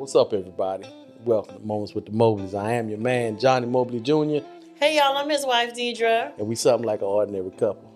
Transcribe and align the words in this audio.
What's 0.00 0.16
up, 0.16 0.32
everybody? 0.32 0.88
Welcome 1.26 1.58
to 1.58 1.60
Moments 1.60 1.94
with 1.94 2.06
the 2.06 2.12
Mobleys. 2.12 2.54
I 2.54 2.72
am 2.72 2.88
your 2.88 2.96
man, 2.96 3.38
Johnny 3.38 3.66
Mobley 3.66 4.00
Jr., 4.00 4.38
Hey 4.76 4.96
y'all, 4.96 5.14
I'm 5.18 5.28
his 5.28 5.44
wife 5.44 5.74
Deidre 5.74 6.32
and 6.38 6.48
we 6.48 6.54
something 6.54 6.86
like 6.86 7.00
an 7.00 7.06
ordinary 7.06 7.50
couple. 7.50 7.92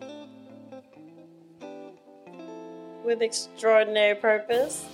with 3.07 3.23
extraordinary 3.23 4.17
purpose. 4.17 4.85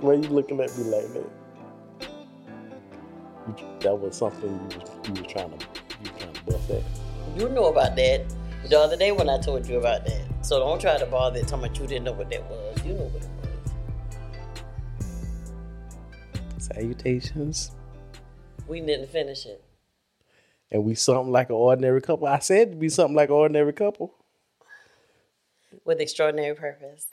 Why 0.00 0.14
you 0.14 0.22
looking 0.22 0.60
at 0.60 0.76
me 0.76 0.82
like 0.82 1.12
that? 1.12 1.30
You, 3.46 3.54
that 3.82 3.94
was 3.94 4.16
something 4.16 4.50
you 4.50 4.80
was, 4.80 4.90
you 5.06 5.12
was 5.22 5.32
trying 5.32 5.56
to 5.56 5.66
you 6.02 6.10
was 6.10 6.22
trying 6.22 6.32
to 6.32 6.42
bust 6.42 6.70
at. 6.70 6.82
You 7.38 7.48
know 7.50 7.66
about 7.66 7.94
that 7.94 8.26
the 8.68 8.78
other 8.78 8.96
day 8.96 9.12
when 9.12 9.28
I 9.28 9.38
told 9.38 9.66
you 9.66 9.78
about 9.78 10.04
that. 10.06 10.22
So 10.42 10.58
don't 10.58 10.80
try 10.80 10.98
to 10.98 11.06
bother 11.06 11.40
talking 11.42 11.64
about 11.64 11.78
you 11.78 11.86
didn't 11.86 12.04
know 12.04 12.12
what 12.12 12.30
that 12.30 12.48
was. 12.48 12.84
You 12.84 12.94
know 12.94 13.04
what 13.04 13.22
it 13.22 13.28
was. 16.56 16.64
Salutations. 16.66 17.72
We 18.68 18.80
didn't 18.80 19.08
finish 19.08 19.46
it. 19.46 19.64
And 20.70 20.84
we 20.84 20.94
something 20.94 21.32
like 21.32 21.48
an 21.48 21.56
ordinary 21.56 22.00
couple. 22.00 22.28
I 22.28 22.38
said 22.38 22.70
to 22.72 22.76
be 22.76 22.88
something 22.88 23.16
like 23.16 23.28
an 23.28 23.34
ordinary 23.34 23.72
couple. 23.72 24.14
With 25.84 26.00
extraordinary 26.00 26.54
purpose. 26.54 27.06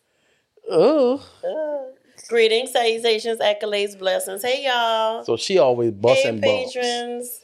Oh. 0.69 1.23
Uh, 1.43 1.95
greetings, 2.27 2.71
salutations, 2.71 3.39
accolades, 3.39 3.97
blessings. 3.97 4.43
Hey 4.43 4.65
y'all. 4.65 5.23
So 5.23 5.37
she 5.37 5.57
always 5.57 5.91
busting 5.91 6.41
hey 6.41 6.65
bumps. 6.65 7.41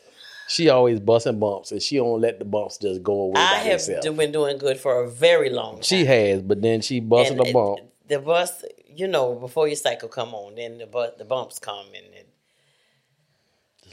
She 0.47 0.69
always 0.69 0.99
busting 0.99 1.39
bumps, 1.39 1.71
and 1.71 1.81
she 1.81 1.95
don't 1.97 2.19
let 2.21 2.37
the 2.39 2.45
bumps 2.45 2.77
just 2.77 3.01
go 3.01 3.13
away 3.13 3.39
I 3.41 3.53
by 3.53 3.57
have 3.69 3.85
do- 4.01 4.11
been 4.13 4.31
doing 4.31 4.57
good 4.57 4.77
for 4.79 5.01
a 5.03 5.09
very 5.09 5.49
long 5.49 5.75
time. 5.75 5.83
She 5.83 6.05
has, 6.05 6.41
but 6.41 6.61
then 6.61 6.81
she 6.81 6.99
busting 6.99 7.39
a 7.39 7.51
bump. 7.51 7.79
The 8.07 8.19
bus, 8.19 8.63
you 8.87 9.07
know, 9.07 9.33
before 9.35 9.67
your 9.67 9.77
cycle 9.77 10.09
come 10.09 10.35
on, 10.35 10.55
then 10.55 10.77
the 10.77 10.85
bu- 10.85 11.15
the 11.17 11.23
bumps 11.25 11.57
come 11.59 11.85
and 11.87 12.13
it, 12.13 12.29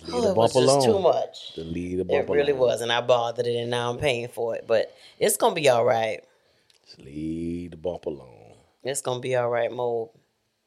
oh, 0.02 0.06
Leave 0.06 0.14
oh, 0.14 0.20
the 0.22 0.28
it 0.30 0.36
was 0.36 0.52
bump 0.52 0.64
just 0.66 0.76
alone. 0.86 0.96
too 0.96 1.02
much. 1.02 1.52
To 1.54 1.60
leave 1.62 1.98
the 1.98 2.04
bump 2.04 2.28
It 2.28 2.32
really 2.32 2.50
alone. 2.52 2.60
was, 2.68 2.80
and 2.80 2.92
I 2.92 3.00
bothered 3.00 3.46
it, 3.46 3.56
and 3.56 3.70
now 3.70 3.88
I'm 3.90 3.98
paying 3.98 4.28
for 4.28 4.56
it. 4.56 4.64
But 4.66 4.92
it's 5.18 5.36
gonna 5.36 5.54
be 5.54 5.68
all 5.68 5.84
right. 5.84 6.20
Just 6.84 7.00
leave 7.00 7.70
the 7.70 7.76
bump 7.76 8.06
alone. 8.06 8.56
It's 8.82 9.00
gonna 9.02 9.20
be 9.20 9.36
all 9.36 9.48
right, 9.48 9.70
Mo. 9.70 10.10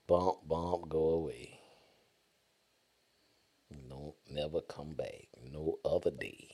Bump, 0.07 0.37
bump, 0.47 0.87
go 0.87 1.09
away. 1.09 1.59
Don't 3.89 4.15
never 4.29 4.61
come 4.61 4.93
back. 4.93 5.27
No 5.53 5.77
other 5.85 6.09
day. 6.09 6.49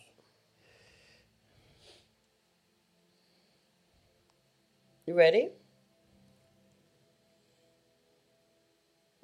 You 5.06 5.14
ready? 5.14 5.48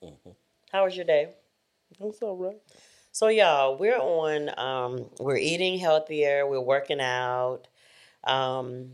Mm-hmm. 0.01 0.29
How 0.71 0.85
was 0.85 0.95
your 0.95 1.05
day? 1.05 1.33
That's 1.99 2.21
all 2.21 2.37
right. 2.37 2.57
So 3.11 3.27
y'all, 3.27 3.77
we're 3.77 3.99
on. 3.99 4.57
Um, 4.57 5.09
we're 5.19 5.35
eating 5.35 5.77
healthier. 5.77 6.47
We're 6.47 6.61
working 6.61 7.01
out. 7.01 7.67
Um, 8.23 8.91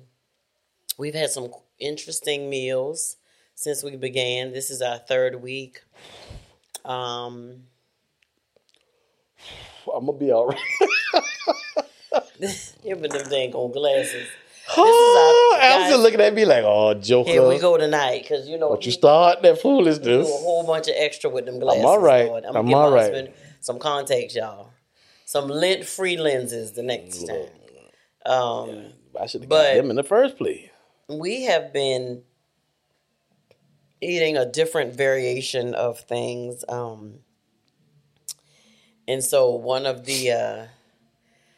we've 0.98 1.14
had 1.14 1.30
some 1.30 1.52
interesting 1.78 2.50
meals 2.50 3.18
since 3.54 3.84
we 3.84 3.98
began. 3.98 4.52
This 4.52 4.72
is 4.72 4.82
our 4.82 4.98
third 4.98 5.44
week. 5.44 5.84
Um, 6.84 7.66
I'm 9.94 10.06
gonna 10.06 10.18
be 10.18 10.32
all 10.32 10.48
right. 10.48 10.60
even 12.84 13.02
them 13.04 13.30
dang 13.30 13.54
on 13.54 13.72
glasses. 13.72 14.28
Oh, 14.78 15.58
Al's 15.60 16.02
looking 16.02 16.22
at 16.22 16.34
me 16.34 16.46
like, 16.46 16.64
oh, 16.66 16.94
Joker. 16.94 17.30
Here 17.30 17.46
we 17.46 17.60
go 17.60 17.76
tonight, 17.78 18.22
because 18.22 18.48
you 18.48 18.58
know 18.58 18.70
But 18.70 18.86
you 18.86 18.92
start 18.94 19.42
that 19.42 19.60
foolishness. 19.60 20.06
do 20.06 20.22
a 20.22 20.38
whole 20.38 20.66
bunch 20.66 20.88
of 20.88 20.94
extra 20.98 21.30
with 21.30 21.46
them 21.46 21.60
glasses. 21.60 21.84
all 21.84 22.00
right. 22.00 22.28
Lord. 22.28 22.46
I'm 22.46 22.54
gonna 22.54 22.68
give 22.70 22.78
all 22.78 22.90
my 22.90 22.96
right. 22.96 23.02
husband 23.14 23.34
some 23.60 23.80
contacts, 23.80 24.34
y'all. 24.36 24.70
Some 25.26 25.50
lint-free 25.50 26.16
lenses 26.16 26.72
the 26.72 26.84
next 26.84 27.28
time. 27.28 27.48
Um, 28.26 28.94
I 29.20 29.26
should 29.26 29.42
have 29.42 29.50
got 29.50 29.74
them 29.74 29.90
in 29.90 29.98
the 29.98 30.04
first 30.04 30.38
place. 30.38 30.70
we 31.10 31.44
have 31.46 31.74
been 31.74 32.22
eating 34.00 34.38
a 34.38 34.46
different 34.46 34.96
variation 34.96 35.76
of 35.76 36.00
things 36.02 36.64
um 36.70 37.16
and 39.12 39.24
so 39.24 39.50
one 39.52 39.86
of 39.86 40.06
the 40.06 40.32
uh 40.32 40.66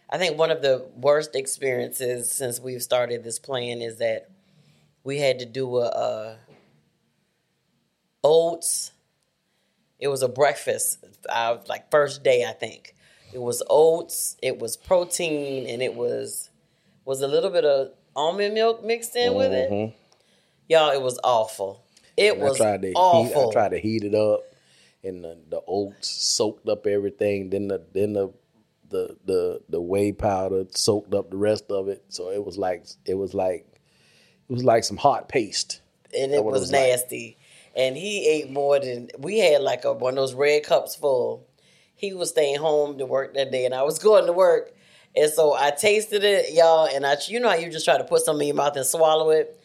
i 0.09 0.17
think 0.17 0.37
one 0.37 0.51
of 0.51 0.61
the 0.61 0.85
worst 0.95 1.35
experiences 1.35 2.31
since 2.31 2.59
we've 2.59 2.81
started 2.83 3.23
this 3.23 3.39
plan 3.39 3.81
is 3.81 3.97
that 3.97 4.29
we 5.03 5.19
had 5.19 5.39
to 5.39 5.45
do 5.45 5.77
a, 5.77 5.87
a 5.87 6.37
oats 8.23 8.91
it 9.99 10.07
was 10.07 10.21
a 10.21 10.27
breakfast 10.27 11.03
uh, 11.29 11.57
like 11.67 11.89
first 11.91 12.23
day 12.23 12.45
i 12.45 12.53
think 12.53 12.95
it 13.33 13.41
was 13.41 13.61
oats 13.69 14.37
it 14.41 14.59
was 14.59 14.77
protein 14.77 15.67
and 15.67 15.81
it 15.81 15.93
was 15.93 16.49
was 17.05 17.21
a 17.21 17.27
little 17.27 17.49
bit 17.49 17.65
of 17.65 17.91
almond 18.15 18.53
milk 18.53 18.83
mixed 18.83 19.15
in 19.15 19.35
with 19.35 19.51
it 19.51 19.69
Mhm. 19.69 19.93
Y'all, 20.69 20.91
it 20.91 21.01
was 21.01 21.19
awful. 21.23 21.83
It 22.15 22.37
I 22.39 22.43
was 22.43 22.57
tried 22.57 22.81
to 22.83 22.87
heat, 22.87 22.95
awful. 22.95 23.49
I 23.49 23.51
tried 23.51 23.71
to 23.71 23.79
heat 23.79 24.03
it 24.05 24.15
up, 24.15 24.43
and 25.03 25.23
the, 25.23 25.37
the 25.49 25.61
oats 25.67 26.07
soaked 26.09 26.67
up 26.67 26.87
everything. 26.87 27.49
Then 27.49 27.67
the 27.67 27.83
then 27.93 28.13
the 28.13 28.33
the 28.89 29.17
the 29.25 29.61
the 29.69 29.81
whey 29.81 30.11
powder 30.11 30.65
soaked 30.71 31.13
up 31.13 31.31
the 31.31 31.37
rest 31.37 31.65
of 31.69 31.89
it. 31.89 32.05
So 32.09 32.29
it 32.31 32.43
was 32.43 32.57
like 32.57 32.85
it 33.05 33.15
was 33.15 33.33
like 33.33 33.65
it 34.49 34.53
was 34.53 34.63
like 34.63 34.83
some 34.83 34.97
hot 34.97 35.27
paste. 35.29 35.81
and 36.17 36.31
it 36.33 36.43
what 36.43 36.51
it 36.51 36.53
was, 36.53 36.61
was 36.61 36.71
like. 36.71 36.81
nasty. 36.81 37.37
And 37.75 37.97
he 37.97 38.27
ate 38.27 38.51
more 38.51 38.79
than 38.79 39.09
we 39.17 39.39
had 39.39 39.61
like 39.61 39.83
a, 39.83 39.93
one 39.93 40.13
of 40.13 40.17
those 40.17 40.35
red 40.35 40.63
cups 40.63 40.95
full. 40.95 41.47
He 41.95 42.13
was 42.13 42.29
staying 42.29 42.57
home 42.57 42.97
to 42.99 43.05
work 43.05 43.33
that 43.33 43.51
day, 43.51 43.65
and 43.65 43.73
I 43.73 43.83
was 43.83 43.99
going 44.03 44.27
to 44.27 44.33
work. 44.33 44.73
And 45.15 45.31
so 45.31 45.53
I 45.53 45.71
tasted 45.71 46.23
it, 46.23 46.53
y'all, 46.53 46.87
and 46.91 47.05
I, 47.05 47.17
you 47.27 47.39
know 47.39 47.49
how 47.49 47.55
you 47.55 47.69
just 47.69 47.85
try 47.85 47.99
to 47.99 48.03
put 48.03 48.21
something 48.21 48.47
in 48.47 48.55
your 48.55 48.63
mouth 48.63 48.75
and 48.75 48.85
swallow 48.85 49.29
it. 49.29 49.59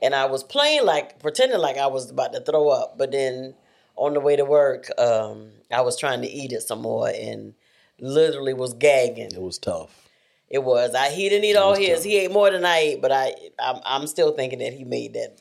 And 0.00 0.14
I 0.14 0.26
was 0.26 0.44
playing 0.44 0.84
like 0.84 1.18
pretending 1.20 1.58
like 1.58 1.76
I 1.76 1.88
was 1.88 2.10
about 2.10 2.32
to 2.34 2.40
throw 2.40 2.68
up, 2.68 2.98
but 2.98 3.10
then 3.10 3.54
on 3.96 4.14
the 4.14 4.20
way 4.20 4.36
to 4.36 4.44
work, 4.44 4.88
um, 4.98 5.50
I 5.70 5.80
was 5.82 5.98
trying 5.98 6.22
to 6.22 6.28
eat 6.28 6.52
it 6.52 6.62
some 6.62 6.82
more 6.82 7.08
and 7.08 7.54
literally 7.98 8.54
was 8.54 8.74
gagging. 8.74 9.32
It 9.32 9.40
was 9.40 9.58
tough. 9.58 10.08
It 10.48 10.62
was. 10.62 10.94
I 10.94 11.10
he 11.10 11.28
didn't 11.28 11.44
eat 11.44 11.56
all 11.56 11.74
his. 11.74 12.00
tough. 12.00 12.04
He 12.04 12.18
ate 12.18 12.30
more 12.32 12.50
than 12.50 12.64
I 12.66 12.76
ate, 12.78 13.02
but 13.02 13.10
I 13.12 13.32
I'm, 13.58 13.80
I'm 13.86 14.06
still 14.06 14.32
thinking 14.32 14.58
that 14.58 14.74
he 14.74 14.84
made 14.84 15.14
that. 15.14 15.38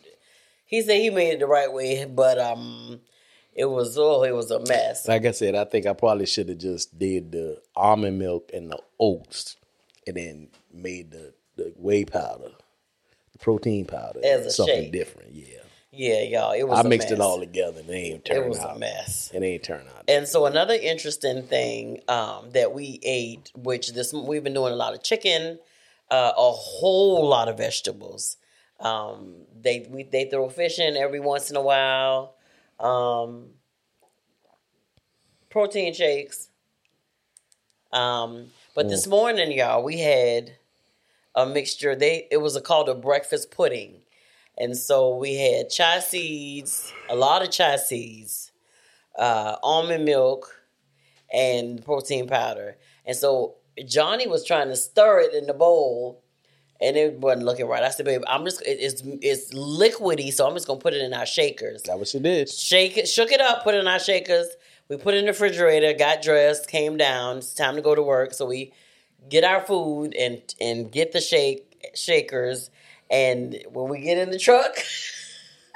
He 0.65 0.81
said 0.81 1.01
he 1.01 1.09
made 1.09 1.31
it 1.33 1.39
the 1.39 1.47
right 1.47 1.71
way, 1.71 2.05
but 2.05 2.39
um, 2.39 3.01
it 3.53 3.65
was 3.65 3.97
oh, 3.97 4.23
it 4.23 4.33
was 4.33 4.51
a 4.51 4.59
mess. 4.65 5.05
Like 5.07 5.25
I 5.25 5.31
said, 5.31 5.53
I 5.55 5.65
think 5.65 5.85
I 5.85 5.91
probably 5.93 6.25
should 6.25 6.47
have 6.47 6.59
just 6.59 6.97
did 6.97 7.33
the 7.33 7.61
almond 7.75 8.19
milk 8.19 8.51
and 8.53 8.71
the 8.71 8.79
oats, 8.99 9.57
and 10.07 10.15
then 10.15 10.47
made 10.73 11.11
the 11.11 11.33
the 11.57 11.73
whey 11.75 12.05
powder, 12.05 12.51
the 13.33 13.37
protein 13.39 13.85
powder, 13.85 14.21
As 14.23 14.45
a 14.45 14.51
something 14.51 14.83
shake. 14.83 14.91
different. 14.93 15.33
Yeah, 15.33 15.60
Yeah, 15.91 16.21
y'all. 16.21 16.51
It 16.53 16.63
was. 16.67 16.79
I 16.85 16.87
mixed 16.87 17.09
mess. 17.09 17.19
it 17.19 17.21
all 17.21 17.39
together, 17.39 17.81
and 17.81 17.89
it 17.89 17.93
ain't 17.93 18.25
turned 18.25 18.45
It 18.45 18.47
was 18.49 18.59
out. 18.59 18.77
a 18.77 18.79
mess. 18.79 19.29
It 19.33 19.43
ain't 19.43 19.63
turned 19.63 19.87
out. 19.89 20.05
And 20.07 20.25
so 20.27 20.45
another 20.45 20.73
interesting 20.73 21.43
thing 21.43 21.99
um, 22.07 22.51
that 22.51 22.73
we 22.73 22.99
ate, 23.03 23.51
which 23.55 23.91
this 23.93 24.13
we've 24.13 24.43
been 24.43 24.53
doing 24.53 24.71
a 24.71 24.77
lot 24.77 24.93
of 24.93 25.03
chicken, 25.03 25.59
uh, 26.09 26.31
a 26.37 26.51
whole 26.51 27.27
lot 27.27 27.49
of 27.49 27.57
vegetables. 27.57 28.37
Um, 28.79 29.35
they 29.59 29.85
we 29.89 30.03
they 30.03 30.25
throw 30.29 30.49
fish 30.49 30.79
in 30.79 30.95
every 30.95 31.19
once 31.19 31.49
in 31.49 31.57
a 31.57 31.61
while. 31.61 32.35
Um, 32.79 33.49
protein 35.49 35.93
shakes. 35.93 36.49
Um, 37.91 38.47
but 38.73 38.87
this 38.87 39.05
morning, 39.07 39.51
y'all, 39.51 39.83
we 39.83 39.99
had 39.99 40.53
a 41.35 41.45
mixture. 41.45 41.95
They 41.95 42.27
it 42.31 42.37
was 42.37 42.55
a, 42.55 42.61
called 42.61 42.87
a 42.87 42.95
breakfast 42.95 43.51
pudding, 43.51 44.00
and 44.61 44.77
so 44.77 45.15
we 45.15 45.35
had 45.35 45.69
chia 45.69 46.01
seeds, 46.01 46.93
a 47.09 47.15
lot 47.15 47.41
of 47.41 47.49
chia 47.49 47.79
seeds, 47.79 48.51
uh, 49.17 49.55
almond 49.63 50.05
milk, 50.05 50.55
and 51.33 51.83
protein 51.83 52.27
powder. 52.27 52.77
And 53.05 53.15
so 53.15 53.55
Johnny 53.87 54.27
was 54.27 54.45
trying 54.45 54.67
to 54.67 54.75
stir 54.75 55.21
it 55.21 55.33
in 55.33 55.47
the 55.47 55.53
bowl, 55.53 56.23
and 56.79 56.95
it 56.95 57.15
wasn't 57.19 57.45
looking 57.45 57.65
right. 57.65 57.83
I 57.83 57.89
said, 57.89 58.05
"Babe, 58.05 58.21
I'm 58.27 58.45
just 58.45 58.61
it- 58.61 58.79
it's 58.79 59.01
it's 59.21 59.51
liquidy, 59.53 60.31
so 60.31 60.45
I'm 60.47 60.53
just 60.53 60.67
gonna 60.67 60.79
put 60.79 60.93
it 60.93 61.01
in 61.01 61.13
our 61.13 61.25
shakers." 61.25 61.81
That's 61.83 61.97
what 61.97 62.07
she 62.07 62.19
did. 62.19 62.47
shake 62.49 62.97
it, 62.97 63.07
shook 63.07 63.31
it 63.31 63.41
up, 63.41 63.63
put 63.63 63.73
it 63.73 63.79
in 63.79 63.87
our 63.87 63.99
shakers. 63.99 64.47
We 64.89 64.97
put 64.97 65.13
it 65.15 65.19
in 65.19 65.25
the 65.25 65.31
refrigerator, 65.31 65.93
got 65.93 66.21
dressed, 66.21 66.67
came 66.67 66.97
down. 66.97 67.37
It's 67.37 67.53
time 67.53 67.75
to 67.77 67.81
go 67.81 67.95
to 67.95 68.03
work, 68.03 68.33
so 68.33 68.45
we 68.45 68.73
get 69.27 69.43
our 69.43 69.61
food 69.61 70.13
and 70.15 70.41
and 70.59 70.91
get 70.91 71.13
the 71.13 71.21
shake 71.21 71.91
shakers. 71.95 72.69
And 73.11 73.61
when 73.71 73.89
we 73.89 73.99
get 73.99 74.17
in 74.17 74.31
the 74.31 74.39
truck, 74.39 74.71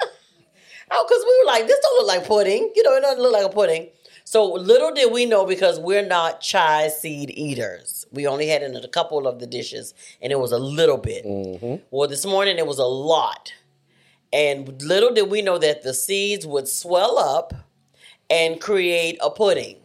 oh, 0.90 1.06
because 1.06 1.24
we 1.24 1.38
were 1.40 1.46
like, 1.46 1.66
this 1.66 1.78
don't 1.80 1.98
look 1.98 2.08
like 2.08 2.26
pudding, 2.26 2.72
you 2.74 2.82
know, 2.82 2.96
it 2.96 3.02
doesn't 3.02 3.22
look 3.22 3.32
like 3.32 3.44
a 3.44 3.50
pudding. 3.50 3.88
So 4.24 4.44
little 4.54 4.92
did 4.92 5.12
we 5.12 5.24
know 5.24 5.46
because 5.46 5.78
we're 5.78 6.04
not 6.04 6.40
chai 6.40 6.88
seed 6.88 7.30
eaters. 7.30 8.06
We 8.10 8.26
only 8.26 8.48
had 8.48 8.62
in 8.62 8.74
a 8.74 8.88
couple 8.88 9.28
of 9.28 9.38
the 9.38 9.46
dishes, 9.46 9.94
and 10.20 10.32
it 10.32 10.40
was 10.40 10.50
a 10.50 10.58
little 10.58 10.96
bit. 10.96 11.24
Mm-hmm. 11.24 11.84
Well, 11.92 12.08
this 12.08 12.26
morning 12.26 12.58
it 12.58 12.66
was 12.66 12.80
a 12.80 12.86
lot, 12.86 13.52
and 14.32 14.82
little 14.82 15.14
did 15.14 15.30
we 15.30 15.42
know 15.42 15.58
that 15.58 15.82
the 15.82 15.94
seeds 15.94 16.44
would 16.44 16.66
swell 16.66 17.18
up 17.18 17.54
and 18.28 18.60
create 18.60 19.16
a 19.22 19.30
pudding. 19.30 19.76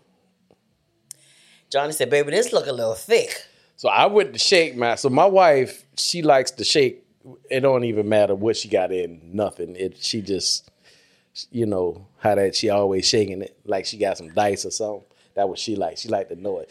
Johnny 1.69 1.91
said, 1.91 2.09
"Baby, 2.09 2.31
this 2.31 2.51
look 2.51 2.65
a 2.65 2.73
little 2.73 2.95
thick." 2.95 3.45
So 3.75 3.89
I 3.89 4.07
went 4.07 4.33
to 4.33 4.39
shake 4.39 4.75
my. 4.75 4.95
So 4.95 5.09
my 5.09 5.25
wife, 5.25 5.85
she 5.97 6.23
likes 6.23 6.49
to 6.51 6.63
shake. 6.63 7.00
It 7.49 7.59
don't 7.61 7.83
even 7.83 8.09
matter 8.09 8.35
what 8.35 8.57
she 8.57 8.67
got 8.67 8.91
in. 8.91 9.21
Nothing. 9.33 9.75
It. 9.75 9.97
She 9.97 10.21
just, 10.21 10.69
you 11.51 11.65
know 11.65 12.07
how 12.17 12.35
that 12.35 12.55
she 12.55 12.69
always 12.69 13.07
shaking 13.07 13.41
it 13.41 13.57
like 13.65 13.85
she 13.85 13.97
got 13.97 14.17
some 14.17 14.29
dice 14.29 14.65
or 14.65 14.71
something. 14.71 15.05
That 15.35 15.47
was 15.47 15.59
she 15.59 15.75
like. 15.75 15.97
She 15.97 16.09
like 16.09 16.29
to 16.29 16.35
know 16.35 16.59
it. 16.59 16.69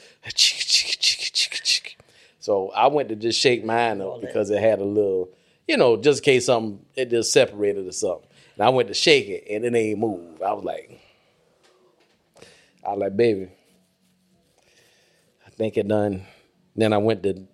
So 2.41 2.70
I 2.70 2.88
went 2.88 3.08
to 3.11 3.17
just 3.17 3.38
shake 3.38 3.64
mine 3.64 4.00
up 4.00 4.20
because 4.20 4.50
it 4.50 4.61
had 4.61 4.81
a 4.81 4.85
little, 4.85 5.31
you 5.69 5.76
know, 5.76 5.97
just 5.97 6.20
in 6.20 6.25
case 6.25 6.47
something 6.47 6.85
it 6.97 7.11
just 7.11 7.32
separated 7.32 7.87
or 7.87 7.93
something. 7.93 8.29
And 8.56 8.67
I 8.67 8.70
went 8.70 8.88
to 8.88 8.94
shake 8.94 9.29
it 9.29 9.44
and 9.50 9.64
it 9.64 9.75
ain't 9.75 9.99
move. 9.99 10.43
I 10.43 10.52
was 10.52 10.64
like, 10.64 11.00
I 12.87 12.91
was 12.91 12.99
like, 12.99 13.17
baby, 13.17 13.50
I 15.47 15.50
think 15.50 15.76
it 15.76 15.87
done. 15.87 16.26
Then 16.76 16.93
I 16.93 16.99
went 16.99 17.23
to 17.25 17.47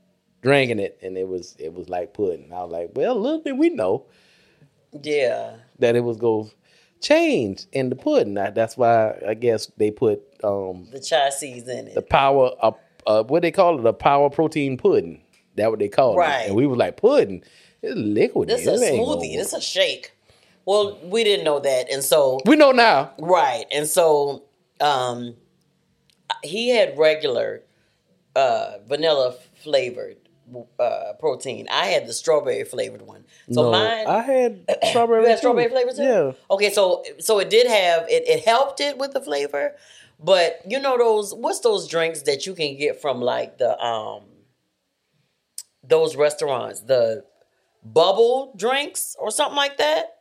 drinking 0.47 0.79
it 0.79 0.99
and 1.03 1.19
it 1.19 1.27
was 1.29 1.57
it 1.59 1.73
was 1.75 1.89
like 1.89 2.15
pudding. 2.15 2.53
I 2.53 2.63
was 2.63 2.73
like, 2.73 2.91
well, 2.95 3.15
little 3.21 3.41
did 3.41 3.59
we 3.59 3.71
know 3.71 4.07
Yeah, 5.03 5.57
that 5.81 5.97
it 5.97 6.01
was 6.05 6.17
go 6.17 6.51
change 7.01 7.67
in 7.73 7.91
the 7.91 7.97
pudding. 7.97 8.35
That- 8.35 8.55
That's 8.55 8.77
why 8.77 9.19
I 9.27 9.35
guess 9.35 9.67
they 9.77 9.91
put 9.91 10.23
um 10.45 10.89
the 10.93 11.01
chai 11.01 11.31
seeds 11.31 11.69
in 11.69 11.89
it. 11.89 11.95
the 11.95 12.03
power 12.03 12.51
uh, 12.63 12.73
uh 13.07 13.23
what 13.25 13.43
they 13.43 13.51
call 13.51 13.79
it 13.79 13.87
a 13.87 13.93
power 13.93 14.31
protein 14.31 14.77
pudding. 14.77 15.21
That 15.57 15.71
what 15.71 15.79
they 15.79 15.89
call 15.89 16.17
Right. 16.17 16.43
it. 16.43 16.47
And 16.49 16.57
we 16.57 16.67
were 16.67 16.77
like 16.77 16.97
pudding. 16.97 17.43
It's 17.83 17.97
liquid. 17.97 18.49
This 18.49 18.67
is 18.67 18.81
a 18.83 18.93
smoothie. 18.93 19.37
This 19.37 19.53
a 19.53 19.61
shake. 19.61 20.13
Well, 20.65 20.99
we 21.05 21.23
didn't 21.25 21.45
know 21.45 21.61
that, 21.61 21.91
and 21.93 22.03
so 22.03 22.41
we 22.45 22.57
know 22.57 22.73
now. 22.73 23.13
Right. 23.19 23.65
And 23.73 23.87
so 23.87 24.45
um 24.81 25.37
he 26.43 26.69
had 26.71 26.99
regular 26.99 27.63
uh 28.35 28.79
vanilla 28.87 29.35
flavored 29.63 30.17
uh 30.79 31.13
protein. 31.19 31.67
I 31.71 31.87
had 31.87 32.07
the 32.07 32.13
strawberry 32.13 32.65
flavored 32.65 33.03
one. 33.03 33.25
So 33.51 33.65
no, 33.65 33.73
mine 33.73 34.07
I 34.07 34.21
had 34.21 34.65
strawberry. 34.89 35.23
you 35.23 35.29
had 35.29 35.35
too. 35.37 35.39
strawberry 35.39 35.69
flavor 35.69 35.93
too? 35.93 36.03
Yeah. 36.03 36.33
Okay, 36.51 36.71
so 36.71 37.05
so 37.19 37.39
it 37.39 37.51
did 37.51 37.67
have 37.67 38.09
it 38.09 38.29
it 38.29 38.45
helped 38.45 38.81
it 38.81 38.99
with 38.99 39.13
the 39.13 39.21
flavor, 39.21 39.75
but 40.21 40.61
you 40.67 40.81
know 40.81 40.97
those 40.99 41.35
what's 41.35 41.61
those 41.61 41.89
drinks 41.89 42.23
that 42.23 42.47
you 42.47 42.55
can 42.55 42.77
get 42.77 43.01
from 43.01 43.21
like 43.21 43.59
the 43.59 43.79
um 43.79 44.23
those 45.83 46.17
restaurants, 46.17 46.81
the 46.81 47.25
bubble 47.85 48.53
drinks 48.57 49.17
or 49.19 49.31
something 49.31 49.57
like 49.57 49.79
that? 49.79 50.13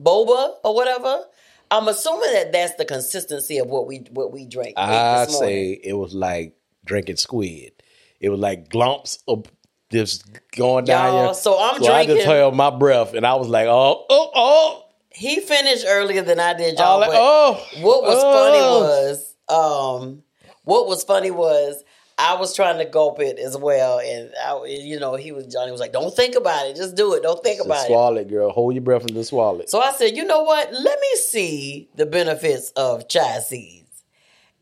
Boba 0.00 0.54
or 0.64 0.74
whatever. 0.74 1.24
I'm 1.70 1.88
assuming 1.88 2.32
that 2.32 2.52
that's 2.52 2.74
the 2.74 2.84
consistency 2.84 3.58
of 3.58 3.68
what 3.68 3.86
we 3.86 3.98
what 4.10 4.32
we 4.32 4.46
drank. 4.46 4.74
I 4.76 5.26
say 5.26 5.72
it 5.72 5.94
was 5.94 6.14
like 6.14 6.56
drinking 6.84 7.16
squid. 7.16 7.72
It 8.20 8.28
was 8.28 8.40
like 8.40 8.68
glumps 8.68 9.18
of 9.26 9.46
just 9.94 10.26
going 10.52 10.84
down 10.84 11.14
Y'all, 11.14 11.24
here. 11.26 11.34
so 11.34 11.56
I'm 11.58 11.76
drinking. 11.76 11.92
I 11.92 12.06
just 12.06 12.26
held 12.26 12.54
my 12.54 12.70
breath 12.70 13.14
and 13.14 13.24
I 13.24 13.34
was 13.34 13.48
like, 13.48 13.66
oh, 13.68 14.04
oh, 14.10 14.30
oh. 14.34 14.84
he 15.10 15.40
finished 15.40 15.84
earlier 15.86 16.22
than 16.22 16.40
I 16.40 16.54
did, 16.54 16.76
y'all. 16.78 17.00
like, 17.00 17.10
oh. 17.12 17.64
What 17.80 18.02
was 18.02 18.18
oh. 18.18 18.32
funny 18.32 18.60
was, 18.82 19.34
um, 19.48 20.22
what 20.64 20.88
was 20.88 21.04
funny 21.04 21.30
was 21.30 21.84
I 22.16 22.34
was 22.36 22.54
trying 22.54 22.78
to 22.78 22.84
gulp 22.84 23.20
it 23.20 23.38
as 23.38 23.56
well, 23.56 23.98
and 23.98 24.32
I, 24.44 24.64
you 24.66 25.00
know, 25.00 25.16
he 25.16 25.32
was 25.32 25.46
Johnny 25.46 25.72
was 25.72 25.80
like, 25.80 25.92
"Don't 25.92 26.14
think 26.14 26.36
about 26.36 26.66
it, 26.66 26.76
just 26.76 26.94
do 26.94 27.14
it. 27.14 27.24
Don't 27.24 27.42
think 27.42 27.58
Just 27.58 27.66
about 27.66 27.84
it." 27.84 27.88
swallow 27.88 28.16
it, 28.18 28.28
girl. 28.28 28.50
Hold 28.50 28.74
your 28.74 28.82
breath 28.82 29.02
and 29.02 29.14
just 29.14 29.30
swallow 29.30 29.58
it. 29.58 29.68
So 29.68 29.80
I 29.80 29.90
said, 29.90 30.16
"You 30.16 30.24
know 30.24 30.44
what? 30.44 30.72
Let 30.72 31.00
me 31.00 31.16
see 31.16 31.88
the 31.96 32.06
benefits 32.06 32.70
of 32.76 33.08
chai 33.08 33.40
seeds." 33.40 34.04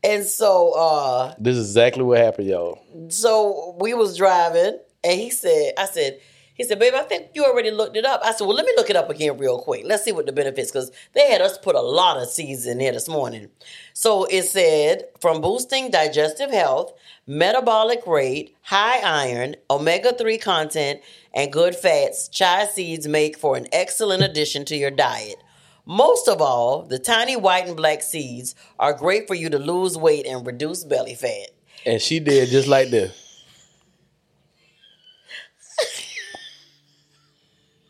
And 0.03 0.25
so, 0.25 0.73
uh, 0.73 1.35
This 1.39 1.55
is 1.57 1.69
exactly 1.69 2.03
what 2.03 2.17
happened, 2.17 2.47
y'all. 2.47 2.79
so 3.09 3.77
we 3.79 3.93
was 3.93 4.17
driving, 4.17 4.77
and 5.03 5.19
he 5.19 5.29
said, 5.29 5.73
"I 5.77 5.85
said." 5.85 6.19
He 6.55 6.63
said, 6.63 6.77
"Babe, 6.77 6.93
I 6.93 7.01
think 7.01 7.29
you 7.33 7.43
already 7.45 7.71
looked 7.71 7.97
it 7.97 8.05
up." 8.05 8.21
I 8.23 8.31
said, 8.31 8.45
"Well, 8.45 8.55
let 8.55 8.67
me 8.67 8.73
look 8.75 8.91
it 8.91 8.95
up 8.95 9.09
again 9.09 9.39
real 9.39 9.57
quick. 9.57 9.81
Let's 9.85 10.03
see 10.03 10.11
what 10.11 10.27
the 10.27 10.31
benefits 10.31 10.71
because 10.71 10.91
they 11.13 11.31
had 11.31 11.41
us 11.41 11.57
put 11.57 11.75
a 11.75 11.81
lot 11.81 12.17
of 12.17 12.29
seeds 12.29 12.67
in 12.67 12.79
here 12.79 12.91
this 12.91 13.07
morning." 13.07 13.49
So 13.93 14.25
it 14.25 14.43
said, 14.43 15.05
"From 15.19 15.41
boosting 15.41 15.89
digestive 15.89 16.51
health, 16.51 16.93
metabolic 17.25 18.05
rate, 18.05 18.55
high 18.61 18.99
iron, 18.99 19.55
omega 19.67 20.13
three 20.13 20.37
content, 20.37 21.01
and 21.33 21.51
good 21.51 21.75
fats, 21.75 22.27
chai 22.27 22.67
seeds 22.67 23.07
make 23.07 23.35
for 23.35 23.57
an 23.57 23.67
excellent 23.71 24.21
addition 24.21 24.63
to 24.65 24.75
your 24.75 24.91
diet." 24.91 25.37
Most 25.85 26.29
of 26.29 26.39
all, 26.39 26.83
the 26.83 26.99
tiny 26.99 27.35
white 27.35 27.67
and 27.67 27.75
black 27.75 28.03
seeds 28.03 28.53
are 28.79 28.93
great 28.93 29.27
for 29.27 29.33
you 29.33 29.49
to 29.49 29.57
lose 29.57 29.97
weight 29.97 30.27
and 30.27 30.45
reduce 30.45 30.83
belly 30.83 31.15
fat. 31.15 31.49
And 31.83 31.99
she 31.99 32.19
did 32.19 32.49
just 32.49 32.67
like 32.67 32.89
this. 32.91 33.22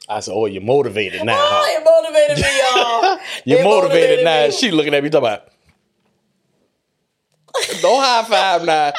I 0.09 0.19
said, 0.19 0.33
"Oh, 0.35 0.45
you're 0.45 0.61
motivated 0.61 1.23
now, 1.23 1.35
Oh, 1.37 1.49
huh? 1.51 1.81
it 1.81 1.83
motivated 1.85 2.37
me, 2.37 2.59
y'all. 2.59 3.19
You're 3.45 3.59
It 3.61 3.63
motivated, 3.63 4.23
now." 4.25 4.45
me. 4.47 4.51
She 4.51 4.69
looking 4.71 4.93
at 4.93 5.03
me 5.03 5.09
talking 5.09 5.27
about. 5.29 5.47
Don't 7.81 8.01
high 8.03 8.23
five 8.23 8.65
now. 8.65 8.91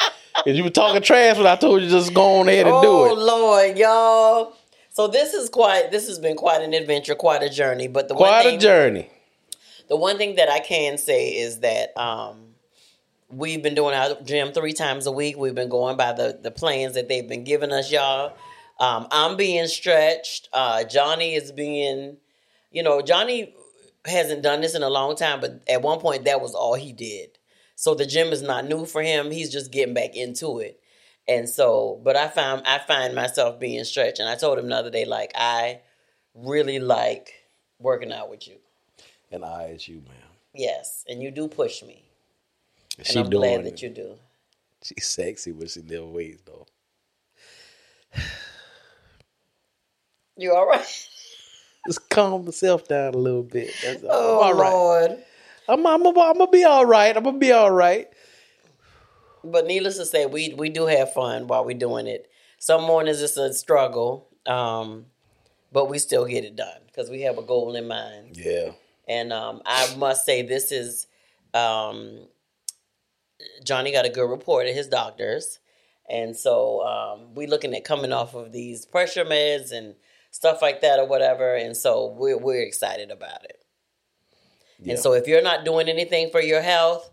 Cause 0.43 0.55
you 0.57 0.63
were 0.63 0.69
talking 0.69 1.01
trash 1.01 1.37
when 1.37 1.47
I 1.47 1.55
told 1.55 1.81
you 1.81 1.89
just 1.89 2.13
go 2.13 2.39
on 2.39 2.47
ahead 2.49 2.65
and 2.67 2.75
oh 2.75 2.81
do 2.81 3.05
it. 3.05 3.11
Oh 3.17 3.23
Lord, 3.25 3.77
y'all. 3.77 4.53
So 4.91 5.07
this 5.07 5.33
is 5.33 5.49
quite. 5.49 5.91
This 5.91 6.07
has 6.07 6.19
been 6.19 6.35
quite 6.35 6.61
an 6.61 6.73
adventure, 6.73 7.15
quite 7.15 7.43
a 7.43 7.49
journey. 7.49 7.87
But 7.87 8.07
the 8.07 8.15
one 8.15 8.27
Quite 8.29 8.43
thing, 8.43 8.57
a 8.57 8.59
journey. 8.59 9.09
the 9.89 9.95
one 9.95 10.17
thing 10.17 10.35
that 10.35 10.49
I 10.49 10.59
can 10.59 10.97
say 10.97 11.29
is 11.29 11.59
that 11.59 11.95
um, 11.97 12.55
we've 13.29 13.61
been 13.63 13.75
doing 13.75 13.93
our 13.95 14.15
gym 14.23 14.51
three 14.53 14.73
times 14.73 15.05
a 15.05 15.11
week. 15.11 15.37
We've 15.37 15.55
been 15.55 15.69
going 15.69 15.95
by 15.97 16.13
the 16.13 16.37
the 16.41 16.51
plans 16.51 16.95
that 16.95 17.07
they've 17.07 17.27
been 17.27 17.43
giving 17.43 17.71
us, 17.71 17.91
y'all. 17.91 18.33
Um, 18.79 19.07
I'm 19.11 19.37
being 19.37 19.67
stretched. 19.67 20.49
Uh, 20.51 20.83
Johnny 20.83 21.35
is 21.35 21.51
being, 21.51 22.17
you 22.71 22.83
know, 22.83 23.01
Johnny 23.01 23.53
hasn't 24.05 24.43
done 24.43 24.61
this 24.61 24.75
in 24.75 24.83
a 24.83 24.89
long 24.89 25.15
time, 25.15 25.39
but 25.41 25.63
at 25.67 25.81
one 25.81 25.99
point 25.99 26.25
that 26.25 26.41
was 26.41 26.53
all 26.53 26.75
he 26.75 26.91
did. 26.91 27.37
So 27.75 27.95
the 27.95 28.05
gym 28.05 28.27
is 28.29 28.41
not 28.41 28.65
new 28.65 28.85
for 28.85 29.01
him. 29.01 29.31
He's 29.31 29.51
just 29.51 29.71
getting 29.71 29.93
back 29.93 30.15
into 30.15 30.59
it. 30.59 30.79
And 31.27 31.49
so, 31.49 31.99
but 32.03 32.15
I 32.15 32.27
found 32.27 32.63
I 32.67 32.77
find 32.79 33.15
myself 33.15 33.59
being 33.59 33.83
stretched. 33.83 34.19
And 34.19 34.29
I 34.29 34.35
told 34.35 34.59
him 34.59 34.69
the 34.69 34.75
other 34.75 34.91
day, 34.91 35.05
like, 35.05 35.31
I 35.35 35.81
really 36.33 36.79
like 36.79 37.33
working 37.79 38.13
out 38.13 38.29
with 38.29 38.47
you. 38.47 38.55
And 39.31 39.43
I 39.43 39.71
as 39.73 39.87
you, 39.87 39.95
man. 39.95 40.15
Yes. 40.53 41.03
And 41.09 41.21
you 41.21 41.31
do 41.31 41.47
push 41.47 41.81
me. 41.81 42.03
And 42.97 43.07
She 43.07 43.19
I'm 43.19 43.29
doing 43.29 43.41
glad 43.41 43.59
it. 43.61 43.71
that 43.71 43.81
you 43.81 43.89
do. 43.89 44.15
She's 44.83 45.07
sexy, 45.07 45.51
but 45.51 45.69
she 45.71 45.81
never 45.81 46.05
weighs 46.05 46.39
though. 46.45 46.67
You 50.37 50.53
all 50.53 50.67
right? 50.67 51.09
Just 51.87 52.09
calm 52.09 52.45
myself 52.45 52.87
down 52.87 53.13
a 53.13 53.17
little 53.17 53.43
bit. 53.43 53.71
That's 53.83 54.03
all. 54.03 54.09
Oh, 54.11 54.39
all 54.39 54.53
right. 54.53 54.71
Lord. 54.71 55.11
I'm, 55.67 55.85
I'm, 55.85 56.05
I'm, 56.05 56.17
I'm 56.17 56.37
gonna 56.37 56.47
be 56.49 56.63
all 56.63 56.85
right. 56.85 57.15
I'm 57.15 57.23
gonna 57.23 57.37
be 57.37 57.51
all 57.51 57.71
right. 57.71 58.07
But 59.43 59.67
needless 59.67 59.97
to 59.97 60.05
say, 60.05 60.25
we 60.25 60.53
we 60.57 60.69
do 60.69 60.87
have 60.87 61.13
fun 61.13 61.47
while 61.47 61.63
we're 61.63 61.77
doing 61.77 62.07
it. 62.07 62.29
Some 62.57 62.83
mornings 62.83 63.21
it's 63.21 63.37
a 63.37 63.53
struggle, 63.53 64.27
um, 64.47 65.05
but 65.71 65.89
we 65.89 65.99
still 65.99 66.25
get 66.25 66.43
it 66.43 66.55
done 66.55 66.81
because 66.87 67.09
we 67.09 67.21
have 67.21 67.37
a 67.37 67.43
goal 67.43 67.75
in 67.75 67.87
mind. 67.87 68.37
Yeah. 68.37 68.71
And 69.07 69.31
um, 69.31 69.61
I 69.65 69.95
must 69.97 70.25
say, 70.25 70.41
this 70.41 70.71
is 70.71 71.05
um, 71.53 72.27
Johnny 73.63 73.91
got 73.91 74.05
a 74.05 74.09
good 74.09 74.29
report 74.29 74.65
at 74.65 74.73
his 74.73 74.87
doctor's, 74.87 75.59
and 76.09 76.35
so 76.35 76.83
um, 76.83 77.35
we 77.35 77.45
looking 77.45 77.75
at 77.75 77.83
coming 77.83 78.11
off 78.11 78.33
of 78.33 78.51
these 78.51 78.85
pressure 78.87 79.25
meds 79.25 79.71
and 79.71 79.93
stuff 80.35 80.61
like 80.61 80.81
that 80.81 80.99
or 80.99 81.07
whatever. 81.07 81.55
And 81.55 81.77
so 81.77 82.13
we're 82.19 82.37
we're 82.37 82.61
excited 82.61 83.09
about 83.09 83.45
it. 83.45 83.57
Yeah. 84.79 84.91
And 84.91 84.99
so 84.99 85.13
if 85.13 85.29
you're 85.29 85.41
not 85.41 85.63
doing 85.63 85.87
anything 85.87 86.29
for 86.29 86.41
your 86.41 86.61
health, 86.61 87.09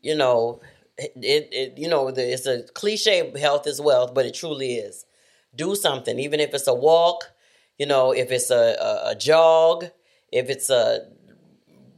you 0.00 0.14
know, 0.14 0.60
it, 0.96 1.48
it 1.60 1.76
you 1.76 1.88
know, 1.88 2.12
the, 2.12 2.32
it's 2.32 2.46
a 2.46 2.62
cliche 2.74 3.36
health 3.36 3.66
is 3.66 3.80
wealth, 3.80 4.14
but 4.14 4.26
it 4.26 4.34
truly 4.34 4.74
is. 4.74 5.04
Do 5.56 5.74
something, 5.74 6.20
even 6.20 6.38
if 6.38 6.54
it's 6.54 6.68
a 6.68 6.74
walk, 6.74 7.32
you 7.78 7.86
know, 7.86 8.12
if 8.12 8.30
it's 8.30 8.50
a, 8.50 8.76
a, 8.80 9.10
a 9.10 9.14
jog, 9.16 9.86
if 10.30 10.48
it's 10.48 10.70
a 10.70 11.08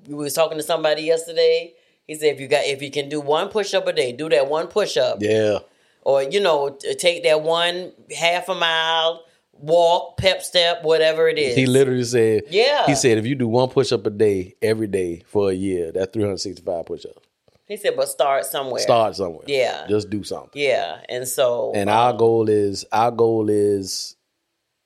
we 0.08 0.14
was 0.14 0.32
talking 0.32 0.56
to 0.56 0.64
somebody 0.64 1.02
yesterday. 1.02 1.74
He 2.06 2.14
said 2.14 2.34
if 2.34 2.40
you 2.40 2.48
got 2.48 2.64
if 2.64 2.80
you 2.80 2.90
can 2.90 3.10
do 3.10 3.20
one 3.20 3.48
push 3.50 3.74
up 3.74 3.86
a 3.86 3.92
day, 3.92 4.12
do 4.12 4.30
that 4.30 4.48
one 4.48 4.68
push 4.68 4.96
up. 4.96 5.18
Yeah. 5.20 5.58
Or, 6.02 6.22
you 6.22 6.40
know, 6.40 6.70
t- 6.70 6.94
take 6.94 7.22
that 7.24 7.42
one 7.42 7.92
half 8.14 8.48
a 8.50 8.54
mile, 8.54 9.24
walk, 9.64 10.16
pep 10.16 10.42
step, 10.42 10.82
whatever 10.84 11.28
it 11.28 11.38
is. 11.38 11.56
He 11.56 11.66
literally 11.66 12.04
said, 12.04 12.42
Yeah. 12.50 12.86
He 12.86 12.94
said, 12.94 13.18
if 13.18 13.26
you 13.26 13.34
do 13.34 13.48
one 13.48 13.68
push 13.68 13.92
up 13.92 14.06
a 14.06 14.10
day 14.10 14.54
every 14.62 14.86
day 14.86 15.22
for 15.26 15.50
a 15.50 15.54
year, 15.54 15.92
that's 15.92 16.12
365 16.12 16.86
push 16.86 17.04
ups. 17.06 17.18
He 17.66 17.76
said, 17.78 17.94
but 17.96 18.08
start 18.08 18.44
somewhere. 18.44 18.80
Start 18.82 19.16
somewhere. 19.16 19.44
Yeah. 19.46 19.86
Just 19.88 20.10
do 20.10 20.22
something. 20.22 20.50
Yeah, 20.52 20.98
and 21.08 21.26
so 21.26 21.72
And 21.74 21.88
our 21.88 22.10
um, 22.10 22.18
goal 22.18 22.48
is 22.50 22.84
our 22.92 23.10
goal 23.10 23.48
is, 23.48 24.16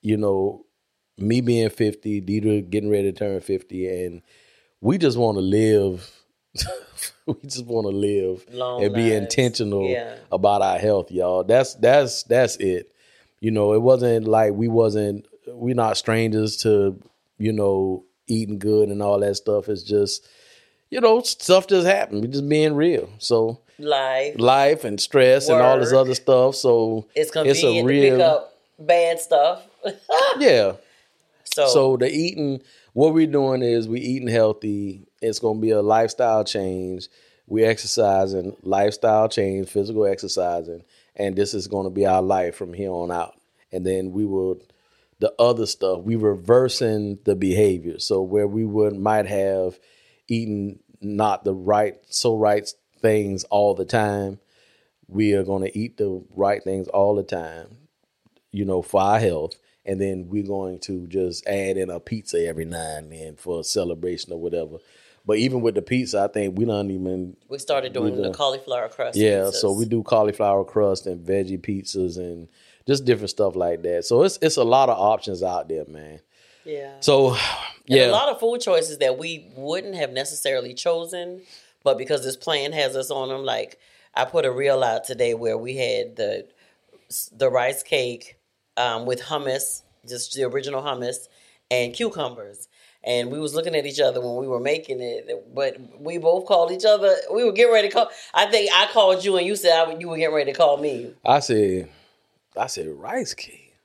you 0.00 0.16
know, 0.16 0.64
me 1.18 1.40
being 1.40 1.70
fifty, 1.70 2.20
Deidre 2.22 2.70
getting 2.70 2.88
ready 2.88 3.10
to 3.10 3.18
turn 3.18 3.40
fifty, 3.40 3.88
and 4.04 4.22
we 4.80 4.96
just 4.96 5.18
want 5.18 5.36
to 5.36 5.42
live. 5.42 6.08
we 7.26 7.34
just 7.44 7.66
want 7.66 7.86
to 7.88 7.92
live 7.92 8.44
Long 8.52 8.84
and 8.84 8.94
be 8.94 9.10
lives. 9.10 9.14
intentional 9.16 9.88
Yeah. 9.88 10.14
about 10.30 10.62
our 10.62 10.78
health, 10.78 11.10
y'all. 11.10 11.42
That's 11.42 11.74
that's 11.74 12.22
that's 12.22 12.54
it. 12.56 12.92
You 13.40 13.50
know, 13.50 13.72
it 13.72 13.82
wasn't 13.82 14.26
like 14.26 14.52
we 14.52 14.68
wasn't 14.68 15.26
we're 15.46 15.74
not 15.74 15.96
strangers 15.96 16.56
to, 16.58 17.00
you 17.38 17.52
know, 17.52 18.04
eating 18.26 18.58
good 18.58 18.88
and 18.88 19.02
all 19.02 19.18
that 19.20 19.36
stuff. 19.36 19.68
It's 19.68 19.82
just, 19.82 20.26
you 20.90 21.00
know, 21.00 21.20
stuff 21.22 21.66
just 21.66 21.86
happened. 21.86 22.22
We 22.22 22.28
just 22.28 22.48
being 22.48 22.74
real. 22.74 23.08
So 23.18 23.60
life. 23.78 24.34
life 24.38 24.84
and 24.84 25.00
stress 25.00 25.48
and 25.48 25.60
all 25.60 25.78
this 25.78 25.92
other 25.92 26.14
stuff. 26.14 26.54
So 26.56 27.06
It's 27.14 27.30
convenient 27.30 27.86
to 27.86 27.86
pick 27.86 28.20
up 28.20 28.54
bad 28.78 29.20
stuff. 29.20 29.66
yeah. 30.38 30.72
so, 31.44 31.66
So 31.68 31.96
the 31.96 32.10
eating, 32.10 32.62
what 32.92 33.14
we're 33.14 33.26
doing 33.26 33.62
is 33.62 33.88
we 33.88 34.00
eating 34.00 34.28
healthy. 34.28 35.06
It's 35.20 35.38
gonna 35.38 35.60
be 35.60 35.70
a 35.70 35.82
lifestyle 35.82 36.44
change. 36.44 37.08
We 37.46 37.64
exercising, 37.64 38.54
lifestyle 38.62 39.28
change, 39.28 39.68
physical 39.68 40.04
exercising, 40.04 40.82
and 41.18 41.36
this 41.36 41.54
is 41.54 41.66
gonna 41.66 41.90
be 41.90 42.06
our 42.06 42.22
life 42.22 42.54
from 42.54 42.72
here 42.72 42.90
on 42.90 43.10
out. 43.10 43.34
And 43.72 43.84
then 43.84 44.12
we 44.12 44.24
will 44.24 44.60
the 45.20 45.34
other 45.38 45.66
stuff, 45.66 46.02
we 46.02 46.16
reversing 46.16 47.18
the 47.24 47.34
behavior. 47.34 47.98
So 47.98 48.22
where 48.22 48.46
we 48.46 48.64
would 48.64 48.96
might 48.96 49.26
have 49.26 49.78
eaten 50.28 50.78
not 51.00 51.44
the 51.44 51.54
right 51.54 51.96
so 52.08 52.36
right 52.36 52.68
things 53.00 53.44
all 53.44 53.74
the 53.74 53.84
time, 53.84 54.38
we 55.08 55.34
are 55.34 55.44
gonna 55.44 55.70
eat 55.74 55.96
the 55.96 56.24
right 56.34 56.62
things 56.62 56.88
all 56.88 57.16
the 57.16 57.22
time 57.22 57.78
you 58.52 58.64
know, 58.64 58.82
for 58.82 59.00
our 59.00 59.20
health. 59.20 59.54
And 59.84 60.00
then 60.00 60.26
we're 60.28 60.46
going 60.46 60.80
to 60.80 61.06
just 61.06 61.46
add 61.46 61.76
in 61.76 61.90
a 61.90 62.00
pizza 62.00 62.44
every 62.44 62.64
now 62.64 62.96
and 62.98 63.10
then 63.10 63.36
for 63.36 63.60
a 63.60 63.64
celebration 63.64 64.32
or 64.32 64.40
whatever. 64.40 64.76
But 65.28 65.36
even 65.36 65.60
with 65.60 65.74
the 65.74 65.82
pizza, 65.82 66.22
I 66.22 66.28
think 66.28 66.56
we 66.56 66.64
don't 66.64 66.90
even 66.90 67.36
we 67.50 67.58
started 67.58 67.92
doing 67.92 68.16
we 68.16 68.22
the 68.22 68.32
cauliflower 68.32 68.88
crust. 68.88 69.18
yeah. 69.18 69.40
pizzas. 69.40 69.52
So 69.52 69.72
we 69.72 69.84
do 69.84 70.02
cauliflower 70.02 70.64
crust 70.64 71.06
and 71.06 71.22
veggie 71.24 71.60
pizzas 71.60 72.16
and 72.16 72.48
just 72.86 73.04
different 73.04 73.28
stuff 73.28 73.54
like 73.54 73.82
that. 73.82 74.06
So 74.06 74.22
it's 74.22 74.38
it's 74.40 74.56
a 74.56 74.64
lot 74.64 74.88
of 74.88 74.96
options 74.98 75.42
out 75.42 75.68
there, 75.68 75.84
man. 75.86 76.20
yeah. 76.64 76.94
So 77.00 77.32
And 77.34 77.40
yeah, 77.84 78.06
a 78.06 78.10
lot 78.10 78.30
of 78.30 78.40
food 78.40 78.62
choices 78.62 78.98
that 78.98 79.18
we 79.18 79.52
wouldn't 79.54 79.96
have 79.96 80.12
necessarily 80.12 80.72
chosen, 80.72 81.42
but 81.84 81.98
because 81.98 82.24
this 82.24 82.38
plan 82.38 82.72
has 82.72 82.96
us 82.96 83.10
on 83.10 83.28
them. 83.28 83.44
Like 83.44 83.78
I 84.14 84.24
put 84.24 84.46
a 84.46 84.50
reel 84.50 84.82
out 84.82 85.04
today 85.04 85.34
where 85.34 85.58
we 85.58 85.76
had 85.76 86.16
the 86.16 86.46
the 87.36 87.50
rice 87.50 87.82
cake 87.82 88.38
um, 88.78 89.04
with 89.04 89.20
hummus, 89.20 89.82
just 90.08 90.32
the 90.32 90.44
original 90.44 90.80
hummus, 90.80 91.28
and 91.70 91.92
cucumbers. 91.92 92.67
And 93.04 93.30
we 93.30 93.38
was 93.38 93.54
looking 93.54 93.76
at 93.76 93.86
each 93.86 94.00
other 94.00 94.20
when 94.20 94.36
we 94.36 94.48
were 94.48 94.60
making 94.60 95.00
it, 95.00 95.54
but 95.54 95.76
we 96.00 96.18
both 96.18 96.46
called 96.46 96.72
each 96.72 96.84
other. 96.84 97.14
We 97.32 97.44
were 97.44 97.52
getting 97.52 97.72
ready 97.72 97.88
to 97.88 97.94
call. 97.94 98.10
I 98.34 98.46
think 98.46 98.70
I 98.74 98.86
called 98.92 99.24
you, 99.24 99.36
and 99.36 99.46
you 99.46 99.54
said 99.56 99.72
I, 99.72 99.96
you 99.98 100.08
were 100.08 100.16
getting 100.16 100.34
ready 100.34 100.52
to 100.52 100.58
call 100.58 100.78
me. 100.78 101.14
I 101.24 101.38
said, 101.38 101.88
I 102.56 102.66
said 102.66 102.88
rice 102.88 103.34
cake. 103.34 103.76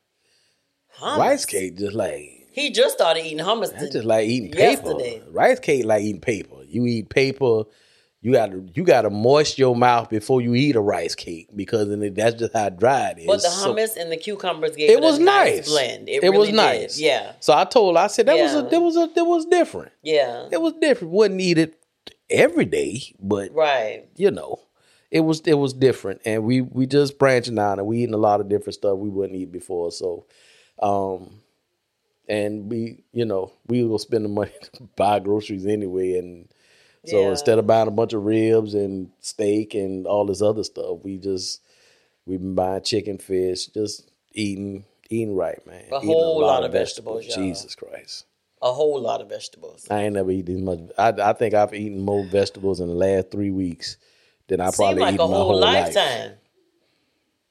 Hummus. 0.99 1.17
Rice 1.17 1.45
cake 1.45 1.77
just 1.77 1.93
like 1.95 2.47
He 2.51 2.71
just 2.71 2.95
started 2.95 3.25
eating 3.25 3.39
hummus. 3.39 3.71
That's 3.71 3.91
just 3.91 4.05
like 4.05 4.27
eating 4.27 4.51
paper. 4.51 4.89
Yesterday. 4.89 5.21
Rice 5.29 5.59
cake 5.59 5.85
like 5.85 6.03
eating 6.03 6.21
paper. 6.21 6.63
You 6.67 6.85
eat 6.85 7.09
paper. 7.09 7.63
You 8.23 8.31
got 8.31 8.51
to 8.51 8.65
you 8.73 8.83
got 8.85 9.01
to 9.01 9.09
moist 9.09 9.57
your 9.59 9.75
mouth 9.75 10.09
before 10.09 10.41
you 10.41 10.55
eat 10.55 10.77
a 10.77 10.79
rice 10.81 11.13
cake 11.13 11.49
because 11.55 11.89
then 11.89 12.01
it- 12.01 12.15
that's 12.15 12.35
just 12.39 12.53
how 12.53 12.69
dry 12.69 13.09
it 13.09 13.19
is. 13.19 13.27
But 13.27 13.41
the 13.41 13.49
So- 13.49 13.75
hummus 13.75 13.97
and 13.97 14.09
the 14.11 14.15
cucumbers 14.17 14.75
gave 14.77 14.89
it 14.89 14.93
it, 14.93 15.01
was 15.01 15.17
a 15.19 15.21
nice, 15.23 15.57
nice. 15.57 15.69
blend. 15.69 16.07
It, 16.09 16.23
It, 16.23 16.29
really 16.29 16.37
was 16.37 16.47
did. 16.47 16.55
nice. 16.55 16.99
Yeah, 16.99 17.33
So 17.41 17.51
I 17.53 17.65
told. 17.65 17.97
her, 17.97 18.01
I 18.03 18.07
said 18.07 18.25
that 18.27 18.37
was 18.37 18.55
a 18.55 18.61
that 18.61 18.79
was 18.79 18.95
a 18.95 19.09
that 19.13 19.25
was 19.25 19.45
different. 19.45 19.91
yeah, 20.03 20.47
It 20.51 20.61
was 20.61 20.73
different. 20.79 21.13
Wouldn't 21.13 21.41
eat 21.41 21.57
it 21.57 21.75
every 22.29 22.63
day, 22.65 23.13
but 23.19 23.53
right. 23.53 24.05
you 24.15 24.31
know, 24.31 24.59
it 25.11 25.19
was 25.19 25.41
it 25.41 25.55
was 25.55 25.73
different, 25.73 26.21
and 26.23 26.45
we 26.45 26.61
we 26.61 26.85
just 26.87 27.19
branching 27.19 27.59
out 27.59 27.77
and 27.77 27.87
we 27.87 27.99
eating 28.03 28.15
a 28.15 28.17
lot 28.17 28.39
of 28.39 28.47
different 28.47 28.75
stuff 28.75 28.97
we 28.97 29.09
wouldn't 29.09 29.37
eat 29.37 29.51
before. 29.51 29.91
So, 29.91 30.25
um, 30.81 31.41
and 32.29 32.71
we 32.71 33.03
you 33.11 33.25
know 33.25 33.51
we 33.67 33.83
will 33.83 33.99
spend 33.99 34.23
the 34.23 34.29
money 34.29 34.51
to 34.75 34.83
buy 34.95 35.19
groceries 35.19 35.65
anyway, 35.65 36.17
and 36.17 36.47
so 37.05 37.21
Yeah. 37.21 37.29
instead 37.31 37.59
of 37.59 37.67
buying 37.67 37.87
a 37.87 37.91
bunch 37.91 38.13
of 38.13 38.23
ribs 38.25 38.73
and 38.73 39.11
steak 39.19 39.73
and 39.73 40.05
all 40.07 40.25
this 40.25 40.41
other 40.41 40.63
stuff, 40.63 40.99
we 41.03 41.17
just 41.17 41.61
we've 42.25 42.39
been 42.39 42.55
buying 42.55 42.81
chicken, 42.83 43.17
fish, 43.17 43.67
just 43.67 44.09
eating 44.33 44.85
eating 45.09 45.35
right, 45.35 45.65
man. 45.67 45.83
A 45.91 45.97
Eating 45.97 46.07
whole 46.07 46.41
lot 46.41 46.63
of 46.63 46.71
vegetables, 46.71 47.25
y'all. 47.25 47.35
Jesus 47.35 47.75
Christ. 47.75 48.25
A 48.61 48.71
whole 48.71 48.99
lot 48.99 49.19
of 49.21 49.27
vegetables. 49.29 49.85
I 49.91 50.03
ain't 50.03 50.13
never 50.13 50.31
eaten 50.31 50.55
as 50.55 50.61
much. 50.61 50.79
I, 50.97 51.09
I 51.29 51.33
think 51.33 51.53
I've 51.53 51.73
eaten 51.73 51.99
more 52.01 52.23
vegetables 52.23 52.79
in 52.79 52.87
the 52.87 52.93
last 52.95 53.29
three 53.29 53.51
weeks 53.51 53.97
than 54.47 54.61
I 54.61 54.71
probably 54.71 55.01
like 55.01 55.15
eaten 55.15 55.25
a 55.25 55.29
my 55.29 55.35
whole, 55.35 55.45
whole 55.47 55.59
life. 55.59 55.93
lifetime. 55.93 56.31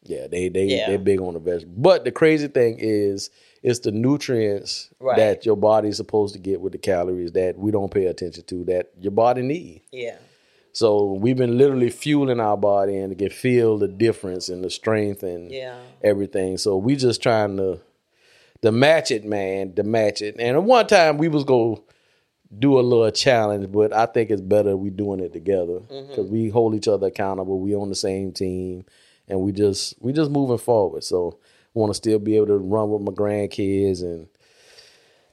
Yeah, 0.04 0.26
they 0.26 0.49
they 0.49 0.64
Yeah. 0.64 0.87
they're 0.88 0.99
big 0.99 1.21
on 1.21 1.35
the 1.35 1.40
vegetables. 1.40 1.76
But 1.78 2.04
the 2.04 2.11
crazy 2.12 2.49
thing 2.49 2.76
is, 2.80 3.30
it's 3.62 3.81
the 3.81 3.92
nutrients 3.92 4.90
Right. 4.99 5.16
that 5.16 5.47
your 5.47 5.57
body's 5.57 5.97
supposed 5.97 6.35
to 6.35 6.40
get 6.40 6.61
with 6.61 6.73
the 6.73 6.78
calories 6.78 7.33
that 7.33 7.59
we 7.59 7.71
don't 7.71 7.92
pay 7.92 8.07
attention 8.07 8.45
to 8.45 8.64
that 8.64 8.90
your 9.00 9.12
body 9.12 9.42
need. 9.42 9.83
Yeah, 9.92 10.16
So 10.73 11.12
we've 11.12 11.37
been 11.37 11.59
literally 11.59 11.90
fueling 11.90 12.40
our 12.40 12.57
body 12.57 12.97
and 12.97 13.16
can 13.16 13.31
feel 13.31 13.78
the 13.78 13.88
difference 13.88 14.49
and 14.49 14.64
the 14.64 14.71
strength 14.71 15.23
and 15.23 15.50
yeah. 15.50 15.78
everything. 16.02 16.59
So 16.59 16.76
we 16.76 16.97
just 16.97 17.23
trying 17.23 17.57
to 17.59 17.81
to 18.62 18.71
match 18.71 19.11
it, 19.11 19.25
man, 19.25 19.75
to 19.75 19.83
match 19.83 20.23
it. 20.23 20.37
And 20.38 20.57
at 20.57 20.62
one 20.62 20.87
time 20.87 21.19
we 21.19 21.28
was 21.28 21.45
gonna 21.45 21.76
do 22.59 22.78
a 22.78 22.81
little 22.81 23.11
challenge, 23.11 23.73
but 23.73 23.92
I 23.92 24.07
think 24.07 24.31
it's 24.31 24.40
better 24.40 24.76
we 24.76 24.90
doing 24.90 25.21
it 25.21 25.33
together 25.33 25.81
mm-hmm. 25.81 26.09
because 26.09 26.28
we 26.28 26.49
hold 26.49 26.75
each 26.75 26.88
other 26.88 27.09
accountable. 27.09 27.59
We 27.59 27.75
on 27.75 27.88
the 27.88 27.95
same 27.95 28.33
team, 28.33 28.85
and 29.28 29.40
we 29.40 29.52
just 29.52 29.95
we 30.00 30.12
just 30.12 30.31
moving 30.31 30.59
forward. 30.59 31.04
So 31.04 31.38
want 31.74 31.90
to 31.90 31.94
still 31.94 32.18
be 32.18 32.36
able 32.36 32.46
to 32.48 32.58
run 32.58 32.90
with 32.90 33.02
my 33.02 33.12
grandkids 33.12 34.02
and 34.02 34.28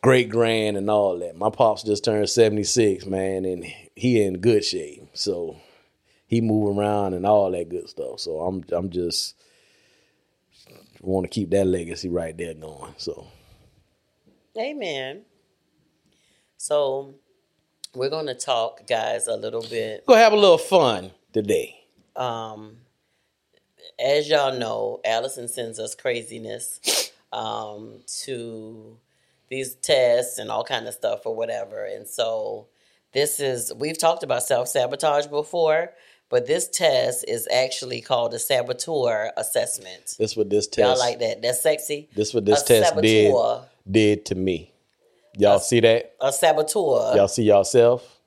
great 0.01 0.29
grand 0.29 0.77
and 0.77 0.89
all 0.89 1.17
that. 1.19 1.35
My 1.35 1.49
pops 1.49 1.83
just 1.83 2.03
turned 2.03 2.29
seventy 2.29 2.63
six, 2.63 3.05
man, 3.05 3.45
and 3.45 3.65
he 3.95 4.21
in 4.21 4.39
good 4.39 4.63
shape. 4.63 5.09
So 5.13 5.57
he 6.27 6.41
move 6.41 6.77
around 6.77 7.13
and 7.13 7.25
all 7.25 7.51
that 7.51 7.69
good 7.69 7.89
stuff. 7.89 8.19
So 8.19 8.39
I'm 8.39 8.63
I'm 8.71 8.89
just 8.89 9.35
want 11.01 11.25
to 11.25 11.29
keep 11.29 11.49
that 11.51 11.65
legacy 11.65 12.09
right 12.09 12.37
there 12.37 12.53
going. 12.53 12.93
So 12.97 13.27
Amen. 14.57 15.23
So 16.57 17.15
we're 17.95 18.09
gonna 18.09 18.35
talk, 18.35 18.85
guys, 18.87 19.27
a 19.27 19.35
little 19.35 19.61
bit. 19.63 20.05
go 20.05 20.15
have 20.15 20.33
a 20.33 20.37
little 20.37 20.57
fun 20.57 21.11
today. 21.33 21.75
Um, 22.15 22.77
as 23.99 24.29
y'all 24.29 24.57
know, 24.57 24.99
Allison 25.05 25.47
sends 25.47 25.79
us 25.79 25.95
craziness 25.95 27.11
um, 27.31 27.99
to 28.23 28.97
these 29.49 29.75
tests 29.75 30.37
and 30.37 30.49
all 30.49 30.63
kind 30.63 30.87
of 30.87 30.93
stuff 30.93 31.25
or 31.25 31.35
whatever. 31.35 31.85
And 31.85 32.07
so 32.07 32.67
this 33.13 33.39
is 33.39 33.73
we've 33.73 33.97
talked 33.97 34.23
about 34.23 34.43
self 34.43 34.67
sabotage 34.67 35.27
before, 35.27 35.91
but 36.29 36.47
this 36.47 36.69
test 36.69 37.25
is 37.27 37.47
actually 37.51 38.01
called 38.01 38.33
a 38.33 38.39
saboteur 38.39 39.31
assessment. 39.35 40.15
This 40.17 40.37
what 40.37 40.49
this 40.49 40.67
test. 40.67 40.87
Y'all 40.87 40.99
like 40.99 41.19
that? 41.19 41.41
That's 41.41 41.61
sexy. 41.61 42.09
This 42.15 42.33
what 42.33 42.45
this 42.45 42.61
a 42.61 42.65
test 42.65 42.95
did 43.01 43.31
saboteur. 43.31 43.67
did 43.89 44.25
to 44.25 44.35
me. 44.35 44.71
Y'all 45.37 45.59
see 45.59 45.79
that? 45.79 46.15
A 46.21 46.31
saboteur. 46.31 47.15
Y'all 47.15 47.27
see 47.27 47.43
yourself? 47.43 48.18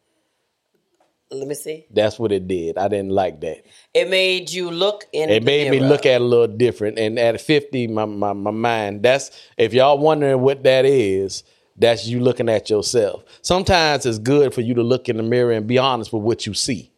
Let 1.33 1.49
me 1.49 1.55
see. 1.55 1.87
That's 1.91 2.19
what 2.19 2.31
it 2.31 2.47
did. 2.47 2.77
I 2.77 2.89
didn't 2.89 3.11
like 3.11 3.41
that. 3.41 3.65
It 3.95 4.11
made 4.11 4.51
you 4.51 4.71
look 4.71 5.07
in. 5.13 5.31
It 5.31 5.43
made 5.43 5.71
me 5.71 5.81
look 5.81 6.05
at 6.05 6.17
it 6.17 6.21
a 6.21 6.25
little 6.25 6.47
different. 6.47 6.99
And 6.99 7.19
at 7.19 7.41
50, 7.41 7.87
my, 7.89 8.05
my, 8.05 8.33
my 8.35 8.51
mind, 8.51 9.03
that's, 9.03 9.31
if 9.57 9.73
y'all 9.73 9.99
wondering 9.99 10.41
what 10.41 10.63
that 10.65 10.85
is, 10.85 11.43
that's 11.77 12.07
you 12.07 12.21
looking 12.21 12.49
at 12.49 12.69
yourself. 12.69 13.25
Sometimes 13.41 14.05
it's 14.05 14.19
good 14.19 14.53
for 14.53 14.61
you 14.61 14.75
to 14.75 14.83
look 14.83 15.09
in 15.09 15.17
the 15.17 15.23
mirror 15.23 15.53
and 15.53 15.67
be 15.67 15.79
honest 15.79 16.13
with 16.13 16.23
what 16.23 16.47
you 16.47 16.55
see. 16.55 16.93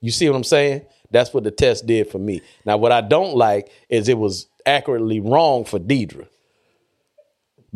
You 0.00 0.10
see 0.10 0.28
what 0.28 0.36
I'm 0.36 0.44
saying? 0.44 0.82
That's 1.10 1.34
what 1.34 1.44
the 1.44 1.50
test 1.50 1.86
did 1.86 2.10
for 2.10 2.18
me. 2.18 2.42
Now, 2.64 2.76
what 2.76 2.92
I 2.92 3.00
don't 3.00 3.36
like 3.36 3.70
is 3.88 4.08
it 4.08 4.18
was 4.18 4.46
accurately 4.66 5.20
wrong 5.20 5.64
for 5.64 5.78
Deidre. 5.78 6.28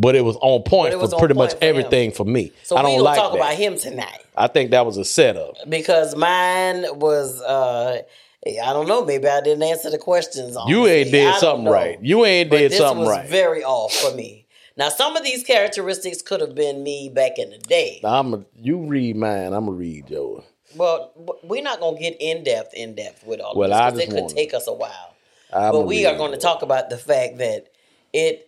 But 0.00 0.14
it 0.14 0.24
was 0.24 0.36
on 0.36 0.62
point 0.62 0.96
was 0.98 1.10
for 1.10 1.16
on 1.16 1.18
pretty 1.20 1.34
point 1.34 1.50
much 1.50 1.58
for 1.58 1.64
him. 1.64 1.68
everything 1.76 2.12
for 2.12 2.24
me. 2.24 2.52
So 2.62 2.76
I 2.76 2.84
we 2.84 2.90
don't 2.92 3.02
like 3.02 3.18
talk 3.18 3.32
that. 3.32 3.38
about 3.38 3.54
him 3.54 3.76
tonight 3.76 4.20
I 4.36 4.46
think 4.46 4.70
that 4.70 4.86
was 4.86 4.96
a 4.96 5.04
setup. 5.04 5.56
because 5.68 6.14
mine 6.14 6.84
was. 6.98 7.40
uh 7.42 8.02
I 8.46 8.72
don't 8.72 8.86
know. 8.86 9.04
Maybe 9.04 9.26
I 9.26 9.40
didn't 9.40 9.64
answer 9.64 9.90
the 9.90 9.98
questions. 9.98 10.56
You 10.68 10.86
ain't 10.86 11.10
did 11.10 11.34
something 11.36 11.66
right. 11.66 11.98
You 12.00 12.24
ain't 12.24 12.48
But 12.48 12.58
did 12.58 12.70
this 12.70 12.78
something 12.78 13.04
was 13.04 13.16
right. 13.16 13.28
very 13.28 13.64
off 13.64 13.92
for 13.92 14.14
me. 14.14 14.46
Now, 14.76 14.88
some 14.90 15.16
of 15.16 15.24
these 15.24 15.42
characteristics 15.42 16.22
could 16.22 16.40
have 16.40 16.54
been 16.54 16.84
me 16.84 17.08
back 17.12 17.36
in 17.40 17.50
the 17.50 17.58
day. 17.58 18.00
I'm 18.04 18.32
a, 18.34 18.44
you 18.56 18.78
read 18.86 19.16
mine. 19.16 19.52
I'm 19.52 19.64
gonna 19.66 19.72
read 19.72 20.08
yours. 20.08 20.44
Well, 20.76 21.10
we're 21.42 21.62
not 21.64 21.80
gonna 21.80 21.98
get 21.98 22.16
in 22.20 22.44
depth, 22.44 22.74
in 22.74 22.94
depth 22.94 23.26
with 23.26 23.40
all 23.40 23.54
Well, 23.56 23.72
of 23.72 23.76
this 23.76 23.80
I 23.80 23.90
'cause 23.90 23.98
it 23.98 24.06
could 24.14 24.22
wanna- 24.22 24.34
take 24.34 24.54
us 24.54 24.68
a 24.68 24.72
while. 24.72 25.14
I 25.52 25.72
but 25.72 25.80
we 25.80 26.06
are 26.06 26.16
going 26.16 26.30
to 26.30 26.38
talk 26.38 26.62
about 26.62 26.90
the 26.90 26.96
fact 26.96 27.38
that 27.38 27.66
it 28.12 28.47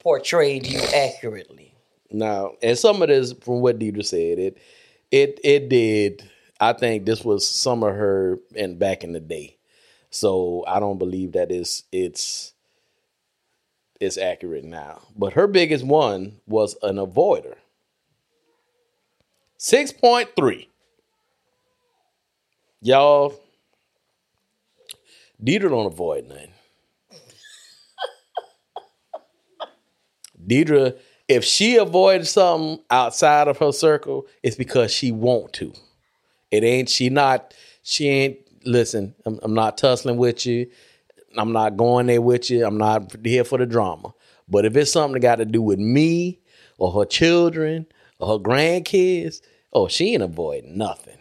portrayed 0.00 0.66
you 0.66 0.80
accurately. 0.94 1.74
Now, 2.10 2.52
and 2.62 2.76
some 2.76 3.02
of 3.02 3.08
this 3.08 3.32
from 3.32 3.60
what 3.60 3.78
Deidre 3.78 4.04
said, 4.04 4.38
it 4.38 4.58
it 5.10 5.38
it 5.44 5.68
did. 5.68 6.28
I 6.58 6.72
think 6.72 7.06
this 7.06 7.24
was 7.24 7.46
some 7.46 7.82
of 7.82 7.94
her 7.94 8.38
and 8.56 8.78
back 8.78 9.04
in 9.04 9.12
the 9.12 9.20
day. 9.20 9.56
So 10.10 10.64
I 10.66 10.80
don't 10.80 10.98
believe 10.98 11.32
that 11.32 11.52
it's 11.52 11.84
it's 11.92 12.52
it's 14.00 14.18
accurate 14.18 14.64
now. 14.64 15.02
But 15.16 15.34
her 15.34 15.46
biggest 15.46 15.84
one 15.84 16.40
was 16.46 16.76
an 16.82 16.96
avoider. 16.96 17.54
6.3. 19.58 20.66
Y'all, 22.80 23.38
Deidre 25.42 25.68
don't 25.68 25.86
avoid 25.86 26.26
nothing. 26.28 26.50
Deidre, 30.50 30.98
if 31.28 31.44
she 31.44 31.76
avoids 31.76 32.30
something 32.30 32.82
outside 32.90 33.46
of 33.48 33.58
her 33.58 33.72
circle, 33.72 34.26
it's 34.42 34.56
because 34.56 34.92
she 34.92 35.12
want 35.12 35.52
to. 35.54 35.72
It 36.50 36.64
ain't 36.64 36.88
she 36.88 37.08
not 37.08 37.54
she 37.82 38.08
ain't 38.08 38.38
listen, 38.64 39.14
I'm, 39.24 39.38
I'm 39.42 39.54
not 39.54 39.78
tussling 39.78 40.16
with 40.16 40.44
you. 40.44 40.68
I'm 41.36 41.52
not 41.52 41.76
going 41.76 42.06
there 42.06 42.20
with 42.20 42.50
you. 42.50 42.66
I'm 42.66 42.76
not 42.76 43.14
here 43.24 43.44
for 43.44 43.58
the 43.58 43.66
drama. 43.66 44.12
But 44.48 44.64
if 44.64 44.76
it's 44.76 44.90
something 44.90 45.12
that 45.14 45.20
got 45.20 45.36
to 45.36 45.44
do 45.44 45.62
with 45.62 45.78
me 45.78 46.40
or 46.76 46.90
her 46.92 47.04
children 47.04 47.86
or 48.18 48.28
her 48.36 48.42
grandkids, 48.42 49.40
oh, 49.72 49.86
she 49.86 50.12
ain't 50.14 50.24
avoiding 50.24 50.76
nothing. 50.76 51.18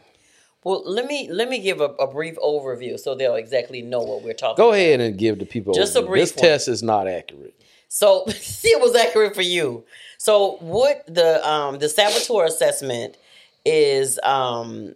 Well, 0.63 0.83
let 0.85 1.05
me 1.05 1.29
let 1.31 1.47
me 1.47 1.59
give 1.59 1.79
a, 1.79 1.85
a 1.85 2.11
brief 2.11 2.35
overview 2.37 2.99
so 2.99 3.15
they'll 3.15 3.35
exactly 3.35 3.81
know 3.81 3.99
what 4.01 4.23
we're 4.23 4.33
talking. 4.33 4.57
Go 4.57 4.69
about. 4.69 4.79
ahead 4.79 4.99
and 4.99 5.17
give 5.17 5.39
the 5.39 5.45
people 5.45 5.73
Just 5.73 5.95
a 5.95 6.01
brief 6.01 6.23
This 6.23 6.35
one. 6.35 6.43
test 6.43 6.67
is 6.67 6.83
not 6.83 7.07
accurate. 7.07 7.55
So 7.89 8.25
it 8.27 8.81
was 8.81 8.95
accurate 8.95 9.35
for 9.35 9.43
you. 9.43 9.85
So 10.19 10.57
what 10.61 11.05
the 11.07 11.47
um 11.47 11.79
the 11.79 11.89
saboteur 11.89 12.45
assessment 12.45 13.17
is 13.65 14.19
um 14.23 14.95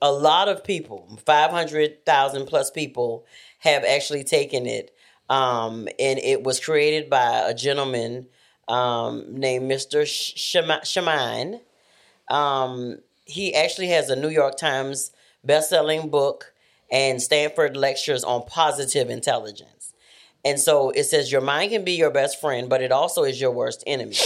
a 0.00 0.12
lot 0.12 0.48
of 0.48 0.62
people, 0.64 1.18
five 1.26 1.50
hundred 1.50 2.04
thousand 2.06 2.46
plus 2.46 2.70
people 2.70 3.24
have 3.60 3.84
actually 3.84 4.24
taken 4.24 4.66
it. 4.66 4.94
Um 5.28 5.88
and 5.98 6.18
it 6.20 6.44
was 6.44 6.60
created 6.60 7.10
by 7.10 7.48
a 7.48 7.54
gentleman 7.54 8.28
um 8.68 9.24
named 9.28 9.68
Mr. 9.68 10.04
Shema- 10.04 10.84
Chamine. 10.84 11.60
Um 12.28 13.00
he 13.26 13.54
actually 13.54 13.88
has 13.88 14.10
a 14.10 14.16
New 14.16 14.30
York 14.30 14.56
Times 14.56 15.12
best-selling 15.44 16.10
book 16.10 16.54
and 16.92 17.22
Stanford 17.22 17.76
lectures 17.76 18.24
on 18.24 18.44
positive 18.46 19.10
intelligence. 19.10 19.77
And 20.44 20.58
so 20.60 20.90
it 20.90 21.04
says 21.04 21.32
your 21.32 21.40
mind 21.40 21.72
can 21.72 21.84
be 21.84 21.92
your 21.92 22.10
best 22.10 22.40
friend, 22.40 22.68
but 22.68 22.82
it 22.82 22.92
also 22.92 23.24
is 23.24 23.40
your 23.40 23.50
worst 23.50 23.82
enemy, 23.86 24.16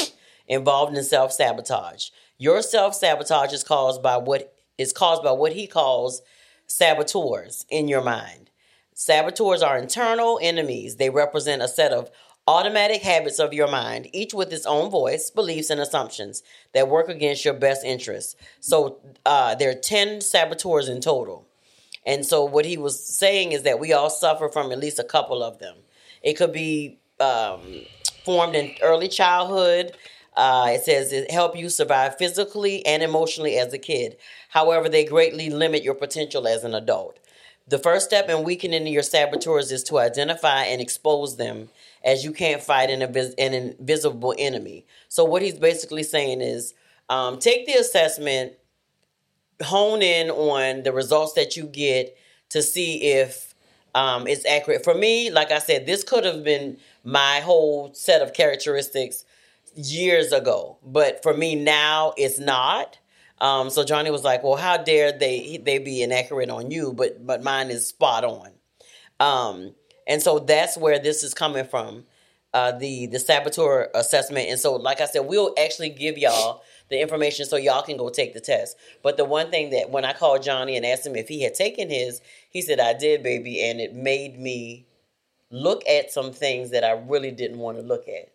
involved 0.46 0.96
in 0.96 1.02
self 1.04 1.32
sabotage. 1.32 2.10
Your 2.38 2.62
self 2.62 2.94
sabotage 2.94 3.52
is 3.52 3.64
caused 3.64 4.02
by 4.02 4.16
what 4.16 4.54
is 4.78 4.92
caused 4.92 5.22
by 5.22 5.32
what 5.32 5.52
he 5.52 5.66
calls 5.66 6.22
saboteurs 6.66 7.66
in 7.70 7.88
your 7.88 8.02
mind. 8.02 8.50
Saboteurs 8.94 9.62
are 9.62 9.78
internal 9.78 10.38
enemies. 10.42 10.96
They 10.96 11.10
represent 11.10 11.62
a 11.62 11.68
set 11.68 11.92
of 11.92 12.10
automatic 12.46 13.02
habits 13.02 13.38
of 13.38 13.52
your 13.52 13.70
mind, 13.70 14.08
each 14.12 14.34
with 14.34 14.52
its 14.52 14.66
own 14.66 14.90
voice, 14.90 15.30
beliefs, 15.30 15.70
and 15.70 15.80
assumptions 15.80 16.42
that 16.72 16.88
work 16.88 17.08
against 17.08 17.44
your 17.44 17.54
best 17.54 17.84
interests. 17.84 18.36
So 18.60 19.00
uh, 19.24 19.54
there 19.54 19.70
are 19.70 19.74
10 19.74 20.20
saboteurs 20.20 20.88
in 20.88 21.00
total. 21.00 21.46
And 22.04 22.26
so 22.26 22.44
what 22.44 22.64
he 22.64 22.76
was 22.76 23.04
saying 23.04 23.52
is 23.52 23.62
that 23.62 23.78
we 23.78 23.92
all 23.92 24.10
suffer 24.10 24.48
from 24.48 24.72
at 24.72 24.78
least 24.78 24.98
a 24.98 25.04
couple 25.04 25.42
of 25.42 25.60
them. 25.60 25.76
It 26.22 26.34
could 26.34 26.52
be 26.52 26.98
um, 27.20 27.60
formed 28.24 28.54
in 28.54 28.74
early 28.82 29.08
childhood. 29.08 29.96
Uh, 30.34 30.68
it 30.70 30.82
says 30.82 31.12
it 31.12 31.30
help 31.30 31.56
you 31.56 31.68
survive 31.68 32.16
physically 32.16 32.84
and 32.86 33.02
emotionally 33.02 33.58
as 33.58 33.72
a 33.72 33.78
kid. 33.78 34.16
However, 34.48 34.88
they 34.88 35.04
greatly 35.04 35.50
limit 35.50 35.82
your 35.82 35.94
potential 35.94 36.46
as 36.46 36.64
an 36.64 36.74
adult. 36.74 37.18
The 37.68 37.78
first 37.78 38.06
step 38.06 38.28
in 38.28 38.42
weakening 38.42 38.86
your 38.86 39.02
saboteurs 39.02 39.70
is 39.70 39.84
to 39.84 39.98
identify 39.98 40.64
and 40.64 40.80
expose 40.80 41.36
them, 41.36 41.68
as 42.04 42.24
you 42.24 42.32
can't 42.32 42.62
fight 42.62 42.90
an, 42.90 43.00
invis- 43.00 43.34
an 43.38 43.54
invisible 43.54 44.34
enemy. 44.36 44.84
So 45.08 45.24
what 45.24 45.42
he's 45.42 45.54
basically 45.58 46.02
saying 46.02 46.40
is, 46.40 46.74
um, 47.08 47.38
take 47.38 47.66
the 47.66 47.74
assessment, 47.74 48.54
hone 49.62 50.02
in 50.02 50.30
on 50.30 50.82
the 50.82 50.92
results 50.92 51.34
that 51.34 51.56
you 51.56 51.64
get 51.64 52.16
to 52.48 52.62
see 52.62 53.02
if 53.02 53.51
um, 53.94 54.26
it's 54.26 54.46
accurate. 54.46 54.84
For 54.84 54.94
me, 54.94 55.30
like 55.30 55.50
I 55.50 55.58
said, 55.58 55.86
this 55.86 56.04
could 56.04 56.24
have 56.24 56.42
been 56.44 56.78
my 57.04 57.40
whole 57.40 57.92
set 57.94 58.22
of 58.22 58.32
characteristics 58.32 59.24
years 59.74 60.32
ago, 60.32 60.78
but 60.84 61.22
for 61.22 61.34
me 61.34 61.54
now, 61.54 62.14
it's 62.16 62.38
not. 62.38 62.98
Um, 63.40 63.70
so 63.70 63.84
Johnny 63.84 64.10
was 64.10 64.24
like, 64.24 64.44
"Well, 64.44 64.56
how 64.56 64.76
dare 64.76 65.12
they 65.12 65.60
they 65.62 65.78
be 65.78 66.02
inaccurate 66.02 66.48
on 66.48 66.70
you?" 66.70 66.92
But 66.92 67.26
but 67.26 67.42
mine 67.42 67.70
is 67.70 67.86
spot 67.86 68.24
on. 68.24 68.50
Um, 69.20 69.74
and 70.06 70.22
so 70.22 70.38
that's 70.38 70.76
where 70.76 70.98
this 70.98 71.22
is 71.22 71.34
coming 71.34 71.64
from, 71.64 72.04
uh, 72.54 72.72
the 72.72 73.06
the 73.06 73.18
saboteur 73.18 73.88
assessment. 73.94 74.48
And 74.48 74.60
so, 74.60 74.76
like 74.76 75.00
I 75.00 75.06
said, 75.06 75.26
we'll 75.26 75.54
actually 75.58 75.90
give 75.90 76.18
y'all 76.18 76.62
the 76.92 77.00
information 77.00 77.44
so 77.46 77.56
y'all 77.56 77.82
can 77.82 77.96
go 77.96 78.08
take 78.10 78.34
the 78.34 78.40
test. 78.40 78.76
But 79.02 79.16
the 79.16 79.24
one 79.24 79.50
thing 79.50 79.70
that 79.70 79.90
when 79.90 80.04
I 80.04 80.12
called 80.12 80.42
Johnny 80.42 80.76
and 80.76 80.86
asked 80.86 81.06
him 81.06 81.16
if 81.16 81.28
he 81.28 81.42
had 81.42 81.54
taken 81.54 81.90
his, 81.90 82.20
he 82.50 82.62
said 82.62 82.78
I 82.80 82.92
did, 82.92 83.22
baby, 83.22 83.62
and 83.62 83.80
it 83.80 83.94
made 83.94 84.38
me 84.38 84.86
look 85.50 85.82
at 85.88 86.10
some 86.12 86.32
things 86.32 86.70
that 86.70 86.84
I 86.84 86.92
really 86.92 87.30
didn't 87.30 87.58
want 87.58 87.76
to 87.78 87.82
look 87.82 88.06
at 88.08 88.30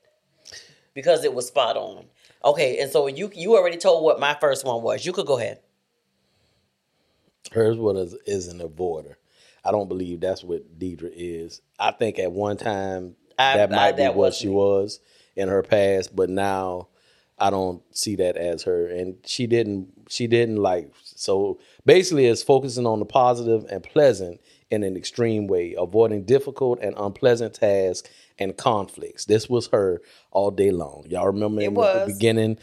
because 0.94 1.24
it 1.24 1.34
was 1.34 1.48
spot 1.48 1.78
on. 1.78 2.06
Okay, 2.44 2.80
and 2.80 2.92
so 2.92 3.08
you 3.08 3.32
you 3.34 3.56
already 3.56 3.78
told 3.78 4.04
what 4.04 4.20
my 4.20 4.36
first 4.40 4.66
one 4.66 4.82
was. 4.84 5.06
You 5.06 5.14
could 5.14 5.26
go 5.26 5.38
ahead. 5.40 5.60
Hers 7.52 7.78
was 7.78 8.16
is 8.26 8.48
an 8.48 8.60
avoider. 8.60 9.16
I 9.64 9.72
don't 9.72 9.88
believe 9.88 10.20
that's 10.20 10.44
what 10.44 10.78
Deidre 10.80 11.12
is. 11.14 11.62
I 11.80 11.92
think 11.92 12.20
at 12.20 12.32
one 12.32 12.58
time 12.58 13.16
I- 13.38 13.58
that 13.58 13.72
I- 13.72 13.76
might 13.76 13.92
be 13.94 14.04
that 14.04 14.16
what 14.16 14.34
she 14.34 14.48
me. 14.48 14.54
was 14.54 15.00
in 15.36 15.50
her 15.50 15.64
past, 15.64 16.16
but 16.16 16.30
now 16.30 16.88
I 17.40 17.50
don't 17.50 17.82
see 17.96 18.16
that 18.18 18.36
as 18.36 18.64
her. 18.64 18.88
And 18.88 19.18
she 19.26 19.48
didn't. 19.48 19.90
She 20.10 20.28
didn't 20.28 20.58
like. 20.58 20.92
So 21.04 21.60
basically, 21.86 22.26
it's 22.26 22.44
focusing 22.44 22.86
on 22.86 23.00
the 23.00 23.06
positive 23.06 23.66
and 23.70 23.84
pleasant 23.84 24.42
in 24.70 24.84
an 24.84 24.98
extreme 24.98 25.48
way, 25.48 25.76
avoiding 25.78 26.24
difficult 26.24 26.80
and 26.82 26.94
unpleasant 26.98 27.54
tasks 27.54 28.10
and 28.40 28.58
conflicts. 28.58 29.26
This 29.26 29.50
was 29.50 29.68
her 29.68 30.02
all 30.32 30.52
day 30.52 30.72
long. 30.72 31.06
Y'all 31.10 31.28
remember 31.28 31.62
It 31.62 31.68
in 31.68 31.74
was. 31.74 32.08
the 32.08 32.14
beginning? 32.14 32.58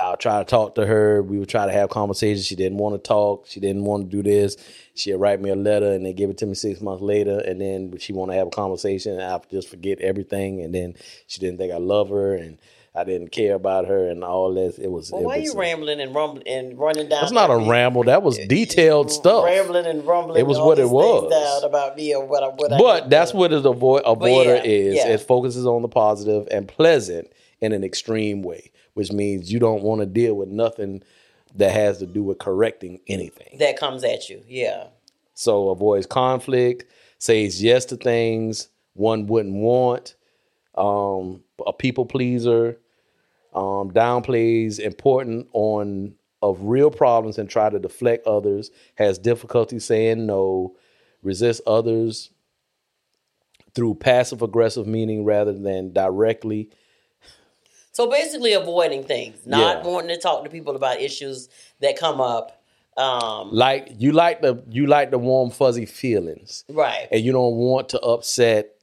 I'll 0.00 0.16
try 0.16 0.38
to 0.38 0.44
talk 0.44 0.76
to 0.76 0.86
her. 0.86 1.22
We 1.22 1.38
would 1.38 1.48
try 1.48 1.66
to 1.66 1.72
have 1.72 1.90
conversations. 1.90 2.46
She 2.46 2.54
didn't 2.54 2.78
want 2.78 2.94
to 2.94 3.06
talk. 3.06 3.46
She 3.48 3.58
didn't 3.58 3.84
want 3.84 4.08
to 4.10 4.16
do 4.16 4.22
this. 4.22 4.56
She'd 4.94 5.14
write 5.14 5.40
me 5.40 5.50
a 5.50 5.56
letter 5.56 5.92
and 5.92 6.06
then 6.06 6.14
give 6.14 6.30
it 6.30 6.38
to 6.38 6.46
me 6.46 6.54
six 6.54 6.80
months 6.80 7.02
later. 7.02 7.40
And 7.40 7.60
then 7.60 7.98
she 7.98 8.12
want 8.12 8.30
to 8.30 8.36
have 8.36 8.46
a 8.46 8.50
conversation. 8.50 9.14
And 9.14 9.22
I 9.22 9.40
just 9.50 9.68
forget 9.68 10.00
everything. 10.00 10.62
And 10.62 10.72
then 10.72 10.94
she 11.26 11.40
didn't 11.40 11.58
think 11.58 11.72
I 11.72 11.78
love 11.78 12.10
her 12.10 12.34
and 12.34 12.58
I 12.98 13.04
didn't 13.04 13.28
care 13.30 13.54
about 13.54 13.86
her 13.86 14.08
and 14.08 14.24
all 14.24 14.52
this. 14.52 14.78
It 14.78 14.88
was. 14.88 15.10
Well, 15.12 15.22
it 15.22 15.24
why 15.24 15.36
are 15.36 15.40
was, 15.40 15.52
you 15.54 15.58
rambling 15.60 16.00
and 16.00 16.14
rumbling 16.14 16.46
and 16.48 16.78
running 16.78 17.08
down? 17.08 17.20
That's 17.20 17.32
not 17.32 17.50
a 17.50 17.54
every- 17.54 17.68
ramble. 17.68 18.04
That 18.04 18.22
was 18.22 18.38
detailed 18.38 19.10
stuff. 19.12 19.44
Rambling 19.44 19.86
and 19.86 20.04
rumbling. 20.06 20.38
It 20.40 20.46
was 20.46 20.58
what 20.58 20.78
it 20.78 20.88
was. 20.88 21.64
About 21.64 21.96
me 21.96 22.14
or 22.14 22.24
what 22.26 22.42
I 22.42 22.48
what 22.48 22.70
But 22.70 23.00
did. 23.02 23.10
that's 23.10 23.32
what 23.34 23.52
an 23.52 23.66
avoid 23.66 24.02
avoider 24.04 24.56
yeah, 24.56 24.62
is. 24.62 24.94
yeah. 24.96 25.08
It 25.08 25.20
focuses 25.20 25.66
on 25.66 25.82
the 25.82 25.88
positive 25.88 26.48
and 26.50 26.66
pleasant 26.68 27.32
in 27.60 27.72
an 27.72 27.84
extreme 27.84 28.42
way, 28.42 28.70
which 28.94 29.12
means 29.12 29.52
you 29.52 29.58
don't 29.58 29.82
want 29.82 30.00
to 30.00 30.06
deal 30.06 30.34
with 30.34 30.48
nothing 30.48 31.02
that 31.54 31.72
has 31.72 31.98
to 31.98 32.06
do 32.06 32.22
with 32.22 32.38
correcting 32.38 33.00
anything. 33.08 33.58
that 33.58 33.78
comes 33.78 34.04
at 34.04 34.28
you. 34.28 34.42
Yeah. 34.46 34.88
So 35.34 35.70
avoids 35.70 36.06
conflict, 36.06 36.84
says 37.18 37.62
yes 37.62 37.84
to 37.86 37.96
things 37.96 38.68
one 38.94 39.26
wouldn't 39.26 39.54
want, 39.54 40.14
um, 40.76 41.42
a 41.66 41.72
people 41.72 42.04
pleaser, 42.04 42.78
um, 43.58 43.90
downplays 43.90 44.78
important 44.78 45.48
on 45.52 46.14
of 46.40 46.56
real 46.62 46.90
problems 46.90 47.36
and 47.38 47.50
try 47.50 47.68
to 47.68 47.78
deflect 47.80 48.24
others, 48.26 48.70
has 48.94 49.18
difficulty 49.18 49.78
saying 49.80 50.24
no, 50.26 50.76
resists 51.22 51.60
others 51.66 52.30
through 53.74 53.94
passive 53.94 54.40
aggressive 54.42 54.86
meaning 54.86 55.24
rather 55.24 55.52
than 55.52 55.92
directly. 55.92 56.70
So 57.92 58.08
basically, 58.08 58.52
avoiding 58.52 59.02
things, 59.02 59.38
not 59.44 59.84
Yeah. 59.84 59.90
wanting 59.90 60.10
to 60.10 60.18
talk 60.20 60.44
to 60.44 60.50
people 60.50 60.76
about 60.76 61.00
issues 61.00 61.48
that 61.80 61.96
come 61.98 62.20
up. 62.20 62.62
Um, 62.96 63.50
Like 63.52 63.90
you 63.98 64.12
like 64.12 64.40
the 64.40 64.62
you 64.70 64.86
like 64.86 65.10
the 65.10 65.18
warm 65.18 65.50
fuzzy 65.50 65.86
feelings. 65.86 66.64
right. 66.68 67.08
and 67.10 67.20
you 67.24 67.32
don't 67.32 67.56
want 67.56 67.88
to 67.90 68.00
upset 68.00 68.77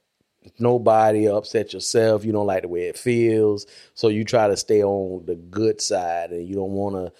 nobody, 0.58 1.28
upset 1.28 1.72
yourself. 1.72 2.24
You 2.24 2.32
don't 2.32 2.46
like 2.46 2.62
the 2.62 2.68
way 2.68 2.88
it 2.88 2.98
feels, 2.98 3.66
so 3.94 4.08
you 4.08 4.24
try 4.24 4.48
to 4.48 4.56
stay 4.56 4.82
on 4.82 5.24
the 5.26 5.34
good 5.34 5.80
side, 5.80 6.30
and 6.30 6.46
you 6.46 6.54
don't 6.54 6.72
want 6.72 6.96
to 6.96 7.12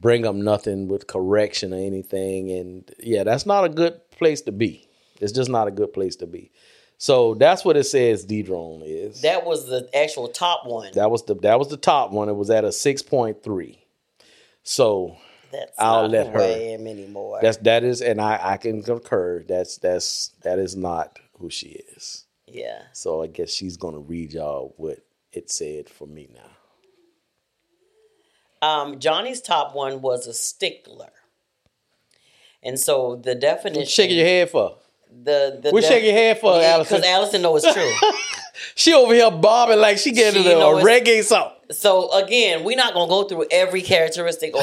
bring 0.00 0.26
up 0.26 0.34
nothing 0.34 0.88
with 0.88 1.06
correction 1.06 1.72
or 1.72 1.78
anything. 1.78 2.50
And 2.50 2.90
yeah, 2.98 3.24
that's 3.24 3.46
not 3.46 3.64
a 3.64 3.68
good 3.68 3.98
place 4.10 4.42
to 4.42 4.52
be. 4.52 4.88
It's 5.20 5.32
just 5.32 5.50
not 5.50 5.68
a 5.68 5.70
good 5.70 5.92
place 5.92 6.16
to 6.16 6.26
be. 6.26 6.50
So 6.98 7.34
that's 7.34 7.64
what 7.64 7.76
it 7.76 7.84
says 7.84 8.24
Dedrone 8.24 8.82
is. 8.84 9.22
That 9.22 9.44
was 9.44 9.66
the 9.66 9.88
actual 9.94 10.28
top 10.28 10.66
one. 10.66 10.90
That 10.94 11.10
was 11.10 11.24
the 11.24 11.34
that 11.36 11.58
was 11.58 11.68
the 11.68 11.76
top 11.76 12.12
one. 12.12 12.28
It 12.28 12.36
was 12.36 12.50
at 12.50 12.64
a 12.64 12.72
six 12.72 13.02
point 13.02 13.42
three. 13.42 13.84
So 14.62 15.16
That's 15.52 15.72
I'll 15.78 16.08
let 16.08 16.28
her. 16.28 16.40
I 16.40 16.72
am 16.72 16.86
anymore. 16.86 17.38
that's 17.42 17.58
that 17.58 17.84
is, 17.84 18.00
and 18.00 18.20
I 18.20 18.40
I 18.42 18.56
can 18.56 18.82
concur. 18.82 19.44
That's 19.46 19.78
that's 19.78 20.28
that 20.42 20.58
is 20.58 20.76
not 20.76 21.18
who 21.38 21.50
she 21.50 21.68
is. 21.96 22.24
yeah. 22.46 22.82
So 22.92 23.22
I 23.22 23.26
guess 23.26 23.50
she's 23.52 23.76
gonna 23.76 23.98
read 24.00 24.32
y'all 24.32 24.74
what 24.76 24.98
it 25.32 25.50
said 25.50 25.88
for 25.88 26.06
me 26.06 26.28
now. 26.32 26.50
Um, 28.66 28.98
Johnny's 28.98 29.40
top 29.42 29.74
one 29.74 30.00
was 30.00 30.26
a 30.26 30.32
stickler. 30.32 31.10
And 32.62 32.78
so 32.80 33.16
the 33.16 33.34
definition 33.34 33.84
Shaking 33.86 34.16
your 34.16 34.26
head 34.26 34.50
for? 34.50 34.78
the 35.10 35.60
the 35.62 35.70
What 35.70 35.84
shaking 35.84 36.08
your 36.08 36.18
head 36.18 36.40
for, 36.40 36.54
Allison? 36.60 36.96
Because 36.96 37.08
Allison 37.08 37.42
knows 37.42 37.64
it's 37.64 37.74
true. 37.74 37.92
She 38.76 38.92
over 38.94 39.12
here 39.12 39.30
bobbing 39.30 39.78
like 39.80 39.98
she 39.98 40.12
getting 40.12 40.42
She 40.42 40.48
a, 40.50 40.58
a 40.58 40.82
reggae 40.82 41.22
song. 41.22 41.52
so 41.70 42.10
again, 42.12 42.64
we're 42.64 42.76
not 42.76 42.94
gonna 42.94 43.08
go 43.08 43.24
through 43.24 43.46
every 43.50 43.82
characteristic 43.82 44.54
or 44.56 44.62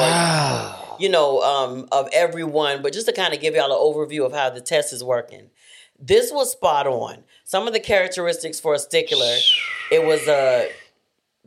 you 0.99 1.09
know 1.09 1.41
um, 1.41 1.87
of 1.91 2.09
everyone, 2.13 2.81
but 2.81 2.93
just 2.93 3.05
to 3.07 3.13
kind 3.13 3.33
of 3.33 3.41
give 3.41 3.53
y'all 3.53 3.65
an 3.65 3.71
overview 3.71 4.25
of 4.25 4.33
how 4.33 4.49
the 4.49 4.61
test 4.61 4.93
is 4.93 5.03
working. 5.03 5.49
This 6.01 6.31
was 6.31 6.51
spot 6.51 6.87
on. 6.87 7.23
Some 7.43 7.67
of 7.67 7.73
the 7.73 7.79
characteristics 7.79 8.59
for 8.59 8.73
a 8.73 8.79
stickler, 8.79 9.35
it 9.91 10.03
was 10.03 10.27
uh, 10.27 10.65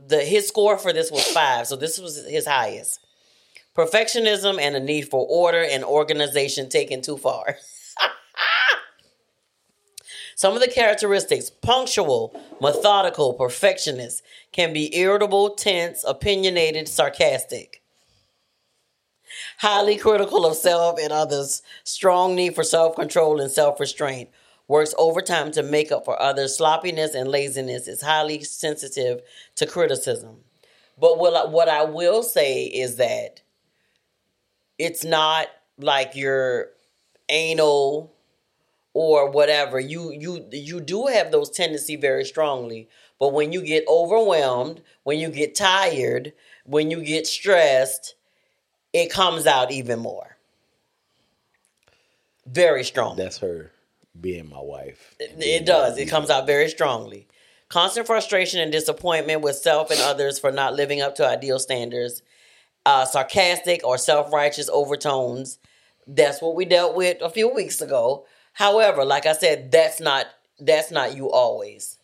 the 0.07 0.19
his 0.19 0.47
score 0.47 0.79
for 0.79 0.93
this 0.93 1.11
was 1.11 1.27
five, 1.27 1.67
so 1.67 1.75
this 1.75 1.99
was 1.99 2.25
his 2.27 2.47
highest. 2.47 3.01
Perfectionism 3.77 4.61
and 4.61 4.77
a 4.77 4.81
need 4.81 5.09
for 5.09 5.27
order 5.29 5.67
and 5.69 5.83
organization 5.83 6.69
taken 6.69 7.03
too 7.03 7.17
far. 7.17 7.57
Some 10.37 10.55
of 10.55 10.61
the 10.61 10.69
characteristics 10.69 11.51
punctual, 11.51 12.41
methodical, 12.61 13.35
perfectionist, 13.35 14.23
can 14.53 14.73
be 14.73 14.97
irritable, 14.97 15.51
tense, 15.51 16.05
opinionated, 16.07 16.87
sarcastic. 16.87 17.83
Highly 19.59 19.97
critical 19.97 20.47
of 20.47 20.55
self 20.55 21.01
and 21.01 21.13
others, 21.13 21.63
strong 21.83 22.37
need 22.37 22.55
for 22.55 22.63
self 22.63 22.95
control 22.95 23.41
and 23.41 23.51
self 23.51 23.81
restraint. 23.81 24.29
Works 24.67 24.95
overtime 24.97 25.51
to 25.53 25.63
make 25.63 25.93
up 25.93 26.05
for 26.05 26.21
others' 26.21 26.57
sloppiness 26.57 27.15
and 27.15 27.29
laziness. 27.29 27.87
Is 27.87 28.01
highly 28.01 28.43
sensitive 28.43 29.21
to 29.57 29.67
criticism. 29.67 30.39
But 30.99 31.19
what 31.19 31.69
I, 31.69 31.85
will 31.85 32.23
say 32.23 32.65
is 32.65 32.97
that 32.97 33.43
it's 34.79 35.05
not 35.05 35.49
like 35.79 36.15
you're 36.15 36.69
anal 37.29 38.15
or 38.95 39.31
whatever. 39.31 39.79
You 39.81 40.13
you 40.13 40.47
you 40.53 40.81
do 40.81 41.07
have 41.07 41.31
those 41.31 41.51
tendency 41.51 41.97
very 41.97 42.25
strongly. 42.25 42.89
But 43.19 43.33
when 43.33 43.53
you 43.53 43.63
get 43.63 43.85
overwhelmed 43.89 44.83
when 45.03 45.19
you 45.19 45.31
get 45.31 45.55
tired 45.55 46.33
when 46.65 46.91
you 46.91 47.03
get 47.03 47.27
stressed 47.27 48.15
it 48.93 49.11
comes 49.11 49.47
out 49.47 49.73
even 49.73 49.99
more. 49.99 50.37
Very 52.47 52.85
strong. 52.85 53.17
That's 53.17 53.39
her 53.39 53.73
being 54.21 54.49
my 54.49 54.61
wife. 54.61 55.15
it, 55.19 55.35
it 55.39 55.67
does. 55.67 55.99
It 55.99 56.07
comes 56.07 56.31
out 56.31 56.47
very 56.47 56.69
strongly. 56.69 57.27
Constant 57.69 58.07
frustration 58.07 58.61
and 58.61 58.71
disappointment 58.71 59.43
with 59.43 59.57
self 59.57 59.91
and 59.91 60.01
others 60.01 60.39
for 60.39 60.53
not 60.53 60.75
living 60.75 61.01
up 61.01 61.15
to 61.17 61.27
ideal 61.27 61.59
standards 61.59 62.23
uh, 62.87 63.05
sarcastic 63.05 63.85
or 63.85 63.99
self-righteous 63.99 64.69
overtones. 64.69 65.59
That's 66.07 66.43
what 66.43 66.55
we 66.55 66.65
dealt 66.65 66.95
with 66.95 67.21
a 67.23 67.31
few 67.31 67.53
weeks 67.53 67.81
ago. 67.81 68.27
However 68.53 69.05
like 69.05 69.27
i 69.27 69.33
said 69.33 69.73
that's 69.73 70.01
not 70.01 70.27
that's 70.61 70.91
not 70.91 71.17
you 71.17 71.31
always. 71.31 71.99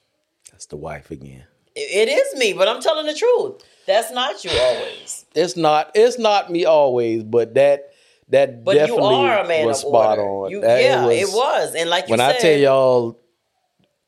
That's 0.51 0.67
the 0.67 0.77
wife 0.77 1.11
again. 1.11 1.45
it, 1.77 2.09
it 2.09 2.13
is 2.13 2.39
me 2.39 2.53
but 2.53 2.67
i'm 2.67 2.81
telling 2.81 3.07
the 3.07 3.15
truth. 3.15 3.63
That's 3.87 4.11
not 4.13 4.45
you 4.45 4.51
always. 4.51 5.27
It's 5.35 5.57
not. 5.57 5.91
It's 5.95 6.19
not 6.19 6.51
me 6.51 6.65
always, 6.65 7.25
but 7.25 7.55
that 7.55 7.90
that 8.31 8.65
but 8.65 8.87
you 8.87 8.97
are 8.97 9.41
a 9.41 9.49
man 9.49 9.67
was 9.67 9.83
of 9.85 9.89
spot 9.89 10.19
order 10.19 10.23
on. 10.31 10.51
You- 10.51 10.63
yeah 10.63 11.09
it 11.11 11.29
was. 11.29 11.75
and 11.75 11.91
like 11.91 12.07
you 12.09 12.13
when 12.13 12.21
said 12.21 12.37
I 12.37 12.39
tell 12.39 12.59
y'all 12.59 13.21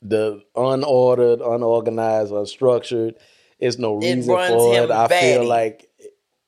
the 0.00 0.42
unordered, 0.56 1.40
unorganized, 1.40 2.32
unstructured, 2.32 3.14
it's 3.58 3.78
no 3.78 3.94
reason 3.94 4.34
runs 4.34 4.48
for 4.52 4.76
it. 4.76 4.90
I 4.90 5.06
batty. 5.06 5.32
feel 5.32 5.44
like 5.44 5.88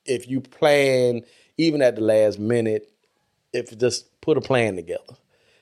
if 0.05 0.29
you 0.29 0.41
plan, 0.41 1.21
even 1.57 1.81
at 1.81 1.95
the 1.95 2.01
last 2.01 2.37
minute, 2.37 2.91
if 3.53 3.77
just 3.77 4.19
put 4.21 4.37
a 4.37 4.41
plan 4.41 4.75
together, 4.75 5.15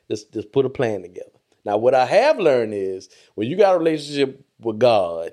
just 0.09 0.33
just 0.33 0.51
put 0.51 0.65
a 0.65 0.69
plan 0.69 1.01
together. 1.03 1.29
Now, 1.65 1.77
what 1.77 1.93
I 1.93 2.05
have 2.05 2.39
learned 2.39 2.73
is 2.73 3.09
when 3.35 3.47
you 3.47 3.55
got 3.55 3.75
a 3.75 3.77
relationship 3.77 4.43
with 4.59 4.79
God, 4.79 5.31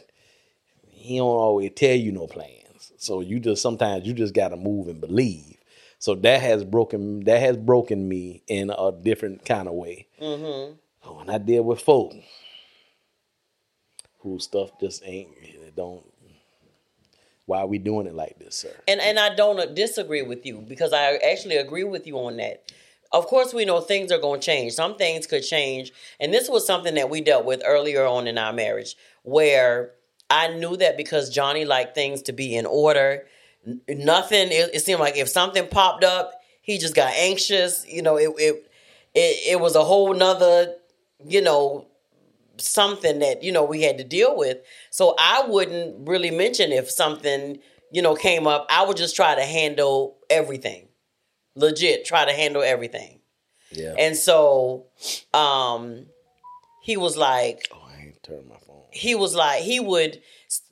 He 0.87 1.17
don't 1.17 1.27
always 1.27 1.73
tell 1.75 1.97
you 1.97 2.13
no 2.13 2.27
plans. 2.27 2.93
So 2.99 3.21
you 3.21 3.41
just 3.41 3.63
sometimes 3.63 4.07
you 4.07 4.13
just 4.13 4.35
got 4.35 4.49
to 4.51 4.57
move 4.57 4.89
and 4.89 5.01
believe. 5.01 5.57
So 6.01 6.15
that 6.17 6.41
has 6.41 6.65
broken 6.65 7.21
that 7.25 7.41
has 7.41 7.57
broken 7.57 8.09
me 8.09 8.43
in 8.49 8.71
a 8.71 8.91
different 8.91 9.45
kind 9.45 9.69
of 9.69 9.75
way. 9.75 10.09
Mm-hmm. 10.21 11.15
When 11.15 11.31
I 11.31 11.39
deal 11.39 11.63
with 11.63 11.81
folk 11.81 12.15
whose 14.21 14.45
stuff 14.45 14.71
just 14.81 15.03
ain't 15.05 15.29
it 15.43 15.77
don't. 15.77 16.05
Why 17.47 17.59
are 17.59 17.67
we 17.67 17.79
doing 17.79 18.07
it 18.07 18.15
like 18.15 18.39
this, 18.39 18.57
sir? 18.57 18.75
and 18.89 19.01
and 19.01 19.19
I 19.19 19.35
don't 19.35 19.75
disagree 19.75 20.23
with 20.23 20.47
you 20.47 20.65
because 20.67 20.93
I 20.93 21.17
actually 21.17 21.57
agree 21.57 21.85
with 21.85 22.07
you 22.07 22.17
on 22.17 22.37
that. 22.39 22.73
Of 23.13 23.27
course, 23.27 23.53
we 23.53 23.65
know 23.65 23.81
things 23.81 24.13
are 24.13 24.19
going 24.19 24.41
to 24.41 24.47
change. 24.47 24.73
Some 24.73 24.97
things 24.97 25.27
could 25.27 25.43
change, 25.43 25.93
and 26.21 26.33
this 26.33 26.49
was 26.49 26.67
something 26.67 26.95
that 26.95 27.11
we 27.11 27.21
dealt 27.21 27.45
with 27.45 27.63
earlier 27.67 28.07
on 28.07 28.27
in 28.27 28.39
our 28.39 28.53
marriage, 28.53 28.97
where 29.23 29.93
I 30.31 30.49
knew 30.49 30.77
that 30.77 30.97
because 30.97 31.29
Johnny 31.29 31.65
liked 31.65 31.95
things 31.95 32.23
to 32.23 32.33
be 32.33 32.55
in 32.55 32.67
order. 32.67 33.27
Nothing. 33.89 34.49
It, 34.51 34.71
it 34.75 34.81
seemed 34.81 35.01
like 35.01 35.17
if 35.17 35.29
something 35.29 35.67
popped 35.69 36.05
up, 36.05 36.33
he 36.63 36.79
just 36.79 36.95
got 36.95 37.13
anxious. 37.15 37.87
You 37.87 38.03
know, 38.03 38.17
it 38.17 38.31
it 38.39 38.71
it, 39.15 39.53
it 39.53 39.61
was 39.61 39.75
a 39.77 39.85
whole 39.85 40.15
nother, 40.15 40.75
you 41.25 41.41
know, 41.43 41.87
something 42.59 43.19
that 43.21 43.43
you 43.43 43.53
know 43.53 43.65
we 43.65 43.83
had 43.83 43.97
to 43.99 44.05
deal 44.05 44.37
with 44.37 44.59
so 44.91 45.15
i 45.19 45.43
wouldn't 45.49 46.07
really 46.07 46.31
mention 46.31 46.73
if 46.73 46.91
something 46.91 47.59
you 47.91 48.03
know 48.03 48.15
came 48.15 48.47
up 48.47 48.67
i 48.69 48.85
would 48.85 48.99
just 48.99 49.17
try 49.17 49.35
to 49.35 49.41
handle 49.43 50.19
everything 50.29 50.87
legit 51.57 52.05
try 52.05 52.27
to 52.27 52.33
handle 52.35 52.63
everything 52.63 53.21
Yeah. 53.73 53.95
and 53.99 54.15
so 54.15 54.89
um 55.33 56.05
he 56.83 56.99
was 56.99 57.17
like 57.17 57.67
oh, 57.73 57.89
I 57.97 58.03
ain't 58.09 58.23
turned 58.23 58.47
my 58.47 58.57
phone. 58.67 58.83
he 58.91 59.15
was 59.15 59.35
like 59.35 59.63
he 59.63 59.81
would 59.81 60.21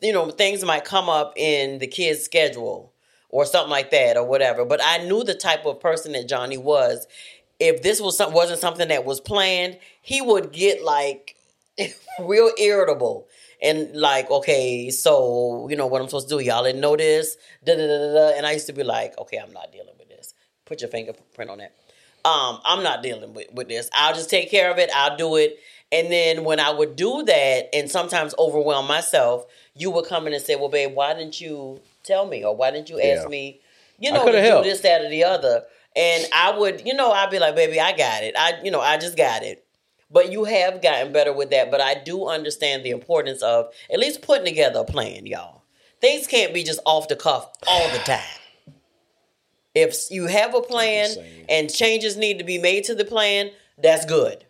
you 0.01 0.13
know 0.13 0.31
things 0.31 0.65
might 0.65 0.85
come 0.85 1.09
up 1.09 1.33
in 1.37 1.79
the 1.79 1.87
kid's 1.87 2.23
schedule 2.23 2.93
or 3.31 3.45
something 3.45 3.71
like 3.71 3.91
that 3.91 4.17
or 4.17 4.25
whatever. 4.25 4.65
But 4.65 4.81
i 4.83 4.99
knew 4.99 5.25
the 5.25 5.35
type 5.35 5.67
of 5.67 5.81
person 5.81 6.13
that 6.13 6.29
johnny 6.29 6.59
was. 6.59 7.07
If 7.61 7.83
this 7.83 8.01
was 8.01 8.17
some, 8.17 8.33
wasn't 8.33 8.61
something 8.61 8.89
that 8.89 9.05
was 9.05 9.21
planned 9.21 9.79
he 10.03 10.21
would 10.21 10.53
get 10.53 10.83
like 10.83 11.37
real 12.21 12.51
irritable 12.59 13.29
and 13.61 13.95
like 13.95 14.31
okay 14.31 14.91
so 14.91 15.67
you 15.69 15.77
know 15.77 15.87
what 15.87 16.01
i'm 16.01 16.09
supposed 16.09 16.29
to 16.29 16.39
do? 16.39 16.45
Y'all 16.45 16.65
didn't 16.65 16.81
know 16.81 16.97
this? 16.97 17.37
Da, 17.65 17.77
da, 17.77 17.87
da, 17.87 18.37
and 18.37 18.47
i 18.47 18.53
used 18.53 18.67
to 18.67 18.73
be 18.73 18.85
like 18.85 19.17
okay 19.19 19.39
i'm 19.39 19.53
not 19.53 19.73
dealing 19.73 19.95
with 19.99 20.09
this. 20.09 20.35
Put 20.65 20.81
your 20.81 20.91
fingerprint 20.91 21.51
on 21.51 21.59
that. 21.59 21.75
Um, 22.25 22.61
I'm 22.65 22.83
not 22.83 23.03
dealing 23.03 23.33
with, 23.33 23.47
with 23.53 23.69
this. 23.69 23.89
I'll 23.95 24.15
just 24.15 24.29
take 24.29 24.51
care 24.51 24.71
of 24.71 24.79
it. 24.79 24.91
I'll 24.95 25.17
do 25.17 25.37
it. 25.37 25.59
And 25.91 26.13
then 26.13 26.45
when 26.45 26.61
I 26.61 26.71
would 26.71 26.97
do 26.97 27.23
that 27.23 27.75
and 27.75 27.91
sometimes 27.91 28.35
overwhelm 28.39 28.87
myself, 28.87 29.47
you 29.79 29.91
would 29.91 30.07
come 30.07 30.27
in 30.27 30.33
and 30.35 30.43
say, 30.43 30.57
Well, 30.57 30.69
babe, 30.69 30.95
why 30.95 31.15
didn't 31.15 31.41
you 31.41 31.81
tell 32.05 32.27
me? 32.27 32.45
Or 32.45 32.55
why 32.55 32.71
didn't 32.71 32.89
you 32.91 33.01
ask 33.01 33.23
Yeah. 33.23 33.29
me, 33.29 33.61
you 33.99 34.11
know, 34.13 34.25
to 34.27 34.33
coulda 34.33 34.63
do 34.63 34.69
this, 34.69 34.81
that, 34.81 35.03
or 35.03 35.09
the 35.09 35.25
other? 35.25 35.65
And 35.97 36.27
I 36.35 36.57
would, 36.57 36.87
you 36.87 36.95
know, 36.95 37.11
I'd 37.11 37.31
be 37.31 37.39
like, 37.39 37.55
baby, 37.57 37.81
I 37.81 37.93
got 37.97 38.23
it. 38.23 38.35
I, 38.37 38.61
you 38.63 38.71
know, 38.71 38.81
I 38.81 38.99
just 38.99 39.17
got 39.17 39.43
it. 39.43 39.65
But 40.11 40.31
you 40.33 40.45
have 40.45 40.81
gotten 40.81 41.13
better 41.13 41.33
with 41.33 41.51
that. 41.51 41.71
But 41.71 41.81
I 41.81 41.95
do 41.95 42.27
understand 42.27 42.85
the 42.85 42.91
importance 42.91 43.43
of 43.43 43.73
at 43.93 43.99
least 43.99 44.23
putting 44.23 44.45
together 44.45 44.81
a 44.81 44.85
plan, 44.85 45.27
y'all. 45.27 45.63
Things 46.01 46.27
can't 46.27 46.55
be 46.55 46.63
just 46.63 46.81
off 46.87 47.09
the 47.09 47.17
cuff 47.17 47.51
all 47.67 47.91
the 47.91 47.99
time. 47.99 48.21
If 49.75 50.11
you 50.11 50.27
have 50.27 50.55
a 50.55 50.61
plan 50.61 51.11
and 51.49 51.73
changes 51.73 52.17
need 52.17 52.39
to 52.39 52.45
be 52.45 52.59
made 52.59 52.85
to 52.85 52.95
the 52.95 53.05
plan, 53.05 53.51
that's 53.77 54.05
good. 54.05 54.45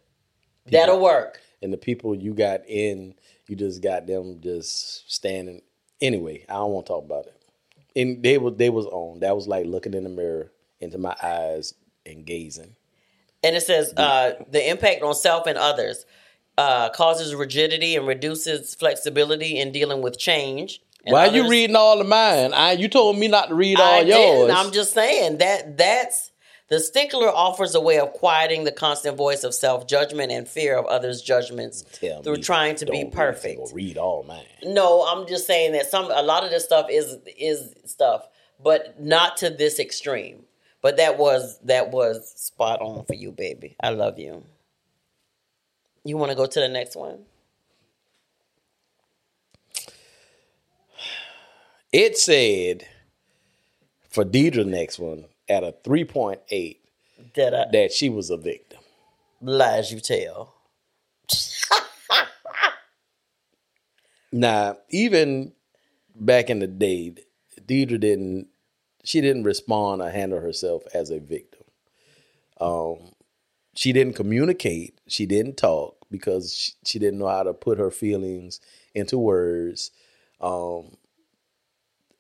That'll 0.67 1.01
work. 1.01 1.41
and 1.63 1.73
the 1.73 1.77
people 1.79 2.15
you 2.15 2.35
got 2.35 2.61
in, 2.69 3.15
you 3.49 3.57
just 3.57 3.83
got 3.83 4.07
them 4.07 4.41
just 4.41 5.11
standing. 5.13 5.63
Anyway, 6.01 6.45
I 6.49 6.55
don't 6.55 6.73
want 6.73 6.87
to 6.87 6.93
talk 6.93 7.05
about 7.05 7.27
it. 7.27 7.35
And 7.97 8.23
they 8.23 8.39
was 8.39 8.55
they 8.57 8.71
was 8.71 8.87
on. 8.87 9.21
That 9.21 9.35
was 9.35 9.49
like 9.49 9.67
looking 9.67 9.95
in 9.95 10.05
the 10.05 10.11
mirror 10.11 10.53
into 10.81 10.99
my 10.99 11.17
eyes 11.23 11.75
and 12.07 12.25
gazing. 12.25 12.77
And 13.43 13.57
it 13.57 13.63
says 13.63 13.93
uh, 13.97 14.33
the 14.51 14.69
impact 14.69 15.03
on 15.03 15.15
self 15.15 15.47
and 15.47 15.57
others 15.59 16.05
uh, 16.57 16.91
causes 16.91 17.35
rigidity 17.35 17.97
and 17.97 18.07
reduces 18.07 18.75
flexibility 18.75 19.59
in 19.59 19.73
dealing 19.73 20.03
with 20.03 20.19
change 20.19 20.81
Why 21.05 21.27
you 21.27 21.49
reading 21.49 21.77
all 21.77 22.01
of 22.01 22.07
mine? 22.07 22.53
I 22.53 22.73
you 22.73 22.89
told 22.89 23.17
me 23.19 23.29
not 23.29 23.49
to 23.49 23.55
read 23.55 23.79
all 23.79 23.95
I 23.95 24.01
yours. 24.01 24.09
didn't. 24.09 24.57
I'm 24.57 24.73
just 24.73 24.93
saying 24.93 25.39
that 25.39 25.77
that's 25.77 26.28
the 26.69 26.81
stickler 26.81 27.29
offers 27.29 27.75
a 27.75 27.81
way 27.81 27.99
of 27.99 28.13
quieting 28.13 28.65
the 28.65 28.73
constant 28.73 29.17
voice 29.17 29.43
of 29.43 29.55
self 29.55 29.87
judgment 29.87 30.31
and 30.31 30.47
fear 30.47 30.77
of 30.77 30.85
others' 30.87 31.23
judgments 31.23 31.85
Tell 31.93 32.23
through 32.23 32.39
trying 32.39 32.77
to 32.77 32.87
be 32.87 33.07
perfect. 33.07 33.73
Read 33.73 33.97
all 33.97 34.23
mine. 34.23 34.45
No, 34.63 35.03
I'm 35.03 35.27
just 35.27 35.47
saying 35.47 35.73
that 35.73 35.87
some 35.87 36.11
a 36.11 36.23
lot 36.23 36.45
of 36.45 36.51
this 36.51 36.65
stuff 36.65 36.87
is 36.91 37.17
is 37.39 37.75
stuff, 37.87 38.29
but 38.63 39.01
not 39.01 39.39
to 39.39 39.51
this 39.51 39.81
extreme. 39.81 40.45
But 40.83 40.99
that 40.99 41.19
was 41.19 41.59
that 41.65 41.91
was 41.91 42.31
spot 42.37 42.81
on 42.81 43.05
for 43.05 43.15
you, 43.15 43.33
baby. 43.33 43.75
I 43.81 43.91
love 43.91 44.19
you. 44.19 44.45
You 46.05 46.17
want 46.17 46.31
to 46.31 46.37
go 46.37 46.47
to 46.47 46.61
the 46.61 46.69
next 46.69 46.97
one? 46.97 47.21
It 51.93 52.19
said 52.19 52.87
for 54.11 54.25
Deidre 54.25 54.67
next 54.67 54.99
one 54.99 55.25
at 55.49 55.65
a 55.65 55.75
3.8 55.85 56.77
That 57.35 57.55
I 57.55 57.67
that 57.73 57.93
she 57.93 58.09
was 58.09 58.31
a 58.31 58.37
victim. 58.37 58.81
lies 59.41 59.93
you 59.93 60.01
tell. 60.01 60.55
Now, 64.31 64.77
even 64.91 65.53
back 66.15 66.51
in 66.51 66.59
the 66.59 66.67
day, 66.67 67.15
Deidre 67.61 67.99
didn't 67.99 68.49
she 69.05 69.21
didn't 69.23 69.45
respond 69.45 70.03
or 70.03 70.11
handle 70.11 70.41
herself 70.41 70.83
as 70.93 71.11
a 71.11 71.19
victim. 71.19 71.63
Um, 72.61 73.13
she 73.75 73.93
didn't 73.93 74.15
communicate. 74.15 75.01
She 75.07 75.25
didn't 75.25 75.57
talk 75.57 75.97
because 76.11 76.55
she, 76.55 76.73
she 76.85 76.99
didn't 76.99 77.19
know 77.21 77.29
how 77.29 77.43
to 77.45 77.55
put 77.55 77.79
her 77.79 77.91
feelings 77.91 78.61
into 78.95 79.17
words. 79.19 79.93
Um, 80.41 80.97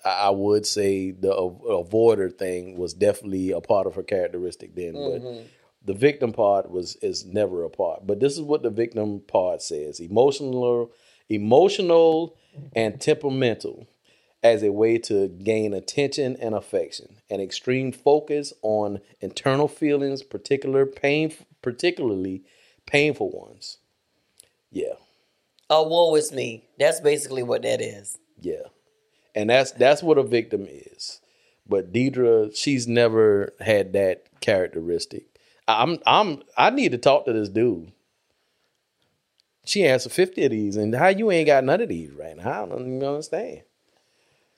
I, 0.08 0.30
would 0.30 0.66
say 0.66 1.10
the 1.10 1.34
avoider 1.34 2.32
thing 2.32 2.76
was 2.76 2.94
definitely 2.94 3.50
a 3.50 3.60
part 3.60 3.86
of 3.86 3.94
her 3.94 4.02
characteristic 4.02 4.74
then, 4.74 4.92
but 4.92 5.22
mm-hmm. 5.22 5.46
the 5.84 5.94
victim 5.94 6.32
part 6.32 6.70
was 6.70 6.96
is 6.96 7.24
never 7.24 7.64
a 7.64 7.70
part. 7.70 8.06
But 8.06 8.20
this 8.20 8.34
is 8.34 8.42
what 8.42 8.62
the 8.62 8.70
victim 8.70 9.20
part 9.26 9.62
says: 9.62 10.00
emotional, 10.00 10.92
emotional, 11.28 12.36
and 12.74 13.00
temperamental 13.00 13.86
as 14.42 14.62
a 14.62 14.70
way 14.70 14.98
to 14.98 15.28
gain 15.28 15.74
attention 15.74 16.36
and 16.40 16.54
affection, 16.54 17.16
an 17.28 17.40
extreme 17.40 17.90
focus 17.90 18.52
on 18.62 19.00
internal 19.20 19.66
feelings, 19.66 20.22
particular 20.22 20.86
pain, 20.86 21.34
particularly 21.60 22.44
painful 22.86 23.30
ones. 23.30 23.78
Yeah, 24.70 24.94
Oh, 25.70 25.86
woe 25.86 26.14
is 26.14 26.32
me. 26.32 26.64
That's 26.78 27.00
basically 27.00 27.42
what 27.42 27.62
that 27.62 27.80
is. 27.80 28.18
yeah, 28.40 28.68
and 29.38 29.50
that's 29.50 29.70
that's 29.72 30.02
what 30.02 30.18
a 30.18 30.22
victim 30.24 30.66
is. 30.68 31.20
But 31.68 31.92
Deidre, 31.92 32.54
she's 32.56 32.88
never 32.88 33.54
had 33.60 33.92
that 33.92 34.24
characteristic. 34.40 35.26
I'm 35.68 35.98
I'm 36.06 36.42
I 36.56 36.70
need 36.70 36.92
to 36.92 36.98
talk 36.98 37.24
to 37.26 37.32
this 37.32 37.48
dude. 37.48 37.92
She 39.64 39.86
answered 39.86 40.12
fifty 40.12 40.44
of 40.44 40.50
these, 40.50 40.76
and 40.76 40.92
how 40.94 41.08
you 41.08 41.30
ain't 41.30 41.46
got 41.46 41.62
none 41.62 41.80
of 41.80 41.88
these 41.88 42.10
right 42.12 42.36
now? 42.36 42.64
I 42.64 42.66
don't 42.66 42.80
even 42.80 43.04
understand. 43.04 43.62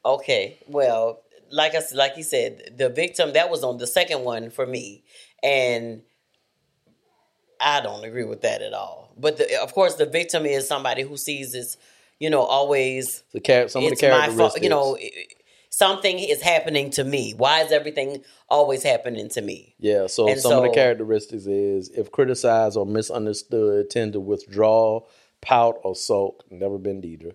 Okay, 0.02 0.58
well, 0.66 1.20
like 1.50 1.74
I 1.74 1.82
like 1.94 2.16
you 2.16 2.22
said, 2.22 2.74
the 2.78 2.88
victim 2.88 3.34
that 3.34 3.50
was 3.50 3.62
on 3.62 3.76
the 3.76 3.86
second 3.86 4.24
one 4.24 4.48
for 4.48 4.66
me, 4.66 5.04
and 5.42 6.00
I 7.60 7.82
don't 7.82 8.04
agree 8.04 8.24
with 8.24 8.40
that 8.42 8.62
at 8.62 8.72
all. 8.72 9.12
But 9.18 9.36
the, 9.36 9.60
of 9.60 9.74
course, 9.74 9.96
the 9.96 10.06
victim 10.06 10.46
is 10.46 10.66
somebody 10.66 11.02
who 11.02 11.18
sees 11.18 11.52
this, 11.52 11.76
you 12.20 12.30
know, 12.30 12.42
always 12.42 13.24
The 13.32 13.40
char- 13.40 13.68
some 13.68 13.82
of 13.82 13.88
the 13.88 13.92
it's 13.94 14.02
my 14.02 14.08
characteristics, 14.08 14.52
fault. 14.52 14.62
You 14.62 14.68
know, 14.68 14.98
something 15.70 16.18
is 16.18 16.42
happening 16.42 16.90
to 16.90 17.02
me. 17.04 17.32
Why 17.36 17.62
is 17.62 17.72
everything 17.72 18.22
always 18.48 18.82
happening 18.84 19.28
to 19.30 19.40
me? 19.40 19.74
Yeah, 19.80 20.06
so 20.06 20.28
And 20.28 20.38
some 20.38 20.58
of 20.58 20.62
the 20.64 20.70
characteristics 20.74 21.46
is 21.46 21.88
if 21.90 22.12
criticized 22.12 22.76
or 22.76 22.86
misunderstood, 22.86 23.90
tend 23.90 24.12
to 24.12 24.20
withdraw, 24.20 25.00
pout, 25.40 25.80
or 25.82 25.96
sulk. 25.96 26.44
Never 26.50 26.78
been 26.78 27.00
Deidre. 27.02 27.34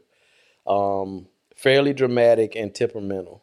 Um, 0.65 1.28
fairly 1.56 1.93
dramatic 1.93 2.56
and 2.56 2.74
temperamental. 2.74 3.41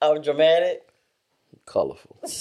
Oh, 0.00 0.18
dramatic. 0.18 0.88
Colorful. 1.66 2.20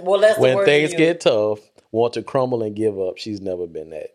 Well, 0.00 0.20
that's 0.20 0.36
the 0.36 0.42
when 0.42 0.54
word 0.54 0.64
things 0.64 0.94
get 0.94 1.20
tough, 1.22 1.58
want 1.90 2.14
to 2.14 2.22
crumble 2.22 2.62
and 2.62 2.76
give 2.76 2.98
up. 2.98 3.18
She's 3.18 3.40
never 3.40 3.66
been 3.66 3.90
that. 3.90 4.10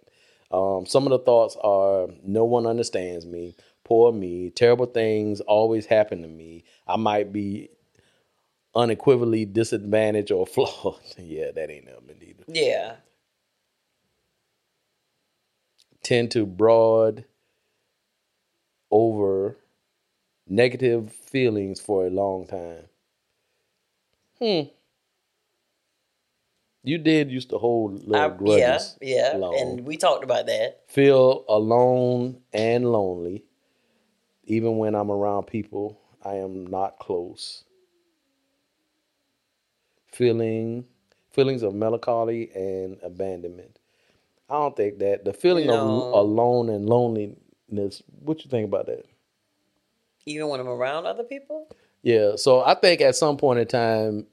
Um, 0.55 0.85
some 0.85 1.05
of 1.05 1.09
the 1.09 1.19
thoughts 1.19 1.57
are 1.63 2.07
no 2.23 2.45
one 2.45 2.67
understands 2.67 3.25
me, 3.25 3.55
poor 3.83 4.11
me, 4.11 4.51
terrible 4.51 4.85
things 4.85 5.41
always 5.41 5.85
happen 5.87 6.21
to 6.21 6.27
me. 6.27 6.63
I 6.87 6.95
might 6.97 7.33
be 7.33 7.69
unequivocally 8.75 9.45
disadvantaged 9.45 10.31
or 10.31 10.45
flawed. 10.47 10.99
yeah, 11.17 11.51
that 11.51 11.69
ain't 11.69 11.85
never 11.85 12.01
been 12.01 12.21
either. 12.21 12.43
Yeah. 12.47 12.95
Tend 16.03 16.31
to 16.31 16.45
broad 16.45 17.25
over 18.91 19.57
negative 20.47 21.11
feelings 21.11 21.79
for 21.79 22.05
a 22.05 22.09
long 22.09 22.45
time. 22.45 22.85
Hmm. 24.39 24.69
You 26.83 26.97
did 26.97 27.31
used 27.31 27.49
to 27.51 27.57
hold 27.57 28.05
little 28.05 28.15
I, 28.15 28.57
yeah, 28.57 28.79
yeah, 29.01 29.37
long. 29.37 29.55
and 29.57 29.85
we 29.87 29.95
talked 29.95 30.23
about 30.23 30.47
that. 30.47 30.81
feel 30.87 31.45
alone 31.47 32.41
and 32.51 32.91
lonely. 32.91 33.45
Even 34.45 34.77
when 34.77 34.93
I'm 34.93 35.09
around 35.09 35.47
people, 35.47 36.01
I 36.21 36.35
am 36.35 36.67
not 36.67 36.99
close. 36.99 37.63
Feeling 40.07 40.85
feelings 41.31 41.63
of 41.63 41.73
melancholy 41.73 42.51
and 42.53 42.97
abandonment. 43.01 43.79
I 44.49 44.55
don't 44.55 44.75
think 44.75 44.99
that 44.99 45.23
the 45.25 45.33
feeling 45.33 45.67
No. 45.67 46.09
of 46.09 46.13
alone 46.13 46.69
and 46.69 46.85
loneliness. 46.87 48.03
What 48.19 48.43
you 48.43 48.49
think 48.51 48.65
about 48.67 48.87
that? 48.87 49.05
Even 50.25 50.49
when 50.49 50.59
I'm 50.59 50.67
around 50.67 51.05
other 51.05 51.23
people. 51.23 51.67
Yeah, 52.01 52.35
so 52.35 52.61
I 52.61 52.75
think 52.75 52.99
at 53.01 53.15
some 53.15 53.37
point 53.37 53.59
in 53.59 53.67
time, 53.67 54.27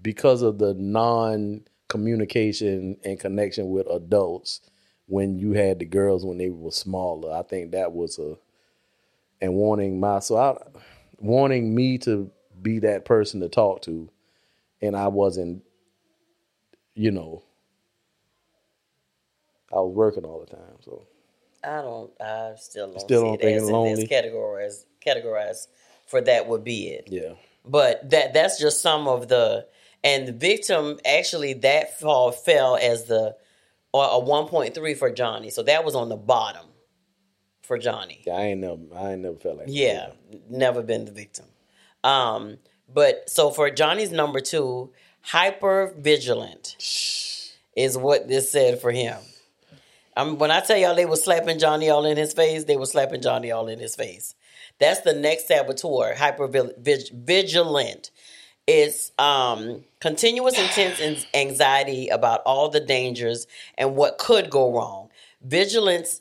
because 0.00 0.40
of 0.42 0.58
the 0.58 0.72
non 0.74 1.62
communication 1.92 2.98
and 3.04 3.20
connection 3.20 3.70
with 3.70 3.86
adults, 3.88 4.62
when 5.06 5.38
you 5.38 5.52
had 5.52 5.78
the 5.80 5.86
girls 5.86 6.24
when 6.26 6.38
they 6.38 6.50
were 6.50 6.72
smaller, 6.72 7.32
I 7.34 7.42
think 7.44 7.72
that 7.72 7.92
was 7.92 8.18
a 8.18 8.36
and 9.40 9.54
wanting 9.54 10.00
my 10.00 10.20
so 10.20 10.36
I 10.36 10.56
wanting 11.18 11.74
me 11.74 11.98
to 11.98 12.30
be 12.62 12.80
that 12.80 13.04
person 13.04 13.40
to 13.42 13.50
talk 13.50 13.82
to, 13.82 14.10
and 14.82 14.96
I 14.96 15.08
wasn't, 15.08 15.64
you 16.94 17.12
know, 17.12 17.44
I 19.72 19.76
was 19.76 19.94
working 19.94 20.24
all 20.24 20.40
the 20.40 20.46
time, 20.56 20.78
so 20.82 21.06
I 21.64 21.82
don't. 21.82 22.10
I 22.20 22.54
still 22.56 22.92
don't. 22.92 23.00
Still 23.00 23.22
see 23.22 23.26
don't 23.26 23.34
it 23.34 23.40
think 23.42 23.58
as 23.58 23.70
lonely? 23.70 24.08
categorized. 24.08 24.84
Categorized 25.04 25.68
for 26.06 26.20
that 26.22 26.48
would 26.48 26.64
be 26.64 26.88
it. 26.88 27.08
yeah, 27.10 27.34
But 27.64 28.10
that 28.10 28.34
that's 28.34 28.60
just 28.60 28.82
some 28.82 29.08
of 29.08 29.28
the 29.28 29.66
and 30.04 30.28
the 30.28 30.32
victim 30.32 30.98
actually 31.04 31.54
that 31.54 31.98
fall 31.98 32.32
fell 32.32 32.76
as 32.76 33.04
the 33.04 33.36
or 33.92 34.06
a 34.10 34.18
one 34.18 34.46
point 34.46 34.74
three 34.74 34.94
for 34.94 35.10
Johnny. 35.10 35.50
So 35.50 35.62
that 35.64 35.84
was 35.84 35.94
on 35.94 36.08
the 36.08 36.16
bottom 36.16 36.66
for 37.62 37.78
Johnny. 37.78 38.22
I 38.26 38.42
ain't 38.42 38.60
never, 38.60 38.80
I 38.94 39.12
ain't 39.12 39.22
never 39.22 39.36
felt 39.36 39.58
like 39.58 39.66
that. 39.66 39.72
Yeah, 39.72 40.10
never 40.48 40.82
been 40.82 41.04
the 41.04 41.12
victim. 41.12 41.46
Um, 42.02 42.58
but 42.92 43.28
so 43.30 43.50
for 43.50 43.70
Johnny's 43.70 44.10
number 44.10 44.40
two, 44.40 44.92
hyper 45.20 45.94
vigilant 45.96 46.76
is 47.76 47.96
what 47.96 48.28
this 48.28 48.50
said 48.50 48.80
for 48.80 48.90
him. 48.90 49.18
Um, 50.16 50.36
when 50.36 50.50
I 50.50 50.60
tell 50.60 50.76
y'all 50.76 50.94
they 50.94 51.06
were 51.06 51.16
slapping 51.16 51.58
Johnny 51.58 51.88
all 51.88 52.04
in 52.04 52.16
his 52.16 52.34
face, 52.34 52.64
they 52.64 52.76
were 52.76 52.86
slapping 52.86 53.22
Johnny 53.22 53.50
all 53.50 53.68
in 53.68 53.78
his 53.78 53.96
face. 53.96 54.34
That's 54.78 55.00
the 55.00 55.14
next 55.14 55.48
saboteur, 55.48 56.14
hyper 56.14 56.48
vigilant. 56.48 58.10
It's 58.66 59.10
um, 59.18 59.84
continuous 60.00 60.58
intense 60.58 61.26
anxiety 61.34 62.08
about 62.08 62.42
all 62.46 62.68
the 62.68 62.80
dangers 62.80 63.46
and 63.76 63.96
what 63.96 64.18
could 64.18 64.50
go 64.50 64.72
wrong. 64.72 65.08
Vigilance 65.42 66.20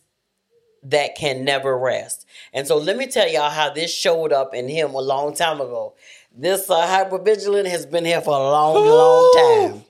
that 0.84 1.16
can 1.16 1.46
never 1.46 1.78
rest. 1.78 2.26
And 2.54 2.68
so 2.68 2.78
let 2.78 2.98
me 2.98 3.06
tell 3.06 3.30
y'all 3.30 3.52
how 3.52 3.70
this 3.70 3.94
showed 3.94 4.34
up 4.34 4.56
in 4.56 4.68
him 4.68 4.96
a 4.96 5.02
long 5.02 5.36
time 5.36 5.62
ago. 5.62 5.94
This 6.36 6.70
uh, 6.70 6.88
hypervigilant 6.88 7.68
has 7.68 7.86
been 7.86 8.06
here 8.06 8.22
for 8.22 8.34
a 8.34 8.40
long, 8.40 8.86
long 8.86 9.70
time 9.70 9.84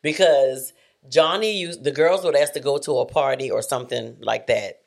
because 0.00 0.72
Johnny 1.08 1.52
used 1.52 1.84
the 1.84 1.92
girls 1.92 2.24
would 2.24 2.36
ask 2.36 2.52
to 2.54 2.60
go 2.60 2.78
to 2.78 2.98
a 2.98 3.06
party 3.06 3.50
or 3.50 3.62
something 3.62 4.16
like 4.20 4.46
that. 4.48 4.81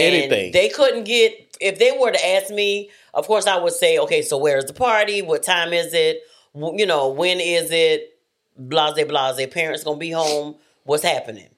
And 0.00 0.14
Anything. 0.14 0.52
they 0.52 0.68
couldn't 0.68 1.04
get 1.04 1.56
if 1.60 1.78
they 1.78 1.92
were 1.92 2.10
to 2.10 2.26
ask 2.28 2.52
me, 2.52 2.90
of 3.14 3.26
course 3.26 3.46
I 3.46 3.58
would 3.58 3.72
say, 3.72 3.98
okay, 3.98 4.22
so 4.22 4.38
where's 4.38 4.64
the 4.64 4.72
party? 4.72 5.22
What 5.22 5.42
time 5.42 5.72
is 5.72 5.92
it? 5.92 6.22
You 6.54 6.86
know, 6.86 7.10
when 7.10 7.38
is 7.40 7.70
it? 7.70 8.18
Blase 8.56 9.04
blase. 9.06 9.46
Parents 9.52 9.84
gonna 9.84 9.98
be 9.98 10.10
home. 10.10 10.56
What's 10.84 11.02
happening? 11.02 11.48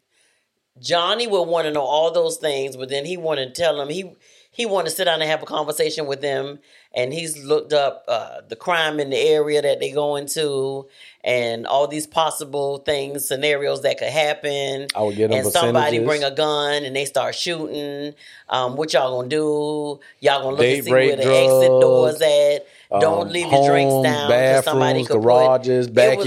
Johnny 0.81 1.27
would 1.27 1.43
want 1.45 1.67
to 1.67 1.73
know 1.73 1.83
all 1.83 2.11
those 2.11 2.39
things, 2.39 2.77
but 2.77 2.89
then 2.89 3.05
he 3.05 3.17
wanted 3.17 3.55
to 3.55 3.63
tell 3.63 3.77
them 3.77 3.89
he 3.89 4.13
he 4.53 4.67
wanted 4.67 4.91
to 4.91 4.97
sit 4.97 5.05
down 5.07 5.21
and 5.21 5.29
have 5.31 5.43
a 5.43 5.47
conversation 5.47 6.07
with 6.07 6.21
them. 6.21 6.59
And 6.95 7.13
he's 7.15 7.43
looked 7.43 7.73
up 7.73 8.05
uh, 8.07 8.43
the 8.47 8.55
crime 8.55 9.01
in 9.01 9.09
the 9.09 9.17
area 9.17 9.63
that 9.63 9.81
they 9.81 9.91
go 9.93 10.17
into, 10.17 10.87
and 11.25 11.67
all 11.67 11.87
these 11.89 12.07
possible 12.07 12.79
things, 12.79 13.27
scenarios 13.27 13.81
that 13.81 13.97
could 13.99 14.09
happen. 14.11 14.89
I 14.95 15.01
would 15.03 15.17
get 15.17 15.31
them 15.31 15.39
and 15.39 15.51
somebody 15.51 15.99
percentages. 16.01 16.07
bring 16.07 16.23
a 16.23 16.35
gun 16.35 16.85
and 16.85 16.95
they 16.95 17.07
start 17.07 17.35
shooting. 17.35 18.13
Um, 18.51 18.77
what 18.77 18.93
y'all 18.93 19.17
gonna 19.17 19.29
do? 19.31 20.01
Y'all 20.21 20.43
gonna 20.43 20.51
look 20.51 20.59
Date 20.61 20.77
and 20.81 20.85
see 20.85 20.93
where 20.93 21.17
the 21.17 21.23
exit 21.23 21.81
doors 21.81 22.21
at. 22.21 22.67
Don't 23.01 23.23
um, 23.23 23.29
leave 23.33 23.51
your 23.51 23.67
drinks 23.71 23.95
down 23.95 24.29
down. 24.29 24.55
'cause 24.57 24.65
somebody 24.65 25.05
could 25.07 25.15
put- 25.15 25.23
garages, 25.23 25.87
It 25.87 25.93
was- 26.19 26.27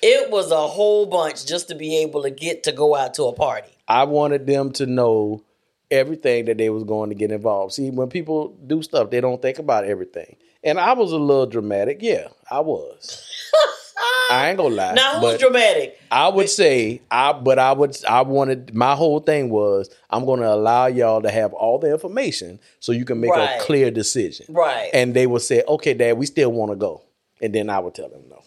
It 0.00 0.30
was 0.30 0.52
a 0.52 0.68
whole 0.68 1.06
bunch 1.06 1.44
just 1.44 1.66
to 1.66 1.74
be 1.74 1.96
able 1.98 2.22
to 2.22 2.30
get 2.30 2.62
to 2.62 2.70
go 2.72 2.94
out 2.94 3.14
to 3.14 3.24
a 3.24 3.32
party. 3.32 3.70
I 3.88 4.04
wanted 4.04 4.46
them 4.46 4.70
to 4.74 4.86
know 4.86 5.42
everything 5.90 6.46
that 6.46 6.58
they 6.58 6.70
was 6.70 6.84
going 6.84 7.08
to 7.10 7.14
get 7.14 7.30
involved. 7.30 7.72
See, 7.74 7.90
when 7.90 8.08
people 8.08 8.48
do 8.66 8.82
stuff, 8.82 9.10
they 9.10 9.20
don't 9.20 9.40
think 9.40 9.58
about 9.58 9.84
everything. 9.84 10.36
And 10.64 10.78
I 10.78 10.92
was 10.92 11.12
a 11.12 11.18
little 11.18 11.46
dramatic. 11.46 11.98
Yeah, 12.00 12.28
I 12.50 12.60
was. 12.60 13.24
I 14.30 14.48
ain't 14.50 14.58
gonna 14.58 14.74
lie. 14.74 14.92
Now 14.94 15.20
who's 15.20 15.38
dramatic? 15.38 15.98
I 16.10 16.28
would 16.28 16.48
say 16.50 17.00
I, 17.10 17.32
but 17.32 17.58
I 17.58 17.72
would. 17.72 17.96
I 18.04 18.22
wanted 18.22 18.74
my 18.74 18.94
whole 18.94 19.20
thing 19.20 19.48
was 19.50 19.88
I'm 20.10 20.24
to 20.26 20.32
allow 20.32 20.86
y'all 20.86 21.22
to 21.22 21.30
have 21.30 21.52
all 21.52 21.78
the 21.78 21.90
information 21.90 22.60
so 22.78 22.92
you 22.92 23.04
can 23.04 23.20
make 23.20 23.30
Right. 23.30 23.58
a 23.60 23.64
clear 23.64 23.90
decision. 23.90 24.46
Right. 24.50 24.90
And 24.92 25.14
they 25.14 25.26
would 25.26 25.42
say, 25.42 25.62
"Okay, 25.66 25.94
Dad, 25.94 26.18
we 26.18 26.26
still 26.26 26.52
want 26.52 26.72
to 26.72 26.76
go," 26.76 27.02
and 27.40 27.54
then 27.54 27.70
I 27.70 27.78
would 27.78 27.94
tell 27.94 28.08
them 28.08 28.22
no. 28.28 28.42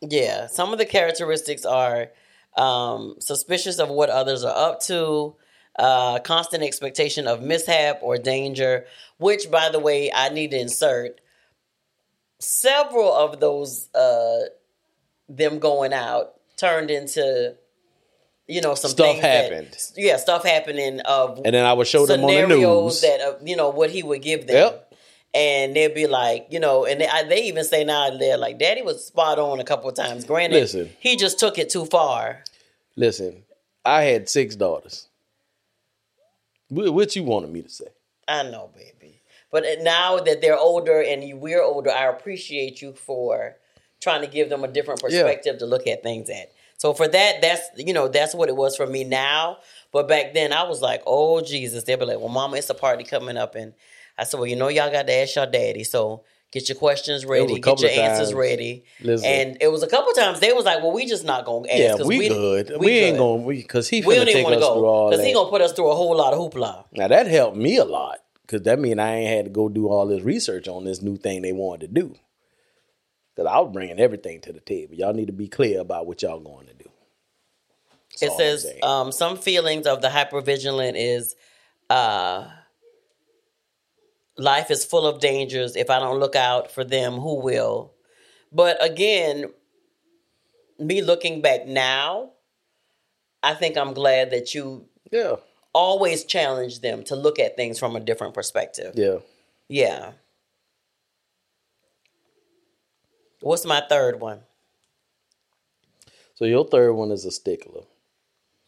Yeah, 0.00 0.46
some 0.48 0.72
of 0.72 0.78
the 0.78 0.86
characteristics 0.86 1.64
are 1.64 2.08
um, 2.56 3.16
suspicious 3.20 3.78
of 3.78 3.88
what 3.90 4.10
others 4.10 4.44
are 4.44 4.56
up 4.56 4.80
to, 4.82 5.34
uh, 5.78 6.18
constant 6.20 6.62
expectation 6.62 7.26
of 7.26 7.42
mishap 7.42 7.98
or 8.02 8.16
danger, 8.16 8.86
which, 9.18 9.50
by 9.50 9.68
the 9.70 9.78
way, 9.78 10.10
I 10.12 10.28
need 10.28 10.50
to 10.52 10.58
insert 10.60 11.20
several 12.40 13.12
of 13.12 13.40
those, 13.40 13.88
uh, 13.94 14.40
them 15.28 15.58
going 15.58 15.92
out 15.92 16.34
turned 16.56 16.90
into, 16.90 17.54
you 18.46 18.60
know, 18.60 18.74
some 18.74 18.90
Stuff 18.90 19.06
things 19.06 19.22
that- 19.22 19.52
happened. 19.52 19.76
yeah, 19.96 20.16
stuff 20.16 20.44
happening 20.44 21.00
of 21.00 21.38
And 21.44 21.54
then 21.54 21.64
I 21.64 21.72
would 21.72 21.86
show 21.86 22.06
them 22.06 22.24
on 22.24 22.30
the 22.30 22.46
news. 22.56 23.00
that 23.00 23.20
uh, 23.20 23.34
you 23.44 23.56
know 23.56 23.70
what 23.70 23.90
he 23.90 24.02
would 24.02 24.22
give 24.22 24.46
them. 24.46 24.56
Yep. 24.56 24.80
And 25.36 25.74
they'd 25.74 25.94
be 25.94 26.06
like, 26.06 26.46
you 26.50 26.60
know, 26.60 26.84
and 26.84 27.00
they, 27.00 27.08
I, 27.08 27.24
they 27.24 27.44
even 27.44 27.64
say 27.64 27.82
now 27.82 28.16
they're 28.16 28.36
like, 28.38 28.56
"Daddy 28.60 28.82
was 28.82 29.04
spot 29.04 29.40
on 29.40 29.58
a 29.58 29.64
couple 29.64 29.88
of 29.90 29.96
times." 29.96 30.24
Granted, 30.24 30.60
Listen. 30.60 30.90
he 31.00 31.16
just 31.16 31.40
took 31.40 31.58
it 31.58 31.70
too 31.70 31.86
far. 31.86 32.44
Listen, 32.94 33.42
I 33.84 34.02
had 34.02 34.28
six 34.28 34.54
daughters. 34.54 35.08
Wh- 36.68 36.92
What 36.94 37.14
you 37.16 37.22
wanted 37.24 37.50
me 37.50 37.62
to 37.62 37.68
say? 37.68 37.86
I 38.28 38.42
know, 38.44 38.70
baby. 38.74 39.20
But 39.50 39.64
uh, 39.64 39.82
now 39.82 40.18
that 40.18 40.40
they're 40.40 40.58
older 40.58 41.00
and 41.02 41.40
we're 41.40 41.62
older, 41.62 41.90
I 41.90 42.06
appreciate 42.08 42.82
you 42.82 42.92
for 42.92 43.56
trying 44.00 44.22
to 44.22 44.26
give 44.26 44.48
them 44.50 44.64
a 44.64 44.68
different 44.68 45.00
Yeah. 45.02 45.08
perspective 45.22 45.58
to 45.58 45.66
look 45.66 45.86
at 45.86 46.02
things 46.02 46.28
at. 46.30 46.50
So 46.76 46.92
for 46.92 47.06
that, 47.08 47.40
that's 47.40 47.62
you 47.76 47.92
know 47.94 48.08
that's 48.08 48.34
what 48.34 48.48
it 48.48 48.56
was 48.56 48.76
for 48.76 48.86
me 48.86 49.04
now. 49.04 49.58
But 49.92 50.08
back 50.08 50.34
then, 50.34 50.52
I 50.52 50.64
was 50.64 50.82
like, 50.82 51.02
"Oh 51.06 51.40
Jesus!" 51.40 51.84
They'd 51.84 51.98
be 51.98 52.04
like, 52.04 52.18
"Well, 52.18 52.28
Mama, 52.28 52.56
it's 52.56 52.68
a 52.68 52.74
party 52.74 53.04
coming 53.04 53.36
up," 53.36 53.54
and 53.54 53.72
I 54.18 54.24
said, 54.24 54.38
"Well, 54.38 54.48
you 54.48 54.56
know, 54.56 54.68
y'all 54.68 54.90
got 54.90 55.06
to 55.06 55.12
ask 55.14 55.36
your 55.36 55.46
daddy, 55.46 55.84
so 55.84 56.24
get 56.54 56.70
your 56.70 56.76
questions 56.76 57.26
ready, 57.26 57.58
get 57.58 57.80
your 57.80 57.90
answers 57.90 58.28
times. 58.28 58.32
ready." 58.32 58.84
Listen. 59.02 59.28
And 59.28 59.58
it 59.60 59.68
was 59.68 59.82
a 59.82 59.86
couple 59.86 60.10
times 60.14 60.40
they 60.40 60.52
was 60.54 60.64
like, 60.64 60.82
"Well, 60.82 60.92
we 60.92 61.04
just 61.04 61.24
not 61.24 61.44
gonna 61.44 61.68
ask 61.68 61.78
Yeah, 61.78 61.96
'cause 61.98 62.06
we, 62.06 62.28
good. 62.28 62.72
We, 62.78 62.88
ain't 63.00 63.16
good. 63.16 63.18
gonna 63.18 63.42
we 63.42 63.56
because 63.56 63.88
he 63.88 64.00
we 64.00 64.14
don't 64.14 64.22
even 64.22 64.32
take 64.34 64.44
want 64.44 64.56
us 64.56 64.66
to 64.66 64.74
go 64.74 65.10
because 65.10 65.24
he 65.26 65.34
gonna 65.34 65.50
put 65.50 65.60
us 65.60 65.72
through 65.72 65.90
a 65.90 65.94
whole 65.94 66.16
lot 66.16 66.32
of 66.32 66.38
hoopla." 66.38 66.86
now 66.92 67.08
that 67.08 67.26
helped 67.26 67.58
me 67.58 67.76
a 67.76 67.84
lot 67.84 68.20
because 68.42 68.62
that 68.62 68.78
mean 68.78 68.98
I 68.98 69.16
ain't 69.16 69.28
had 69.36 69.44
to 69.44 69.50
go 69.50 69.68
do 69.68 69.88
all 69.88 70.06
this 70.06 70.22
research 70.22 70.68
on 70.68 70.84
this 70.84 71.02
new 71.02 71.16
thing 71.16 71.42
they 71.42 71.52
wanted 71.52 71.88
to 71.88 72.00
do. 72.00 72.14
Because 73.34 73.50
I 73.52 73.58
was 73.58 73.72
bringing 73.72 73.98
everything 73.98 74.40
to 74.42 74.52
the 74.52 74.60
table. 74.60 74.94
Y'all 74.94 75.12
need 75.12 75.26
to 75.26 75.32
be 75.32 75.48
clear 75.48 75.80
about 75.80 76.06
what 76.06 76.22
y'all 76.22 76.38
going 76.38 76.68
to 76.68 76.74
do. 76.74 76.88
That's 78.20 78.22
it 78.22 78.36
says 78.36 78.72
um, 78.82 79.10
some 79.10 79.36
feelings 79.36 79.86
of 79.86 80.02
the 80.02 80.08
hypervigilant 80.08 80.92
is 80.94 81.34
uh, 81.90 82.46
life 84.36 84.70
is 84.70 84.84
full 84.84 85.06
of 85.06 85.20
dangers. 85.20 85.76
If 85.76 85.90
I 85.90 85.98
don't 85.98 86.18
look 86.20 86.36
out 86.36 86.70
for 86.70 86.84
them, 86.84 87.14
who 87.14 87.40
will? 87.40 87.92
But 88.52 88.82
again, 88.84 89.46
me 90.78 91.02
looking 91.02 91.40
back 91.40 91.66
now, 91.66 92.30
I 93.42 93.54
think 93.54 93.76
I'm 93.76 93.92
glad 93.94 94.30
that 94.30 94.54
you 94.54 94.86
yeah, 95.10 95.36
always 95.72 96.24
challenge 96.24 96.80
them 96.80 97.02
to 97.04 97.16
look 97.16 97.38
at 97.38 97.56
things 97.56 97.78
from 97.78 97.94
a 97.96 98.00
different 98.00 98.34
perspective. 98.34 98.94
yeah. 98.96 99.18
Yeah. 99.68 100.12
What's 103.40 103.64
my 103.64 103.82
third 103.88 104.20
one? 104.20 104.40
So 106.34 106.44
your 106.44 106.66
third 106.66 106.92
one 106.92 107.10
is 107.10 107.24
a 107.24 107.30
stickler. 107.30 107.82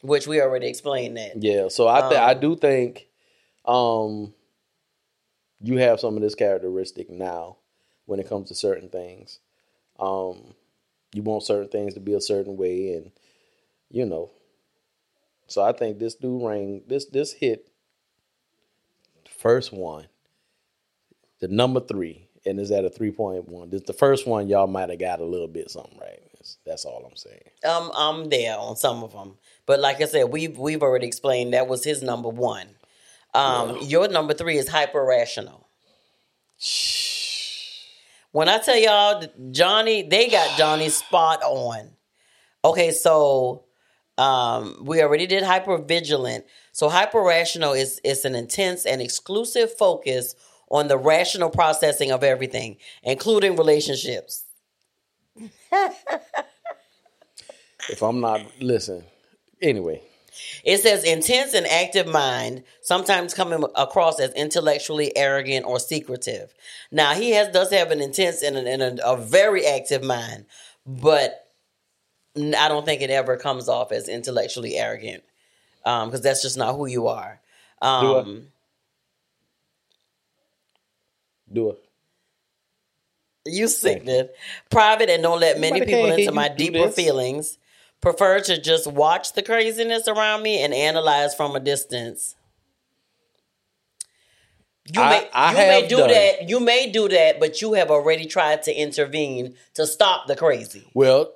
Which 0.02 0.26
we 0.26 0.40
already 0.40 0.68
explained 0.68 1.16
that. 1.16 1.42
Yeah, 1.42 1.68
so 1.68 1.88
I 1.88 2.00
th- 2.08 2.20
I 2.20 2.32
Um, 2.32 2.40
do 2.40 2.56
think 2.56 3.08
um 3.64 4.34
you 5.60 5.78
have 5.78 6.00
some 6.00 6.16
of 6.16 6.22
this 6.22 6.34
characteristic 6.34 7.10
now 7.10 7.56
when 8.06 8.20
it 8.20 8.28
comes 8.28 8.48
to 8.48 8.54
certain 8.54 8.88
things. 8.88 9.40
Um 9.98 10.54
you 11.12 11.22
want 11.22 11.44
certain 11.44 11.68
things 11.68 11.94
to 11.94 12.00
be 12.00 12.14
a 12.14 12.20
certain 12.20 12.56
way 12.56 12.92
and 12.92 13.10
you 13.90 14.04
know. 14.04 14.30
So 15.46 15.62
I 15.62 15.72
think 15.72 15.98
this 15.98 16.14
do 16.14 16.46
ring 16.46 16.82
this 16.86 17.06
this 17.06 17.32
hit 17.32 17.70
first 19.36 19.72
one. 19.72 20.06
The 21.40 21.48
number 21.48 21.80
3 21.80 22.28
and 22.46 22.58
is 22.58 22.70
at 22.70 22.84
a 22.84 22.90
3.1. 22.90 23.70
This 23.70 23.82
the 23.82 23.92
first 23.92 24.26
one 24.26 24.48
y'all 24.48 24.66
might 24.66 24.88
have 24.88 24.98
got 24.98 25.20
a 25.20 25.24
little 25.24 25.48
bit 25.48 25.70
something 25.70 25.98
right. 26.00 26.20
That's, 26.32 26.58
that's 26.64 26.84
all 26.84 27.04
I'm 27.08 27.16
saying. 27.16 27.50
Um, 27.64 27.90
I'm 27.94 28.28
there 28.28 28.56
on 28.56 28.76
some 28.76 29.02
of 29.02 29.12
them, 29.12 29.36
but 29.66 29.80
like 29.80 30.00
I 30.00 30.06
said, 30.06 30.24
we've 30.24 30.56
we've 30.56 30.82
already 30.82 31.06
explained 31.06 31.54
that 31.54 31.68
was 31.68 31.84
his 31.84 32.02
number 32.02 32.28
one. 32.28 32.68
Um, 33.34 33.78
your 33.82 34.08
number 34.08 34.34
three 34.34 34.56
is 34.56 34.68
hyper 34.68 35.04
rational. 35.04 35.68
When 38.32 38.48
I 38.48 38.58
tell 38.58 38.76
y'all, 38.76 39.24
Johnny, 39.50 40.02
they 40.02 40.28
got 40.28 40.58
Johnny 40.58 40.88
spot 40.90 41.42
on. 41.42 41.90
Okay, 42.64 42.90
so 42.90 43.64
um, 44.18 44.78
we 44.82 45.02
already 45.02 45.26
did 45.26 45.42
hyper 45.42 45.78
vigilant. 45.78 46.44
So 46.72 46.88
hyper 46.88 47.22
rational 47.22 47.72
is 47.72 48.00
is 48.04 48.24
an 48.24 48.34
intense 48.34 48.86
and 48.86 49.00
exclusive 49.00 49.72
focus 49.76 50.34
on 50.70 50.88
the 50.88 50.98
rational 50.98 51.50
processing 51.50 52.10
of 52.10 52.24
everything, 52.24 52.76
including 53.02 53.56
relationships. 53.56 54.44
If 57.88 58.02
I'm 58.02 58.20
not 58.20 58.40
listen. 58.60 59.04
Anyway, 59.62 60.02
It 60.64 60.78
says 60.78 61.04
intense 61.04 61.54
and 61.54 61.66
active 61.66 62.06
mind, 62.06 62.64
sometimes 62.82 63.34
coming 63.34 63.64
across 63.74 64.20
as 64.20 64.32
intellectually 64.32 65.16
arrogant 65.16 65.66
or 65.66 65.78
secretive. 65.78 66.54
Now 66.90 67.14
he 67.14 67.30
has 67.32 67.48
does 67.52 67.70
have 67.70 67.90
an 67.90 68.00
intense 68.00 68.42
and, 68.42 68.56
an, 68.56 68.66
and 68.66 69.00
a, 69.00 69.12
a 69.12 69.16
very 69.16 69.66
active 69.66 70.02
mind, 70.02 70.46
but 70.86 71.48
I 72.36 72.68
don't 72.68 72.84
think 72.84 73.02
it 73.02 73.10
ever 73.10 73.36
comes 73.36 73.68
off 73.68 73.92
as 73.92 74.08
intellectually 74.08 74.76
arrogant 74.76 75.22
because 75.84 76.20
that's 76.22 76.42
just 76.42 76.58
not 76.58 76.74
who 76.74 76.86
you 76.86 77.06
are. 77.06 77.40
Um, 77.80 78.48
do 81.52 81.70
it. 81.70 81.78
you 83.46 83.68
sickening. 83.68 84.28
Private 84.70 85.10
and 85.10 85.22
don't 85.22 85.40
let 85.40 85.60
many 85.60 85.80
Nobody 85.80 85.92
people 85.92 86.10
into 86.10 86.32
my 86.32 86.48
deeper 86.48 86.86
this. 86.86 86.96
feelings. 86.96 87.58
Prefer 88.00 88.40
to 88.40 88.60
just 88.60 88.86
watch 88.86 89.32
the 89.32 89.42
craziness 89.42 90.06
around 90.06 90.42
me 90.42 90.62
and 90.62 90.72
analyze 90.72 91.34
from 91.34 91.56
a 91.56 91.60
distance. 91.60 92.36
You 94.92 95.00
I- 95.02 95.10
may 95.10 95.28
I 95.32 95.50
you 95.50 95.56
may 95.58 95.88
do 95.88 95.96
done. 95.96 96.08
that. 96.10 96.48
You 96.48 96.60
may 96.60 96.90
do 96.90 97.08
that, 97.08 97.40
but 97.40 97.60
you 97.60 97.72
have 97.72 97.90
already 97.90 98.26
tried 98.26 98.62
to 98.64 98.72
intervene 98.74 99.56
to 99.74 99.86
stop 99.86 100.28
the 100.28 100.36
crazy. 100.36 100.84
Well, 100.94 101.32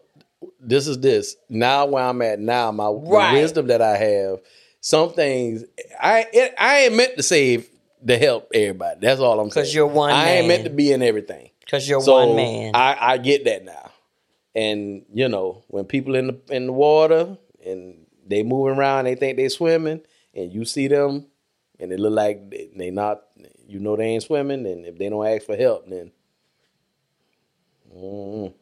this 0.61 0.87
is 0.87 1.01
this. 1.01 1.35
Now 1.49 1.87
where 1.87 2.05
I'm 2.05 2.23
at 2.23 2.39
now, 2.39 2.71
my 2.71 2.89
Right. 2.89 3.33
wisdom 3.33 3.67
that 3.67 3.83
I 3.83 3.97
have, 3.97 4.41
some 4.81 5.13
things 5.13 5.65
I 6.01 6.27
it, 6.33 6.55
I 6.59 6.83
ain't 6.83 6.95
meant 6.95 7.17
to 7.17 7.23
save 7.25 7.69
to 8.07 8.17
help 8.17 8.51
everybody. 8.55 9.01
That's 9.01 9.21
all 9.21 9.41
I'm 9.41 9.51
saying. 9.51 9.65
'Cause 9.65 9.75
you're 9.75 9.87
one 9.87 10.11
man. 10.11 10.27
I 10.27 10.31
ain't 10.39 10.47
meant 10.47 10.65
to 10.65 10.71
be 10.71 10.93
in 10.93 11.03
everything. 11.03 11.51
Because 11.61 11.89
you're 11.89 12.01
So 12.01 12.13
one 12.13 12.37
man. 12.37 12.73
I, 12.75 12.97
I 13.01 13.19
get 13.19 13.45
that 13.45 13.65
now. 13.65 13.80
And 14.55 15.05
you 15.13 15.29
know, 15.29 15.65
when 15.69 15.85
people 15.85 16.15
in 16.17 16.27
the 16.29 16.41
in 16.51 16.67
the 16.67 16.73
water 16.73 17.37
and 17.65 18.07
they 18.27 18.43
moving 18.43 18.79
around, 18.79 19.05
they 19.05 19.15
think 19.15 19.37
they 19.37 19.49
swimming, 19.49 20.03
and 20.35 20.53
you 20.53 20.65
see 20.65 20.89
them 20.89 21.27
and 21.81 21.93
it 21.93 21.99
look 21.99 22.13
like 22.13 22.51
they, 22.51 22.91
not 22.91 23.23
you 23.67 23.81
know 23.81 23.97
they 23.97 24.05
ain't 24.05 24.23
swimming, 24.23 24.67
and 24.67 24.85
if 24.87 24.99
they 24.99 25.09
don't 25.09 25.27
ask 25.27 25.47
for 25.47 25.57
help, 25.57 25.89
then 25.89 26.13
mm, 27.93 28.53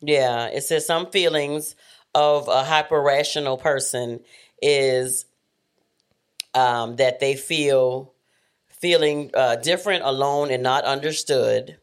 Yeah, 0.00 0.46
it 0.46 0.62
says 0.62 0.86
some 0.86 1.10
feelings 1.10 1.76
of 2.14 2.48
a 2.48 2.64
hyper 2.64 3.00
rational 3.00 3.58
person 3.58 4.20
is 4.62 5.26
um, 6.54 6.96
that 6.96 7.20
they 7.20 7.36
feel 7.36 8.14
feeling 8.70 9.30
uh, 9.34 9.56
different, 9.56 10.04
alone, 10.04 10.50
and 10.50 10.62
not 10.62 10.84
understood. 10.84 11.78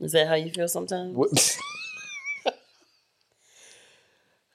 Is 0.00 0.12
that 0.12 0.28
how 0.28 0.34
you 0.34 0.50
feel 0.50 0.68
sometimes? 0.68 1.16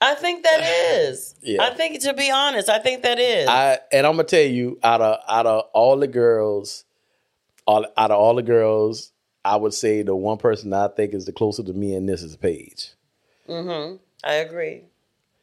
I 0.00 0.16
think 0.16 0.42
that 0.42 0.60
is. 1.00 1.36
Yeah. 1.42 1.62
I 1.62 1.70
think 1.74 2.00
to 2.02 2.12
be 2.12 2.30
honest, 2.30 2.68
I 2.68 2.80
think 2.80 3.02
that 3.04 3.20
is. 3.20 3.48
I 3.48 3.78
and 3.92 4.04
I'm 4.06 4.14
gonna 4.14 4.24
tell 4.24 4.40
you, 4.40 4.78
out 4.82 5.00
of 5.00 5.18
out 5.28 5.46
of 5.46 5.66
all 5.72 5.96
the 5.96 6.08
girls, 6.08 6.84
all 7.66 7.86
out 7.96 8.10
of 8.10 8.18
all 8.18 8.34
the 8.34 8.42
girls, 8.42 9.12
I 9.44 9.56
would 9.56 9.74
say 9.74 10.02
the 10.02 10.16
one 10.16 10.38
person 10.38 10.72
I 10.72 10.88
think 10.88 11.14
is 11.14 11.24
the 11.24 11.32
closer 11.32 11.62
to 11.62 11.72
me 11.72 11.94
in 11.94 12.06
this 12.06 12.22
is 12.22 12.36
Paige. 12.36 12.92
Mm-hmm. 13.48 13.96
I 14.24 14.34
agree. 14.34 14.82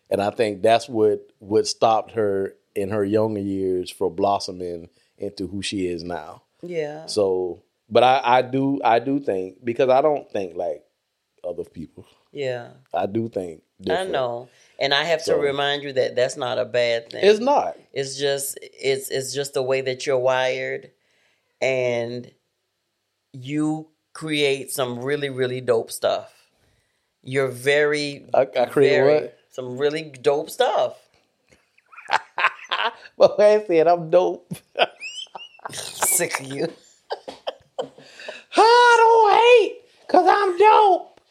And 0.10 0.22
I 0.22 0.30
think 0.32 0.62
that's 0.62 0.90
what 0.90 1.32
what 1.40 1.66
stopped 1.68 2.12
her 2.12 2.56
in 2.76 2.90
her 2.90 3.06
younger 3.06 3.40
years 3.42 3.90
from 3.90 4.16
blossoming 4.16 4.90
into 5.18 5.48
who 5.48 5.62
she 5.62 5.88
is 5.88 6.04
now. 6.04 6.44
Yeah. 6.62 7.06
So, 7.06 7.64
but 7.90 8.04
I, 8.04 8.22
I 8.24 8.42
do 8.42 8.80
I 8.84 9.00
do 9.00 9.20
think 9.20 9.64
because 9.64 9.90
I 9.90 10.02
don't 10.02 10.30
think 10.32 10.56
like 10.56 10.84
other 11.48 11.64
people. 11.64 12.06
Yeah. 12.32 12.70
I 12.94 13.06
do 13.06 13.30
think 13.30 13.64
I 13.90 14.06
know. 14.06 14.50
And 14.80 14.94
I 14.94 15.04
have 15.06 15.22
So- 15.22 15.36
to 15.36 15.42
remind 15.42 15.84
you 15.84 15.94
that 15.94 16.16
that's 16.16 16.38
not 16.38 16.58
a 16.60 16.66
bad 16.66 17.10
thing. 17.12 17.24
It's 17.24 17.40
not. 17.40 17.78
It's 17.94 18.18
just 18.18 18.58
it's 18.62 19.10
it's 19.10 19.34
just 19.34 19.54
the 19.54 19.64
way 19.64 19.82
that 19.82 20.06
you're 20.06 20.18
wired 20.20 20.92
and 21.62 22.32
you 23.34 23.88
create 24.14 24.72
some 24.72 25.00
really 25.00 25.30
really 25.30 25.62
dope 25.62 25.92
stuff. 25.92 26.34
You're 27.24 27.48
very 27.48 28.26
I, 28.34 28.42
I 28.42 28.66
create 28.66 28.90
very 28.98 29.22
what? 29.22 29.38
some 29.50 29.78
really 29.78 30.04
dope 30.04 30.50
stuff. 30.50 30.98
But 33.18 33.40
I 33.40 33.66
said 33.66 33.88
I'm 33.88 34.10
dope. 34.10 34.54
Sick 35.72 36.40
of 36.40 36.48
you. 36.48 36.72
I 38.56 38.96
don't 38.98 39.76
hate 40.24 40.28
because 40.28 40.42
I'm 40.50 40.58
dope. 40.58 41.22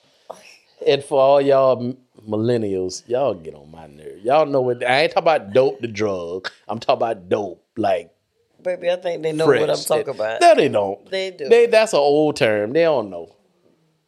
And 0.86 1.02
for 1.04 1.20
all 1.20 1.40
y'all 1.40 1.96
millennials, 2.28 3.06
y'all 3.08 3.34
get 3.34 3.54
on 3.54 3.70
my 3.70 3.86
nerve. 3.86 4.18
Y'all 4.22 4.46
know 4.46 4.60
what 4.60 4.84
I 4.84 5.02
ain't 5.02 5.12
talking 5.12 5.24
about 5.24 5.52
dope 5.52 5.80
the 5.80 5.88
drug. 5.88 6.50
I'm 6.68 6.78
talking 6.78 6.98
about 6.98 7.28
dope 7.28 7.64
like 7.76 8.10
Baby, 8.62 8.90
I 8.90 8.96
think 8.96 9.22
they 9.22 9.32
know 9.32 9.46
fresh. 9.46 9.60
what 9.60 9.70
I'm 9.70 9.76
talking 9.76 10.08
about. 10.14 10.40
No, 10.40 10.54
they 10.56 10.68
don't. 10.68 11.08
They 11.10 11.30
do. 11.30 11.48
They 11.48 11.66
that's 11.66 11.92
an 11.92 12.00
old 12.00 12.36
term. 12.36 12.72
They 12.72 12.82
don't 12.82 13.08
know. 13.08 13.28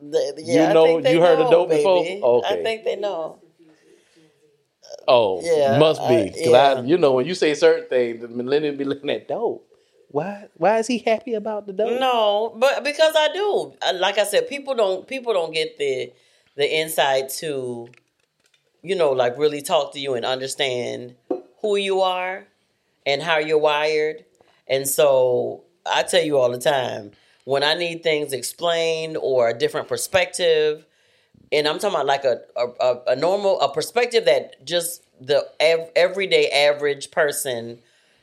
They- 0.01 0.33
yeah, 0.39 0.71
I 0.71 0.73
know- 0.73 0.87
think 0.87 1.03
they 1.05 1.13
you 1.15 1.21
heard 1.21 1.39
of 1.39 1.45
know, 1.47 1.67
dope 1.67 1.71
before? 1.71 1.99
Okay. 2.05 2.49
I 2.61 2.63
think 2.63 2.85
they 2.85 2.97
know. 2.97 3.39
Oh, 5.07 5.41
Yeah, 5.43 5.79
must 5.79 6.01
be. 6.09 6.15
I- 6.15 6.29
'Cause 6.31 6.53
I, 6.53 6.73
yeah. 6.75 6.81
you 6.83 6.99
know, 6.99 7.13
when 7.13 7.27
you 7.27 7.35
say 7.35 7.55
certain 7.55 7.89
things, 7.89 8.21
the 8.23 8.29
millennials 8.29 8.77
be 8.77 8.85
looking 8.85 9.11
at 9.11 9.29
dope. 9.29 9.67
Why? 10.13 10.49
Why 10.57 10.79
is 10.79 10.89
he 10.89 10.99
happy 10.99 11.35
about 11.35 11.67
the 11.67 11.73
dope? 11.73 12.01
No, 12.01 12.53
but 12.57 12.83
because 12.83 13.15
I 13.17 13.33
do. 13.33 13.75
Uh, 13.81 13.93
Like 13.95 14.19
I 14.19 14.25
said, 14.25 14.49
people 14.49 14.75
don't 14.75 15.07
people 15.07 15.33
don't 15.33 15.53
get 15.53 15.79
the 15.79 16.13
the 16.57 16.69
insight 16.69 17.29
to, 17.41 17.89
you 18.83 18.97
know, 18.97 19.13
like 19.13 19.39
really 19.39 19.63
talk 19.63 19.93
to 19.93 20.01
you 20.01 20.15
and 20.15 20.27
understand 20.27 21.15
who 21.61 21.77
you 21.77 22.01
are 22.01 22.47
and 23.07 23.23
how 23.23 23.39
you're 23.39 23.59
wired. 23.59 24.25
And 24.67 24.87
so 24.89 25.63
I 25.87 26.03
tell 26.03 26.23
you 26.23 26.39
all 26.39 26.51
the 26.51 26.59
time 26.59 27.13
when 27.45 27.63
I 27.63 27.75
need 27.75 28.03
things 28.03 28.33
explained 28.33 29.17
or 29.17 29.49
a 29.49 29.57
different 29.57 29.87
perspective, 29.87 30.87
and 31.53 31.69
I'm 31.69 31.79
talking 31.79 31.95
about 31.95 32.07
like 32.07 32.25
a 32.25 32.41
a, 32.57 32.97
a, 33.09 33.17
normal 33.17 33.61
a 33.61 33.73
perspective 33.73 34.25
that 34.25 34.65
just 34.67 35.05
the 35.21 35.47
ev- 35.61 35.91
everyday 35.95 36.49
average 36.51 37.13
person 37.13 37.79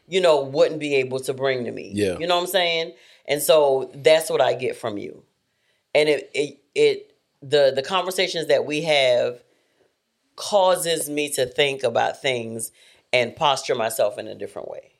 you 0.08 0.22
know, 0.22 0.42
wouldn't 0.42 0.80
be 0.80 0.96
able 0.96 1.20
to 1.22 1.34
bring 1.34 1.66
to 1.66 1.72
me. 1.72 1.92
Yeah. 1.94 2.18
You 2.18 2.28
know 2.28 2.36
what 2.36 2.44
I'm 2.44 2.48
saying? 2.48 2.94
And 3.26 3.42
so 3.42 3.92
that's 3.94 4.30
what 4.30 4.42
I 4.42 4.54
get 4.54 4.76
from 4.76 4.98
you. 4.98 5.24
And 5.94 6.08
it 6.10 6.32
it 6.34 6.60
it 6.76 7.14
the 7.42 7.72
the 7.76 7.84
conversations 7.84 8.48
that 8.48 8.66
we 8.66 8.82
have 8.84 9.44
causes 10.36 11.10
me 11.10 11.30
to 11.34 11.46
think 11.46 11.84
about 11.84 12.22
things 12.22 12.72
and 13.12 13.36
posture 13.36 13.76
myself 13.76 14.18
in 14.18 14.28
a 14.28 14.36
different 14.36 14.70
way. 14.70 14.92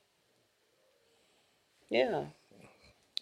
Yeah. 1.88 2.24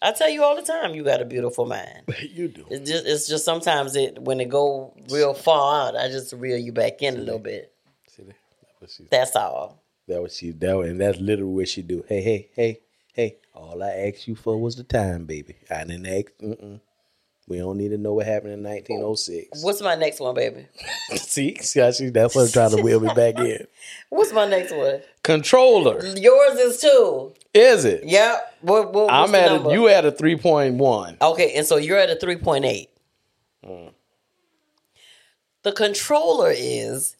I 0.01 0.11
tell 0.11 0.29
you 0.29 0.43
all 0.43 0.55
the 0.55 0.61
time 0.61 0.93
you 0.93 1.03
got 1.03 1.21
a 1.21 1.25
beautiful 1.25 1.65
mind. 1.65 2.03
you 2.21 2.49
do. 2.49 2.65
It's 2.69 2.89
just 2.89 3.05
it's 3.05 3.27
just 3.27 3.45
sometimes 3.45 3.95
it 3.95 4.21
when 4.21 4.39
it 4.39 4.49
go 4.49 4.93
real 5.09 5.33
far 5.33 5.87
out, 5.87 5.95
I 5.95 6.09
just 6.09 6.33
reel 6.33 6.57
you 6.57 6.71
back 6.71 7.01
in 7.01 7.15
a 7.15 7.19
little 7.19 7.39
bit. 7.39 7.73
See 8.07 8.23
that? 8.23 8.35
That. 8.81 9.09
That's 9.09 9.35
all. 9.35 9.81
That 10.07 10.21
was 10.21 10.35
she. 10.37 10.51
That 10.51 10.77
was, 10.77 10.89
and 10.89 11.01
that's 11.01 11.19
literally 11.19 11.53
what 11.53 11.67
she 11.67 11.81
do. 11.81 12.03
Hey, 12.07 12.21
hey, 12.21 12.49
hey, 12.55 12.79
hey. 13.13 13.37
All 13.53 13.81
I 13.83 13.89
asked 14.07 14.27
you 14.27 14.35
for 14.35 14.57
was 14.57 14.75
the 14.75 14.83
time, 14.83 15.25
baby. 15.25 15.55
I 15.69 15.83
didn't 15.83 16.05
ask. 16.05 16.31
Mm-mm. 16.41 16.79
We 17.47 17.59
don't 17.59 17.77
need 17.77 17.89
to 17.89 17.97
know 17.97 18.13
what 18.13 18.25
happened 18.25 18.53
in 18.53 18.63
1906. 18.63 19.63
What's 19.63 19.81
my 19.81 19.95
next 19.95 20.19
one, 20.19 20.35
baby? 20.35 20.67
see, 21.15 21.55
see 21.55 21.79
how 21.79 21.91
she? 21.91 22.09
That's 22.09 22.35
what 22.35 22.51
trying 22.51 22.75
to 22.75 22.81
wheel 22.81 22.99
me 22.99 23.07
back 23.13 23.39
in. 23.39 23.65
What's 24.09 24.33
my 24.33 24.45
next 24.45 24.73
one? 24.73 25.01
Controller, 25.23 26.05
Yours 26.05 26.59
is 26.59 26.81
two. 26.81 27.33
is 27.53 27.85
it? 27.85 28.03
Yep. 28.03 28.57
What, 28.61 28.93
what, 28.93 29.13
I'm 29.13 29.33
at 29.33 29.51
number? 29.53 29.69
a, 29.69 29.73
you 29.73 29.87
at 29.87 30.05
a 30.05 30.11
three 30.11 30.35
point 30.35 30.75
one. 30.75 31.17
Okay, 31.21 31.53
and 31.53 31.65
so 31.65 31.77
you're 31.77 31.97
at 31.97 32.09
a 32.09 32.15
3.8. 32.15 32.87
Mm. 33.65 33.93
The 35.63 35.71
controller 35.71 36.53
is 36.53 37.15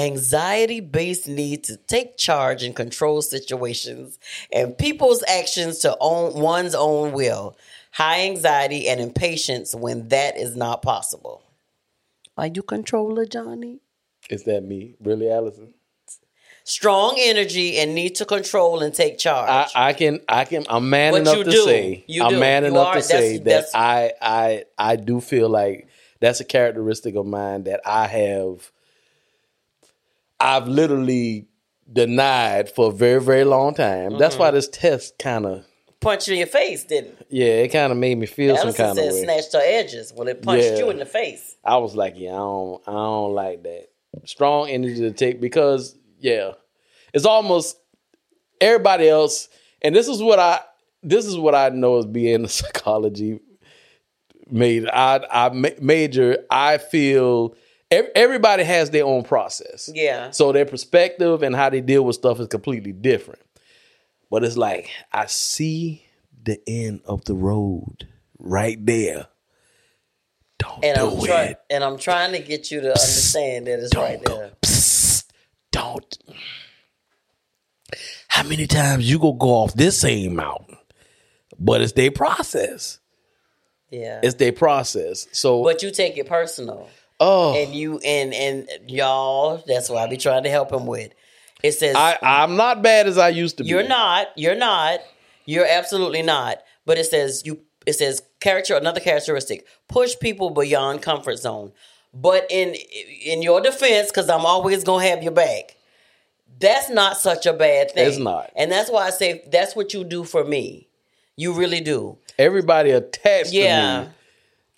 anxiety 0.00 0.80
based 0.80 1.28
need 1.28 1.64
to 1.64 1.76
take 1.76 2.16
charge 2.16 2.62
and 2.62 2.74
control 2.74 3.22
situations 3.22 4.18
and 4.52 4.76
people's 4.76 5.22
actions 5.28 5.78
to 5.80 5.96
own 6.00 6.34
one's 6.40 6.74
own 6.74 7.12
will. 7.12 7.56
High 7.92 8.22
anxiety 8.22 8.88
and 8.88 9.00
impatience 9.00 9.74
when 9.74 10.08
that 10.08 10.36
is 10.36 10.56
not 10.56 10.80
possible. 10.82 11.42
Are 12.36 12.46
you 12.46 12.62
controller, 12.62 13.26
Johnny? 13.26 13.80
Is 14.30 14.44
that 14.44 14.62
me? 14.62 14.94
Really, 15.02 15.30
Allison? 15.30 15.74
Strong 16.64 17.16
energy 17.18 17.78
and 17.78 17.94
need 17.94 18.14
to 18.16 18.24
control 18.24 18.80
and 18.80 18.94
take 18.94 19.18
charge. 19.18 19.48
I, 19.74 19.88
I 19.88 19.92
can 19.92 20.20
I 20.28 20.44
can 20.44 20.64
I'm 20.68 20.88
man 20.88 21.12
What 21.12 21.22
enough 21.22 21.36
to 21.38 21.44
do. 21.44 21.64
say 21.64 22.04
You 22.06 22.22
I'm 22.22 22.34
do. 22.34 22.40
man 22.40 22.62
You 22.62 22.68
enough 22.70 22.86
are. 22.88 22.94
to 22.96 23.02
say 23.02 23.38
That's- 23.38 23.72
that 23.72 23.78
I 23.78 24.12
I 24.20 24.64
I 24.78 24.96
do 24.96 25.20
feel 25.20 25.48
like 25.48 25.88
that's 26.20 26.38
a 26.40 26.44
characteristic 26.44 27.16
of 27.16 27.26
mine 27.26 27.64
that 27.64 27.80
I 27.84 28.06
have 28.06 28.70
I've 30.40 30.66
literally 30.68 31.46
denied 31.92 32.70
for 32.70 32.88
a 32.88 32.92
very 32.92 33.20
very 33.20 33.44
long 33.44 33.74
time. 33.74 34.18
That's 34.18 34.34
Mm-hmm. 34.34 34.42
why 34.42 34.50
this 34.52 34.68
test 34.68 35.18
kind 35.18 35.46
of 35.46 35.64
Punched 36.00 36.28
you 36.28 36.32
in 36.32 36.38
your 36.38 36.46
face, 36.46 36.84
didn't 36.84 37.18
it? 37.20 37.26
yeah 37.30 37.46
it 37.64 37.68
kind 37.68 37.92
of 37.92 37.98
made 37.98 38.16
me 38.16 38.26
feel 38.26 38.56
some 38.56 38.72
kind 38.72 38.90
of 38.92 38.96
said 38.96 39.12
way. 39.12 39.22
snatched 39.22 39.52
her 39.52 39.60
edges. 39.62 40.12
Well, 40.16 40.28
it 40.28 40.42
punched 40.42 40.64
Yeah. 40.64 40.78
you 40.78 40.90
in 40.90 40.98
the 40.98 41.04
face. 41.06 41.56
I 41.64 41.76
was 41.76 41.94
like 41.94 42.14
yeah 42.16 42.30
I 42.32 42.36
don't 42.36 42.82
I 42.86 42.92
don't 42.92 43.34
like 43.34 43.62
that 43.64 43.86
strong 44.24 44.68
energy 44.70 44.96
to 45.00 45.10
take 45.12 45.40
because 45.40 45.94
yeah 46.18 46.52
it's 47.14 47.24
almost 47.26 47.76
everybody 48.60 49.08
else 49.08 49.48
and 49.82 49.94
this 49.94 50.08
is 50.08 50.20
what 50.22 50.38
i 50.38 50.60
this 51.02 51.24
is 51.26 51.38
what 51.38 51.54
i 51.54 51.68
know 51.70 51.96
as 51.98 52.04
being 52.06 52.44
a 52.44 52.48
psychology 52.48 53.40
made 54.50 54.86
i 54.88 55.20
i 55.30 55.48
major 55.80 56.38
i 56.50 56.76
feel 56.78 57.54
everybody 57.90 58.62
has 58.64 58.90
their 58.90 59.04
own 59.04 59.22
process 59.24 59.90
Yeah. 59.92 60.30
so 60.30 60.52
their 60.52 60.64
perspective 60.66 61.42
and 61.42 61.54
how 61.56 61.70
they 61.70 61.80
deal 61.80 62.04
with 62.04 62.16
stuff 62.16 62.38
is 62.40 62.46
completely 62.48 62.92
different 62.92 63.40
but 64.30 64.44
it's 64.44 64.56
like 64.56 64.90
i 65.12 65.26
see 65.26 66.04
the 66.42 66.60
end 66.66 67.00
of 67.04 67.24
the 67.24 67.34
road 67.34 68.06
right 68.38 68.84
there 68.86 69.26
don't 70.58 70.84
And 70.84 70.96
do 70.96 71.06
I'm 71.08 71.18
it 71.18 71.26
trying 71.26 71.54
and 71.70 71.84
I'm 71.84 71.98
trying 71.98 72.32
to 72.32 72.38
get 72.38 72.70
you 72.70 72.80
to 72.82 72.88
understand 72.88 73.66
that 73.66 73.78
it's 73.80 73.90
don't 73.90 74.04
right 74.04 74.22
go. 74.22 74.36
there. 74.36 74.50
Psst, 74.62 75.24
don't. 75.72 76.18
How 78.28 78.42
many 78.42 78.66
times 78.66 79.10
you 79.10 79.18
go 79.18 79.32
go 79.32 79.48
off 79.48 79.72
this 79.74 79.98
same 79.98 80.36
mountain? 80.36 80.76
But 81.58 81.80
it's 81.80 81.92
their 81.92 82.10
process. 82.10 82.98
Yeah. 83.90 84.20
It's 84.22 84.34
their 84.34 84.52
process. 84.52 85.26
So, 85.32 85.64
but 85.64 85.82
you 85.82 85.90
take 85.90 86.18
it 86.18 86.26
personal. 86.28 86.88
Oh, 87.20 87.54
And 87.54 87.74
you 87.74 87.98
and 87.98 88.34
and 88.34 88.68
y'all, 88.88 89.62
that's 89.66 89.88
what 89.88 89.98
I 90.02 90.08
be 90.08 90.16
trying 90.16 90.42
to 90.44 90.50
help 90.50 90.72
him 90.72 90.86
with. 90.86 91.12
It 91.62 91.72
says 91.72 91.94
I 91.96 92.18
I'm 92.22 92.56
not 92.56 92.82
bad 92.82 93.06
as 93.06 93.18
I 93.18 93.28
used 93.28 93.58
to 93.58 93.62
be. 93.64 93.68
you're 93.68 93.86
not, 93.86 94.28
you're 94.36 94.56
not, 94.56 95.00
you're 95.44 95.66
absolutely 95.66 96.22
not. 96.22 96.58
But 96.86 96.98
it 96.98 97.04
says 97.06 97.42
you 97.44 97.60
it 97.86 97.92
says 97.94 98.22
character 98.40 98.74
another 98.76 99.00
characteristic. 99.00 99.66
Push 99.88 100.18
people 100.20 100.50
beyond 100.50 101.02
comfort 101.02 101.36
zone. 101.38 101.72
But 102.12 102.46
in 102.50 102.74
in 103.24 103.42
your 103.42 103.60
defense, 103.60 104.08
because 104.08 104.28
I'm 104.28 104.44
always 104.46 104.82
gonna 104.84 105.06
have 105.06 105.22
your 105.22 105.32
back, 105.32 105.76
that's 106.58 106.90
not 106.90 107.16
such 107.16 107.46
a 107.46 107.52
bad 107.52 107.92
thing. 107.92 108.08
It's 108.08 108.18
not. 108.18 108.50
And 108.56 108.72
that's 108.72 108.90
why 108.90 109.06
I 109.06 109.10
say 109.10 109.44
that's 109.52 109.76
what 109.76 109.94
you 109.94 110.02
do 110.04 110.24
for 110.24 110.44
me. 110.44 110.88
You 111.36 111.52
really 111.52 111.80
do. 111.80 112.18
Everybody 112.38 112.90
attached 112.90 113.52
Yeah. 113.52 114.00
to 114.00 114.04
me. 114.06 114.10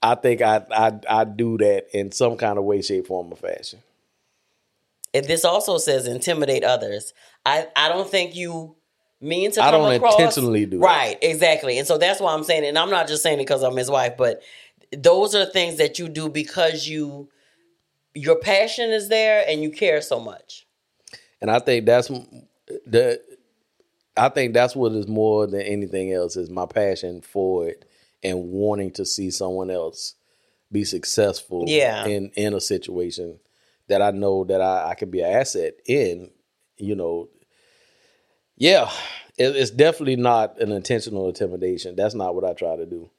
I 0.03 0.17
think 0.17 0.43
I 0.43 0.65
I 0.71 0.93
I 1.09 1.25
do 1.25 1.57
that 1.59 1.97
in 1.97 2.11
some 2.11 2.37
kind 2.37 2.59
of 2.59 2.65
way, 2.65 2.83
shape, 2.83 3.07
form, 3.07 3.33
or 3.33 3.37
fashion. 3.37 3.79
And 5.15 5.25
this 5.27 5.45
also 5.45 5.79
says 5.79 6.07
intimidate 6.07 6.65
others. 6.65 7.15
I 7.47 7.69
I 7.77 7.89
don't 7.89 8.11
think 8.11 8.35
you 8.35 8.75
mean 9.21 9.53
to 9.53 9.63
I 9.63 9.71
don't 9.71 9.93
across 9.93 10.15
intentionally 10.15 10.67
do 10.67 10.79
that. 10.79 10.85
right 10.85 11.19
exactly, 11.23 11.79
and 11.79 11.87
so 11.87 11.99
that's 11.99 12.21
why 12.21 12.35
I'm 12.35 12.43
saying, 12.43 12.65
it. 12.65 12.69
and 12.69 12.79
I'm 12.79 12.91
not 12.91 13.07
just 13.07 13.23
saying 13.23 13.39
it 13.39 13.43
because 13.43 13.63
I'm 13.63 13.77
his 13.77 13.91
wife, 13.91 14.17
but 14.17 14.43
those 14.91 15.35
are 15.35 15.47
things 15.47 15.79
that 15.79 15.99
you 15.99 16.09
do 16.09 16.29
because 16.29 16.89
you 16.89 17.29
your 18.15 18.37
passion 18.37 18.91
is 18.91 19.09
there 19.09 19.45
and 19.47 19.63
you 19.63 19.71
care 19.71 20.03
so 20.03 20.19
much. 20.19 20.67
And 21.41 21.51
I 21.51 21.61
think 21.61 21.87
that's 21.87 22.09
the. 22.87 23.21
I 24.15 24.29
think 24.29 24.53
that's 24.53 24.77
what 24.77 24.93
is 24.93 25.09
more 25.09 25.47
than 25.47 25.63
anything 25.63 26.13
else 26.13 26.37
is 26.37 26.51
my 26.51 26.67
passion 26.67 27.23
for 27.23 27.69
it 27.69 27.87
and 28.23 28.45
wanting 28.49 28.91
to 28.93 29.05
see 29.05 29.31
someone 29.31 29.71
else 29.71 30.15
be 30.71 30.85
successful 30.85 31.65
Yeah. 31.69 32.07
in 32.07 32.31
in 32.35 32.55
a 32.55 32.61
situation 32.61 33.39
that 33.89 34.01
I 34.03 34.11
know 34.11 34.45
that 34.45 34.61
I, 34.61 34.91
I 34.91 34.95
can 34.95 35.11
be 35.11 35.21
an 35.21 35.31
asset 35.33 35.75
in, 35.87 36.31
you 36.79 36.95
know. 36.95 37.29
Yeah, 38.57 38.91
it, 39.37 39.57
it's 39.57 39.71
definitely 39.71 40.17
not 40.17 40.61
an 40.61 40.73
intentional 40.73 41.29
intimidation. 41.29 41.97
That's 41.97 42.15
not 42.15 42.35
what 42.35 42.45
I 42.45 42.53
try 42.53 42.77
to 42.77 42.87
do. 42.87 43.11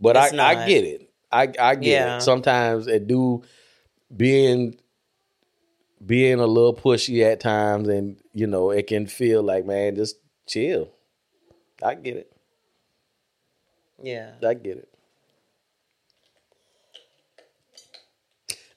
But 0.00 0.16
I, 0.16 0.24
It's 0.26 0.32
I 0.34 0.54
not. 0.54 0.68
get 0.68 0.84
it. 0.84 1.10
I 1.30 1.42
I 1.58 1.74
get 1.74 1.82
Yeah. 1.82 2.16
it. 2.16 2.22
Sometimes 2.22 2.86
it 2.86 3.06
do 3.06 3.42
being 4.14 4.78
being 6.04 6.40
a 6.40 6.46
little 6.46 6.74
pushy 6.74 7.22
at 7.24 7.40
times 7.40 7.88
and 7.88 8.18
you 8.32 8.46
know 8.46 8.70
it 8.70 8.86
can 8.88 9.06
feel 9.06 9.42
like 9.42 9.64
man 9.64 9.94
just 9.94 10.16
chill 10.48 10.90
i 11.80 11.94
get 11.94 12.16
it 12.16 12.31
Yeah. 14.02 14.32
i 14.46 14.54
get 14.54 14.78
it. 14.78 14.88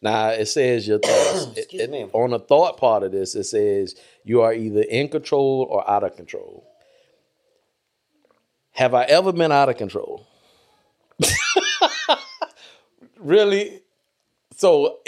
Now 0.01 0.29
it 0.29 0.45
says 0.47 0.87
your 0.87 0.99
thoughts 1.03 1.57
It- 1.57 1.73
it- 1.73 2.09
on 2.13 2.31
the 2.31 2.39
thought 2.39 2.77
part 2.77 3.03
of 3.03 3.11
this 3.11 3.35
it 3.35 3.45
says 3.45 3.95
you 4.23 4.41
are 4.41 4.53
either 4.53 4.81
in 4.81 5.09
control 5.09 5.67
or 5.69 5.89
out 5.89 6.03
of 6.03 6.15
control. 6.15 6.67
Have 8.71 8.93
i 8.93 9.03
ever 9.05 9.31
been 9.33 9.51
out 9.51 9.69
of 9.69 9.77
control? 9.77 10.25
Really? 13.17 13.81
So 14.55 14.99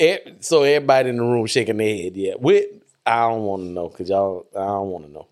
so 0.42 0.64
everybody 0.64 1.10
in 1.10 1.18
the 1.18 1.24
room 1.24 1.46
shaking 1.48 1.78
their 1.78 1.96
head 1.96 2.16
yeah. 2.18 2.34
With 2.40 2.66
i 3.06 3.22
don't 3.30 3.44
want 3.44 3.64
to 3.64 3.68
know 3.70 3.90
because 3.90 4.10
y'all 4.10 4.46
i 4.56 4.60
don't 4.66 4.90
want 4.90 5.06
to 5.06 5.12
know. 5.12 5.28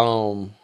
Um 0.00 0.54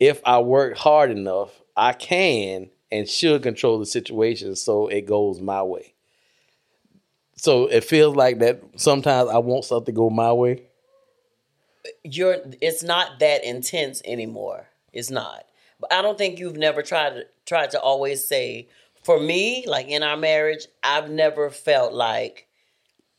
if 0.00 0.20
i 0.24 0.38
work 0.40 0.76
hard 0.76 1.10
enough 1.10 1.50
i 1.80 1.92
can 1.92 2.70
and 2.92 3.08
should 3.08 3.42
control 3.42 3.78
the 3.78 3.86
situation 3.86 4.54
so 4.54 4.86
it 4.86 5.06
goes 5.06 5.40
my 5.40 5.62
way 5.62 5.94
so 7.36 7.66
it 7.66 7.82
feels 7.82 8.14
like 8.14 8.38
that 8.38 8.62
sometimes 8.76 9.30
i 9.30 9.38
want 9.38 9.64
stuff 9.64 9.84
to 9.84 9.92
go 9.92 10.08
my 10.10 10.32
way 10.32 10.62
You're 12.04 12.36
it's 12.60 12.82
not 12.82 13.18
that 13.20 13.42
intense 13.44 14.02
anymore. 14.04 14.66
It's 14.92 15.10
not. 15.10 15.46
But 15.80 15.92
I 15.92 16.02
don't 16.02 16.18
think 16.18 16.38
you've 16.38 16.56
never 16.58 16.82
tried 16.82 17.10
to 17.14 17.26
tried 17.46 17.70
to 17.70 17.80
always 17.80 18.24
say 18.24 18.68
for 19.02 19.18
me, 19.18 19.64
like 19.66 19.88
in 19.88 20.02
our 20.02 20.16
marriage, 20.16 20.66
I've 20.82 21.10
never 21.10 21.48
felt 21.50 21.94
like 21.94 22.46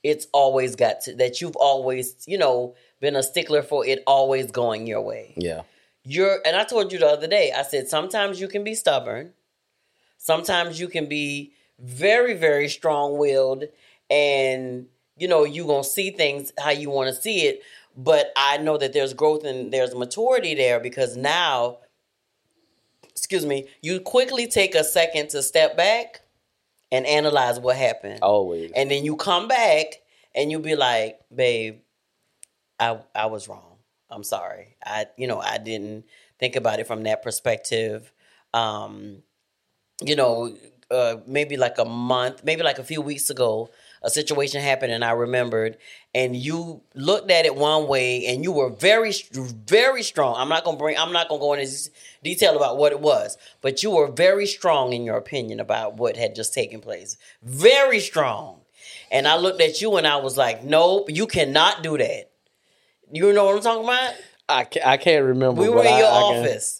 it's 0.04 0.28
always 0.32 0.76
got 0.76 1.02
to 1.02 1.16
that 1.16 1.42
you've 1.42 1.56
always, 1.56 2.16
you 2.28 2.38
know, 2.38 2.76
been 3.00 3.16
a 3.16 3.24
stickler 3.24 3.64
for 3.64 3.86
it 3.86 4.04
always 4.06 4.52
going 4.52 4.86
your 4.88 5.02
way. 5.02 5.34
yeah 5.38 5.62
you're 6.04 6.40
and 6.46 6.56
I 6.56 6.64
told 6.64 6.92
you 6.92 7.00
the 7.00 7.08
other 7.08 7.28
day, 7.28 7.52
I 7.56 7.64
said 7.64 7.88
sometimes 7.88 8.40
you 8.40 8.48
can 8.48 8.64
be 8.64 8.76
stubborn. 8.76 9.34
Sometimes 10.18 10.80
you 10.80 10.88
can 10.88 11.08
be 11.08 11.54
very, 11.80 12.34
very 12.36 12.68
strong 12.68 13.18
willed 13.18 13.66
and 14.10 14.88
you 15.18 15.28
know, 15.28 15.44
you're 15.44 15.68
gonna 15.68 15.84
see 15.84 16.12
things 16.12 16.52
how 16.58 16.72
you 16.72 16.90
wanna 16.90 17.14
see 17.14 17.42
it. 17.48 17.62
But 17.96 18.32
I 18.36 18.58
know 18.58 18.78
that 18.78 18.94
there's 18.94 19.14
growth 19.14 19.44
and 19.44 19.72
there's 19.72 19.94
maturity 19.94 20.56
there 20.56 20.80
because 20.80 21.18
now, 21.18 21.80
excuse 23.10 23.46
me, 23.46 23.68
you 23.82 24.00
quickly 24.00 24.48
take 24.48 24.76
a 24.76 24.84
second 24.84 25.30
to 25.30 25.44
step 25.44 25.76
back 25.76 26.22
and 26.92 27.06
analyze 27.06 27.60
what 27.60 27.76
happened. 27.76 28.20
always 28.22 28.72
And 28.76 28.90
then 28.90 29.04
you 29.06 29.16
come 29.16 29.48
back 29.48 30.02
and 30.34 30.52
you 30.52 30.60
be 30.60 30.76
like, 30.76 31.20
babe, 31.34 31.80
I 32.80 33.00
I 33.14 33.28
was 33.28 33.48
wrong. 33.48 33.71
I'm 34.12 34.24
sorry. 34.24 34.76
I 34.86 35.08
you 35.18 35.28
know, 35.28 35.40
I 35.40 35.58
didn't 35.58 36.06
think 36.40 36.56
about 36.56 36.80
it 36.80 36.88
from 36.88 37.04
that 37.04 37.24
perspective. 37.24 38.12
Um, 38.54 39.24
you 40.04 40.16
know, 40.16 40.56
uh, 40.90 41.18
maybe 41.26 41.58
like 41.58 41.78
a 41.78 41.86
month, 41.86 42.44
maybe 42.44 42.64
like 42.64 42.78
a 42.78 42.84
few 42.84 43.02
weeks 43.02 43.30
ago, 43.30 43.70
a 44.04 44.10
situation 44.10 44.62
happened 44.62 44.92
and 44.92 45.06
I 45.06 45.12
remembered, 45.12 45.78
and 46.14 46.36
you 46.36 46.82
looked 46.96 47.32
at 47.32 47.46
it 47.46 47.56
one 47.56 47.88
way 47.88 48.26
and 48.26 48.44
you 48.44 48.52
were 48.52 48.70
very, 48.70 49.14
very 49.32 50.04
strong. 50.04 50.36
I'm 50.38 50.50
not 50.50 50.66
gonna 50.66 50.78
bring, 50.78 50.98
I'm 50.98 51.14
not 51.14 51.30
gonna 51.30 51.40
go 51.40 51.54
into 51.54 51.90
detail 52.24 52.58
about 52.58 52.78
what 52.78 52.92
it 52.92 53.00
was, 53.00 53.38
but 53.62 53.84
you 53.84 53.92
were 53.92 54.12
very 54.12 54.48
strong 54.48 54.92
in 54.94 55.04
your 55.06 55.18
opinion 55.18 55.60
about 55.60 55.98
what 55.98 56.18
had 56.18 56.36
just 56.36 56.54
taken 56.54 56.82
place. 56.82 57.16
Very 57.44 58.00
strong. 58.00 58.62
And 59.12 59.28
I 59.28 59.38
looked 59.38 59.62
at 59.62 59.82
you 59.82 59.98
and 59.98 60.08
I 60.08 60.18
was 60.18 60.38
like, 60.38 60.64
nope, 60.64 61.10
you 61.10 61.28
cannot 61.28 61.84
do 61.84 61.98
that. 61.98 62.31
You 63.12 63.34
know 63.34 63.46
what 63.46 63.56
I'm 63.58 63.62
talking 63.62 63.84
about? 63.84 64.14
I, 64.50 64.64
ca- 64.66 64.82
I 64.86 64.98
can't 64.98 65.26
remember 65.26 65.62
We 65.62 65.70
were 65.70 65.84
in 65.84 65.98
your 65.98 66.08
I 66.08 66.32
can- 66.32 66.46
office. 66.46 66.78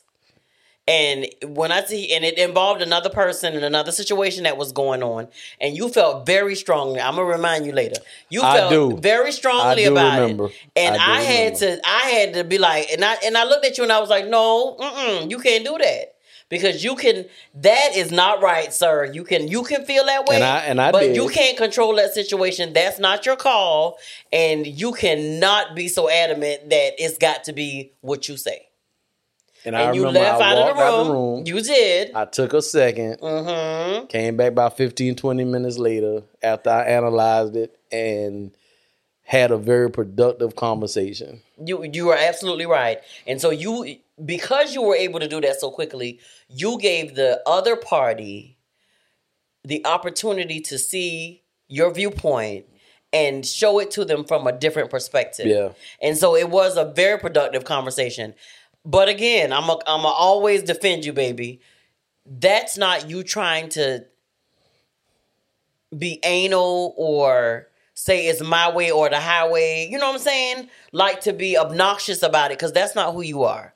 And 0.88 1.28
when 1.46 1.72
I 1.72 1.84
see, 1.86 2.12
and 2.14 2.26
it 2.26 2.38
involved 2.40 2.82
another 2.82 3.10
person 3.10 3.56
and 3.56 3.64
another 3.64 3.92
situation 3.92 4.44
that 4.46 4.58
was 4.58 4.72
going 4.72 5.04
on, 5.04 5.28
and 5.62 5.78
you 5.78 5.88
felt 5.90 6.26
very 6.26 6.56
strongly. 6.56 7.00
I'm 7.00 7.16
gonna 7.16 7.26
remind 7.28 7.68
you 7.68 7.72
later. 7.72 8.02
You 8.30 8.42
I 8.42 8.58
felt 8.58 8.72
do. 8.72 8.98
very 8.98 9.32
strongly 9.32 9.86
I 9.86 9.90
about 9.90 10.20
remember. 10.22 10.46
it, 10.48 10.54
and 10.76 10.98
I 10.98 11.18
I, 11.18 11.22
had 11.22 11.54
remember. 11.62 11.82
to, 11.82 11.88
I 11.88 12.00
had 12.10 12.34
to 12.34 12.44
be 12.44 12.58
like, 12.58 12.90
and 12.92 13.06
I 13.06 13.14
and 13.24 13.38
I 13.38 13.44
looked 13.46 13.64
at 13.66 13.78
you 13.78 13.84
and 13.84 13.92
I 13.94 14.00
was 14.00 14.10
like, 14.10 14.28
no, 14.28 14.76
mm-mm, 14.80 15.30
you 15.30 15.38
can't 15.40 15.64
do 15.64 15.78
that 15.78 16.16
because 16.52 16.84
you 16.84 16.96
can. 16.96 17.26
That 17.56 17.96
is 17.96 18.12
not 18.12 18.44
right, 18.44 18.72
sir. 18.72 19.06
You 19.06 19.24
can, 19.24 19.48
you 19.48 19.64
can 19.64 19.84
feel 19.86 20.06
that 20.06 20.28
way, 20.28 20.36
And 20.36 20.44
I- 20.44 20.60
and 20.66 20.80
I 20.80 20.92
but 20.92 21.00
did. 21.00 21.16
you 21.16 21.30
can't 21.30 21.58
control 21.58 21.96
that 21.96 22.14
situation. 22.14 22.74
That's 22.74 23.00
not 23.00 23.26
your 23.26 23.36
call, 23.36 23.98
and 24.32 24.68
you 24.68 24.92
cannot 24.92 25.76
be 25.76 25.88
so 25.88 26.08
adamant 26.08 26.70
that 26.70 26.92
it's 27.00 27.18
got 27.18 27.46
to 27.46 27.54
be 27.54 27.94
what 28.02 28.30
you 28.30 28.38
say 28.38 28.68
and 29.66 29.76
I 29.76 29.82
and 29.82 29.96
you 29.96 30.06
remember 30.06 30.20
left 30.20 30.42
out 30.42 30.58
of 30.58 30.68
the 30.68 30.74
room. 30.74 30.82
out 30.82 31.04
the 31.04 31.12
room 31.12 31.44
You 31.46 31.62
did. 31.62 32.12
I 32.16 32.26
took 32.26 32.54
a 32.54 32.58
2nd 32.58 33.20
mm-hmm. 33.20 34.06
Came 34.08 34.38
back 34.38 34.50
about 34.50 34.78
15, 34.78 35.16
20 35.16 35.44
minutes 35.46 35.78
later 35.78 36.24
after 36.42 36.70
I 36.70 36.84
analyzed 36.84 37.56
it 37.56 37.78
and 37.92 38.52
had 39.24 39.52
a 39.52 39.58
very 39.58 39.90
productive 39.90 40.56
conversation. 40.56 41.42
You 41.64 41.84
you 41.84 42.10
are 42.10 42.18
absolutely 42.18 42.66
right. 42.66 43.00
And 43.28 43.40
so 43.40 43.50
you 43.50 43.98
because 44.24 44.74
you 44.74 44.82
were 44.82 44.96
able 44.96 45.20
to 45.20 45.28
do 45.28 45.42
that 45.42 45.60
so 45.60 45.72
quickly, 45.72 46.20
you 46.48 46.78
gave 46.80 47.16
the 47.16 47.42
other 47.46 47.76
party 47.76 48.58
the 49.64 49.86
opportunity 49.86 50.60
to 50.62 50.78
see 50.78 51.44
your 51.68 51.94
viewpoint 51.94 52.66
and 53.14 53.46
show 53.46 53.80
it 53.80 53.92
to 53.92 54.06
them 54.06 54.24
from 54.24 54.48
a 54.48 54.52
different 54.52 54.90
perspective. 54.90 55.48
Yeah. 55.48 55.70
And 56.02 56.18
so 56.18 56.36
it 56.36 56.50
was 56.50 56.78
a 56.78 56.86
very 56.86 57.20
productive 57.20 57.66
conversation. 57.66 58.34
But 58.86 59.10
again, 59.10 59.54
I'm 59.54 59.70
a, 59.70 59.78
I'm 59.86 60.06
a 60.06 60.08
always 60.08 60.64
defend 60.64 61.06
you, 61.06 61.14
baby. 61.14 61.62
That's 62.26 62.78
not 62.78 63.10
you 63.10 63.24
trying 63.24 63.70
to 63.70 64.06
be 65.96 66.20
anal 66.24 66.94
or 66.98 67.68
say 67.94 68.28
it's 68.28 68.42
my 68.42 68.72
way 68.72 68.92
or 68.92 69.10
the 69.10 69.20
highway. 69.20 69.88
You 69.92 69.98
know 69.98 70.08
what 70.08 70.16
I'm 70.16 70.22
saying? 70.22 70.70
Like 70.92 71.22
to 71.22 71.34
be 71.34 71.58
obnoxious 71.58 72.24
about 72.24 72.52
it 72.52 72.58
because 72.58 72.72
that's 72.72 72.96
not 72.96 73.14
who 73.14 73.22
you 73.22 73.44
are. 73.44 73.74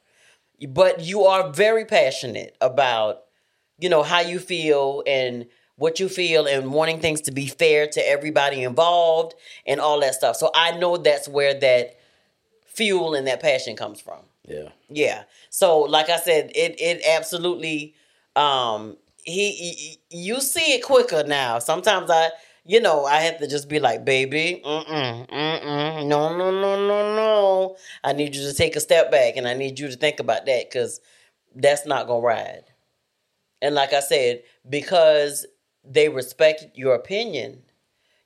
But 0.70 1.02
you 1.02 1.24
are 1.24 1.52
very 1.52 1.86
passionate 1.86 2.56
about, 2.62 3.24
you 3.80 3.90
know, 3.90 4.04
how 4.04 4.22
you 4.22 4.40
feel 4.40 5.04
and 5.06 5.48
what 5.78 6.00
you 6.00 6.08
feel 6.08 6.46
and 6.46 6.72
wanting 6.72 7.00
things 7.00 7.22
to 7.22 7.32
be 7.32 7.48
fair 7.48 7.88
to 7.88 8.08
everybody 8.08 8.64
involved 8.64 9.36
and 9.66 9.80
all 9.80 10.00
that 10.00 10.16
stuff. 10.16 10.38
So 10.38 10.50
I 10.56 10.78
know 10.78 10.98
that's 10.98 11.28
where 11.28 11.54
that 11.60 11.98
fuel 12.66 13.16
and 13.16 13.28
that 13.28 13.42
passion 13.42 13.76
comes 13.76 14.00
from. 14.00 14.20
Yeah. 14.48 14.70
Yeah. 14.90 15.24
So 15.50 15.80
like 15.82 16.10
I 16.10 16.18
said, 16.18 16.52
it 16.56 16.80
it 16.80 17.02
absolutely 17.06 17.96
um 18.36 18.98
he, 19.24 19.52
he 19.52 20.00
you 20.10 20.40
see 20.40 20.76
it 20.76 20.84
quicker 20.84 21.24
now. 21.26 21.60
Sometimes 21.60 22.10
I 22.10 22.30
you 22.68 22.82
know, 22.82 23.06
I 23.06 23.18
have 23.22 23.38
to 23.40 23.48
just 23.48 23.70
be 23.70 23.80
like, 23.80 24.04
baby, 24.06 24.60
mm-mm, 24.66 25.30
mm-mm, 25.30 26.08
no, 26.08 26.36
no, 26.36 26.50
no, 26.50 26.88
no, 26.88 27.15
I 28.04 28.14
need 28.14 28.36
you 28.36 28.42
to 28.44 28.54
take 28.54 28.76
a 28.76 28.80
step 28.80 29.12
back 29.12 29.38
and 29.38 29.48
I 29.48 29.54
need 29.54 29.80
you 29.80 29.88
to 29.90 29.96
think 29.96 30.20
about 30.20 30.46
that 30.46 30.70
because 30.70 31.00
that's 31.56 31.86
not 31.86 32.08
gonna 32.08 32.22
ride. 32.26 32.66
And 33.62 33.74
like 33.76 33.94
I 33.94 34.00
said, 34.02 34.44
because 34.70 35.46
they 35.84 36.10
respect 36.10 36.66
your 36.76 36.96
opinion, 36.96 37.64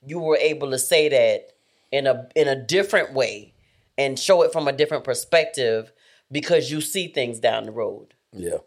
you 0.05 0.19
were 0.19 0.37
able 0.37 0.71
to 0.71 0.79
say 0.79 1.09
that 1.09 1.53
in 1.91 2.07
a 2.07 2.27
in 2.35 2.47
a 2.47 2.55
different 2.55 3.13
way 3.13 3.53
and 3.97 4.17
show 4.17 4.41
it 4.43 4.53
from 4.53 4.67
a 4.67 4.71
different 4.71 5.03
perspective 5.03 5.91
because 6.31 6.71
you 6.71 6.81
see 6.81 7.07
things 7.07 7.39
down 7.39 7.65
the 7.65 7.71
road. 7.71 8.13
Yeah. 8.31 8.59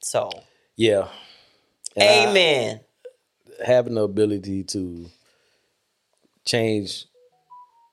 So 0.00 0.30
Yeah. 0.76 1.08
And 1.96 2.08
I- 2.08 2.30
Amen. 2.30 2.80
having 3.64 3.94
the 3.94 4.02
ability 4.02 4.62
to 4.64 5.06
change 6.44 7.06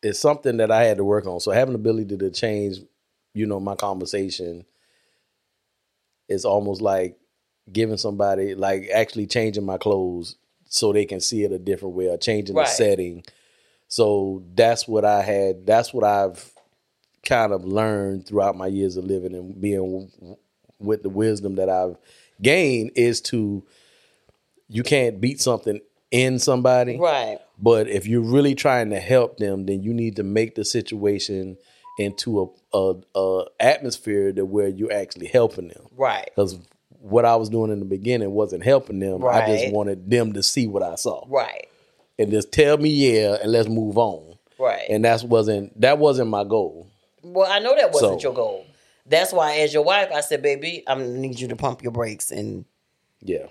is 0.04 0.20
something 0.20 0.58
that 0.58 0.72
I 0.72 0.84
had 0.84 0.98
to 0.98 1.04
work 1.04 1.26
on. 1.26 1.40
So 1.40 1.52
having 1.52 1.74
the 1.74 1.80
ability 1.80 2.18
to 2.18 2.30
change, 2.30 2.78
you 3.34 3.46
know, 3.46 3.60
my 3.60 3.76
conversation 3.76 4.66
is 6.28 6.46
almost 6.46 6.82
like 6.82 7.18
giving 7.72 7.98
somebody 7.98 8.56
like 8.56 8.90
actually 8.94 9.28
changing 9.28 9.66
my 9.66 9.78
clothes 9.78 10.36
so 10.68 10.92
they 10.92 11.06
can 11.06 11.20
see 11.20 11.44
it 11.44 11.52
a 11.52 11.60
different 11.60 11.96
way 11.96 12.08
or 12.10 12.18
changing 12.18 12.56
Right. 12.56 12.68
the 12.68 12.72
setting. 12.72 13.24
So 13.88 14.44
that's 14.56 14.88
what 14.88 15.06
I 15.06 15.22
had 15.22 15.66
that's 15.66 15.94
what 15.94 16.04
I've 16.04 16.52
kind 17.26 17.54
of 17.54 17.66
learned 17.66 18.28
throughout 18.28 18.56
my 18.56 18.68
years 18.68 18.98
of 18.98 19.06
living 19.06 19.34
and 19.34 19.60
being 19.60 20.38
with 20.80 21.02
the 21.04 21.10
wisdom 21.10 21.56
that 21.56 21.70
I've 21.70 21.98
gained 22.42 22.92
is 22.96 23.22
to 23.22 23.64
you 24.68 24.84
can't 24.84 25.22
beat 25.22 25.42
something 25.42 25.80
in 26.12 26.40
somebody. 26.40 26.98
Right. 27.00 27.40
But 27.58 27.88
if 27.88 28.06
you're 28.08 28.22
really 28.22 28.56
trying 28.56 28.90
to 28.90 29.00
help 29.00 29.38
them, 29.38 29.66
then 29.66 29.82
you 29.84 29.94
need 29.94 30.16
to 30.18 30.24
make 30.24 30.56
the 30.56 30.66
situation 30.66 31.58
into 31.98 32.54
a, 32.74 32.78
a, 32.78 32.96
a 33.16 33.46
atmosphere 33.60 34.32
that 34.34 34.46
where 34.46 34.68
you're 34.68 34.92
actually 34.92 35.28
helping 35.28 35.70
them. 35.70 35.88
Right. 35.96 36.26
Because 36.36 36.60
what 36.90 37.24
I 37.24 37.36
was 37.38 37.50
doing 37.50 37.72
in 37.72 37.80
the 37.80 37.86
beginning 37.86 38.32
wasn't 38.32 38.64
helping 38.64 39.00
them. 39.00 39.24
I 39.26 39.46
just 39.48 39.72
wanted 39.74 40.10
them 40.10 40.34
to 40.34 40.44
see 40.44 40.68
what 40.68 40.84
I 40.84 40.96
saw 40.96 41.24
Right. 41.30 41.68
and 42.20 42.32
just 42.32 42.52
tell 42.52 42.78
me 42.78 42.90
yeah, 42.90 43.38
and 43.42 43.52
let's 43.52 43.70
move 43.70 43.98
on. 43.98 44.38
Right. 44.60 44.86
And 44.90 45.06
that 45.06 45.24
wasn't 45.24 45.80
that 45.82 45.98
wasn't 45.98 46.30
my 46.30 46.44
goal. 46.44 46.88
well, 47.24 47.50
I 47.52 47.60
know 47.60 47.76
that 47.76 47.92
wasn't 47.94 48.22
So- 48.22 48.28
your 48.28 48.34
goal. 48.36 48.66
That's 49.08 49.32
why, 49.32 49.58
as 49.58 49.72
your 49.72 49.84
wife, 49.84 50.10
I 50.12 50.22
said, 50.22 50.42
"Baby, 50.42 50.84
I 50.88 50.96
need 50.96 51.40
you 51.40 51.48
to 51.50 51.56
pump 51.56 51.84
your 51.84 51.92
brakes 51.92 52.32
and 52.32 52.66
yeah. 53.22 53.46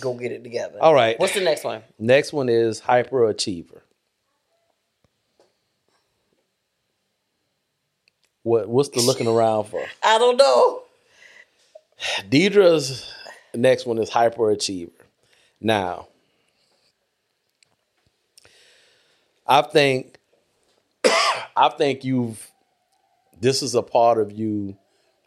Go 0.00 0.14
get 0.14 0.32
it 0.32 0.42
together." 0.42 0.78
All 0.80 0.94
right. 0.94 1.18
What's 1.18 1.34
the 1.34 1.40
next 1.40 1.64
one? 1.64 1.82
Next 1.98 2.32
one 2.32 2.48
is 2.48 2.80
hyperachiever. 2.80 3.80
What 8.42 8.68
what's 8.68 8.88
the 8.90 9.00
looking 9.00 9.26
around 9.26 9.64
for? 9.64 9.84
I 10.02 10.18
don't 10.18 10.36
know. 10.36 10.82
Deidre's 12.28 13.12
next 13.54 13.86
one 13.86 13.98
is 13.98 14.10
hyperachiever. 14.10 14.90
Now, 15.60 16.08
I 19.46 19.62
think 19.62 20.18
I 21.56 21.68
think 21.76 22.04
you've 22.04 22.50
this 23.40 23.62
is 23.62 23.74
a 23.74 23.82
part 23.82 24.18
of 24.18 24.32
you 24.32 24.76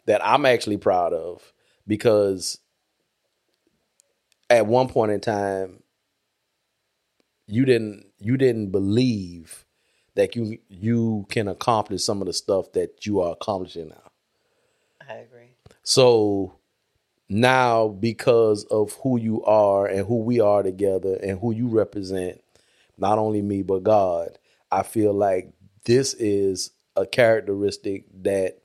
that 0.06 0.24
I'm 0.24 0.46
actually 0.46 0.78
proud 0.78 1.12
of 1.12 1.52
because 1.86 2.58
at 4.50 4.66
one 4.66 4.88
point 4.88 5.12
in 5.12 5.20
time 5.20 5.82
you 7.46 7.64
didn't 7.64 8.06
you 8.18 8.36
didn't 8.36 8.70
believe 8.70 9.64
that 10.14 10.34
you 10.34 10.58
you 10.68 11.26
can 11.30 11.48
accomplish 11.48 12.04
some 12.04 12.20
of 12.20 12.26
the 12.26 12.32
stuff 12.32 12.72
that 12.72 13.06
you 13.06 13.20
are 13.20 13.32
accomplishing 13.32 13.88
now. 13.88 14.10
I 15.08 15.14
agree. 15.14 15.50
So 15.82 16.58
now, 17.28 17.88
because 17.88 18.64
of 18.64 18.92
who 19.02 19.18
you 19.18 19.44
are 19.44 19.86
and 19.86 20.06
who 20.06 20.22
we 20.22 20.40
are 20.40 20.62
together 20.62 21.18
and 21.22 21.38
who 21.38 21.52
you 21.52 21.68
represent, 21.68 22.42
not 22.98 23.18
only 23.18 23.42
me, 23.42 23.62
but 23.62 23.82
God, 23.82 24.38
I 24.70 24.82
feel 24.82 25.12
like 25.12 25.52
this 25.84 26.14
is 26.14 26.70
a 26.94 27.06
characteristic 27.06 28.04
that 28.22 28.58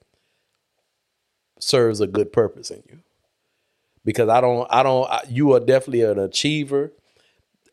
serves 1.60 2.02
a 2.02 2.08
good 2.08 2.32
purpose 2.32 2.72
in 2.72 2.82
you. 2.88 3.00
Because 4.04 4.30
I 4.30 4.42
don't, 4.42 4.68
I 4.70 4.84
don't, 4.84 5.10
I, 5.10 5.22
you 5.30 5.54
are 5.54 5.60
definitely 5.60 6.02
an 6.04 6.20
achiever. 6.20 6.92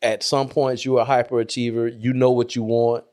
At 0.01 0.23
some 0.23 0.47
points, 0.47 0.85
you're 0.85 1.01
a 1.01 1.05
hyperachiever. 1.05 1.95
You 1.99 2.13
know 2.13 2.31
what 2.31 2.55
you 2.55 2.63
want 2.63 3.03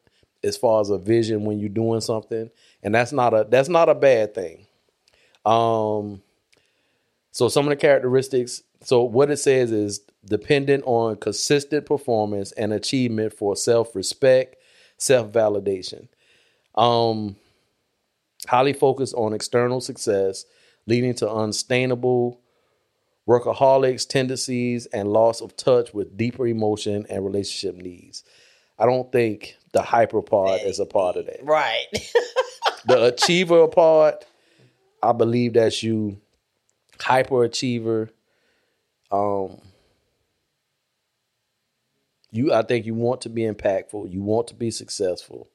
as 0.45 0.57
far 0.57 0.81
as 0.81 0.91
a 0.91 0.99
vision 0.99 1.45
when 1.45 1.59
you're 1.59 1.69
doing 1.69 2.01
something, 2.01 2.51
and 2.83 2.95
that's 2.95 3.13
not 3.13 3.35
a 3.35 3.47
that's 3.49 3.69
not 3.69 3.89
a 3.89 3.95
bad 3.95 4.35
thing. 4.35 4.67
Um, 5.45 6.23
so 7.33 7.49
some 7.49 7.67
of 7.67 7.71
the 7.71 7.77
characteristics. 7.77 8.63
So 8.83 9.03
what 9.03 9.31
it 9.31 9.39
says 9.39 9.73
is 9.73 10.01
dependent 10.25 10.85
on 10.87 11.17
consistent 11.17 11.87
performance 11.87 12.53
and 12.53 12.73
achievement 12.73 13.33
for 13.33 13.57
self-respect, 13.57 14.57
self-validation. 14.99 16.09
Um, 16.75 17.37
highly 18.47 18.75
focused 18.75 19.15
on 19.15 19.33
external 19.33 19.81
success, 19.81 20.45
leading 20.87 21.15
to 21.15 21.31
unsustainable 21.31 22.41
workaholics 23.29 24.09
tendencies 24.09 24.87
and 24.87 25.13
loss 25.13 25.41
of 25.41 25.57
touch 25.57 25.93
with 25.93 26.17
deeper 26.17 26.47
emotion 26.47 27.07
and 27.11 27.25
relationship 27.25 27.77
needs. 27.77 28.23
I 28.79 28.87
don't 28.87 29.11
think 29.11 29.57
the 29.73 29.83
hyper 29.83 30.23
part 30.23 30.61
is 30.63 30.79
a 30.79 30.87
part 30.87 31.17
of 31.17 31.27
that 31.27 31.45
Right. 31.45 31.87
the 32.87 33.07
achiever 33.07 33.67
part, 33.69 34.25
I 35.03 35.13
believe 35.13 35.55
that's 35.55 35.83
you. 35.83 36.21
Hyperachiever. 36.99 38.11
Um 39.11 39.61
you 42.31 42.53
I 42.53 42.63
think 42.63 42.87
you 42.87 42.95
want 42.95 43.23
to 43.23 43.29
be 43.29 43.43
impactful, 43.43 44.13
you 44.13 44.23
want 44.23 44.49
to 44.49 44.55
be 44.55 44.71
successful. 44.71 45.49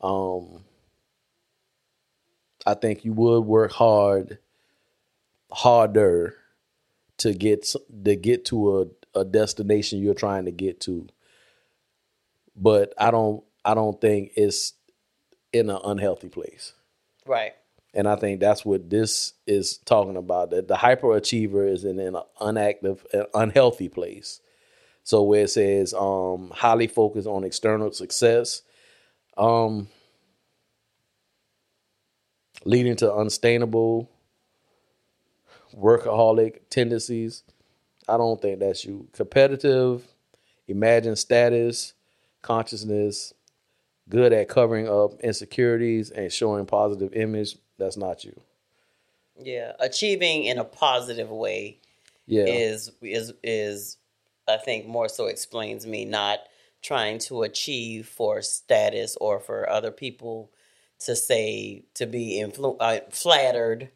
Um 0.00 0.64
I 2.64 2.74
think 2.74 3.04
you 3.04 3.12
would 3.12 3.40
work 3.40 3.72
hard 3.72 4.38
harder 5.52 6.34
to 7.18 7.32
get 7.32 7.66
to 8.04 8.16
get 8.16 8.44
to 8.46 8.80
a, 9.14 9.20
a 9.20 9.24
destination 9.24 10.02
you're 10.02 10.14
trying 10.14 10.44
to 10.44 10.50
get 10.50 10.80
to. 10.82 11.08
But 12.54 12.92
I 12.98 13.10
don't 13.10 13.44
I 13.64 13.74
don't 13.74 14.00
think 14.00 14.32
it's 14.36 14.74
in 15.52 15.70
an 15.70 15.78
unhealthy 15.84 16.28
place. 16.28 16.72
right. 17.26 17.54
And 17.94 18.06
I 18.06 18.16
think 18.16 18.40
that's 18.40 18.62
what 18.62 18.90
this 18.90 19.32
is 19.46 19.78
talking 19.78 20.18
about. 20.18 20.50
That 20.50 20.68
the 20.68 20.74
hyperachiever 20.74 21.66
is 21.66 21.84
in 21.84 21.98
an 21.98 22.16
unactive, 22.38 23.00
an 23.14 23.24
unhealthy 23.32 23.88
place. 23.88 24.40
So 25.02 25.22
where 25.22 25.44
it 25.44 25.50
says 25.50 25.94
um, 25.94 26.52
highly 26.54 26.88
focused 26.88 27.26
on 27.26 27.42
external 27.42 27.92
success, 27.92 28.60
um, 29.38 29.88
leading 32.66 32.96
to 32.96 33.14
unsustainable 33.14 34.10
workaholic 35.76 36.60
tendencies. 36.70 37.42
I 38.08 38.16
don't 38.16 38.40
think 38.40 38.60
that's 38.60 38.84
you. 38.84 39.08
Competitive, 39.12 40.04
imagine 40.68 41.16
status, 41.16 41.94
consciousness, 42.42 43.34
good 44.08 44.32
at 44.32 44.48
covering 44.48 44.88
up 44.88 45.20
insecurities 45.20 46.10
and 46.10 46.32
showing 46.32 46.66
positive 46.66 47.12
image. 47.14 47.56
That's 47.78 47.96
not 47.96 48.24
you. 48.24 48.40
Yeah. 49.38 49.72
Achieving 49.80 50.44
in 50.44 50.58
a 50.58 50.64
positive 50.64 51.30
way 51.30 51.80
Yeah. 52.26 52.44
is 52.46 52.90
is 53.02 53.32
is 53.42 53.98
I 54.48 54.56
think 54.56 54.86
more 54.86 55.08
so 55.08 55.26
explains 55.26 55.86
me 55.86 56.04
not 56.04 56.38
trying 56.80 57.18
to 57.18 57.42
achieve 57.42 58.06
for 58.06 58.40
status 58.42 59.16
or 59.20 59.40
for 59.40 59.68
other 59.68 59.90
people 59.90 60.52
to 61.00 61.16
say 61.16 61.84
to 61.94 62.06
be 62.06 62.40
influ- 62.42 62.76
uh, 62.78 63.00
flattered 63.10 63.90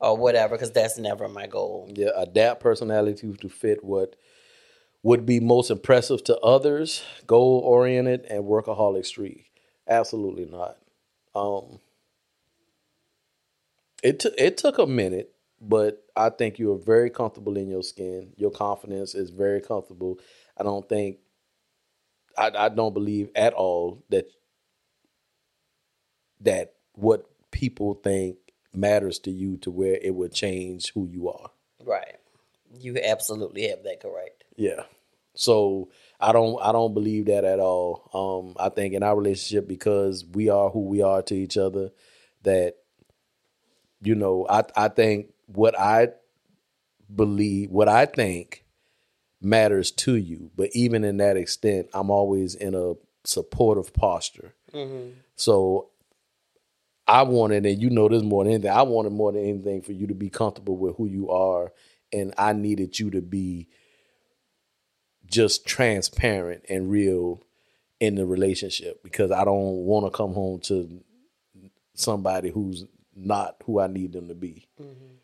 or 0.00 0.16
whatever 0.16 0.54
because 0.56 0.72
that's 0.72 0.98
never 0.98 1.28
my 1.28 1.46
goal. 1.46 1.90
Yeah, 1.94 2.10
adapt 2.16 2.60
personality 2.60 3.32
to 3.34 3.48
fit 3.48 3.84
what 3.84 4.16
would 5.02 5.24
be 5.26 5.40
most 5.40 5.70
impressive 5.70 6.24
to 6.24 6.38
others, 6.40 7.02
goal 7.26 7.60
oriented 7.64 8.24
and 8.26 8.44
workaholic 8.44 9.06
streak. 9.06 9.50
Absolutely 9.88 10.46
not. 10.46 10.76
Um 11.34 11.80
it 14.02 14.20
took 14.20 14.34
it 14.38 14.56
took 14.56 14.78
a 14.78 14.86
minute, 14.86 15.32
but 15.60 16.04
I 16.16 16.30
think 16.30 16.58
you 16.58 16.72
are 16.72 16.78
very 16.78 17.10
comfortable 17.10 17.56
in 17.56 17.68
your 17.68 17.82
skin. 17.82 18.32
Your 18.36 18.50
confidence 18.50 19.14
is 19.14 19.30
very 19.30 19.60
comfortable. 19.60 20.18
I 20.56 20.62
don't 20.62 20.88
think 20.88 21.18
I, 22.36 22.50
I 22.54 22.68
don't 22.68 22.94
believe 22.94 23.30
at 23.34 23.52
all 23.54 24.04
that 24.10 24.26
that 26.40 26.74
what 26.94 27.26
people 27.50 27.94
think 27.94 28.36
matters 28.78 29.18
to 29.20 29.30
you 29.30 29.56
to 29.58 29.70
where 29.70 29.98
it 30.00 30.14
would 30.14 30.32
change 30.32 30.92
who 30.92 31.06
you 31.06 31.28
are. 31.28 31.50
Right. 31.84 32.16
You 32.78 32.98
absolutely 33.02 33.68
have 33.68 33.82
that 33.84 34.00
correct. 34.00 34.44
Yeah. 34.56 34.84
So 35.34 35.90
I 36.20 36.32
don't 36.32 36.60
I 36.62 36.72
don't 36.72 36.94
believe 36.94 37.26
that 37.26 37.44
at 37.44 37.60
all. 37.60 38.10
Um 38.12 38.56
I 38.58 38.68
think 38.70 38.94
in 38.94 39.02
our 39.02 39.16
relationship 39.16 39.68
because 39.68 40.24
we 40.24 40.48
are 40.48 40.70
who 40.70 40.80
we 40.86 41.02
are 41.02 41.22
to 41.22 41.34
each 41.34 41.56
other 41.56 41.90
that 42.42 42.74
you 44.00 44.14
know, 44.14 44.46
I 44.48 44.62
I 44.76 44.88
think 44.88 45.32
what 45.46 45.78
I 45.78 46.08
believe 47.14 47.70
what 47.70 47.88
I 47.88 48.06
think 48.06 48.64
matters 49.40 49.90
to 49.92 50.14
you, 50.16 50.50
but 50.56 50.70
even 50.72 51.04
in 51.04 51.18
that 51.18 51.36
extent, 51.36 51.88
I'm 51.94 52.10
always 52.10 52.54
in 52.54 52.74
a 52.74 52.94
supportive 53.24 53.92
posture. 53.92 54.54
So 55.36 55.90
I 57.08 57.22
wanted, 57.22 57.64
and 57.64 57.80
you 57.80 57.88
know 57.90 58.08
this 58.08 58.22
more 58.22 58.44
than 58.44 58.52
anything, 58.52 58.70
I 58.70 58.82
wanted 58.82 59.12
more 59.12 59.32
than 59.32 59.42
anything 59.42 59.82
for 59.82 59.92
you 59.92 60.06
to 60.08 60.14
be 60.14 60.28
comfortable 60.28 60.76
with 60.76 60.96
who 60.96 61.06
you 61.06 61.30
are 61.30 61.72
and 62.12 62.34
I 62.38 62.52
needed 62.52 62.98
you 62.98 63.10
to 63.10 63.20
be 63.20 63.68
just 65.26 65.66
transparent 65.66 66.64
and 66.68 66.90
real 66.90 67.42
in 68.00 68.14
the 68.14 68.26
relationship 68.26 69.02
because 69.02 69.30
I 69.30 69.44
don't 69.44 69.84
want 69.84 70.06
to 70.06 70.16
come 70.16 70.32
home 70.32 70.60
to 70.60 71.02
somebody 71.94 72.50
who's 72.50 72.84
not 73.14 73.56
who 73.64 73.80
I 73.80 73.88
need 73.88 74.12
them 74.12 74.28
to 74.28 74.34
be. 74.34 74.68
Mm-hmm. 74.80 75.14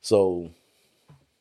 So, 0.00 0.50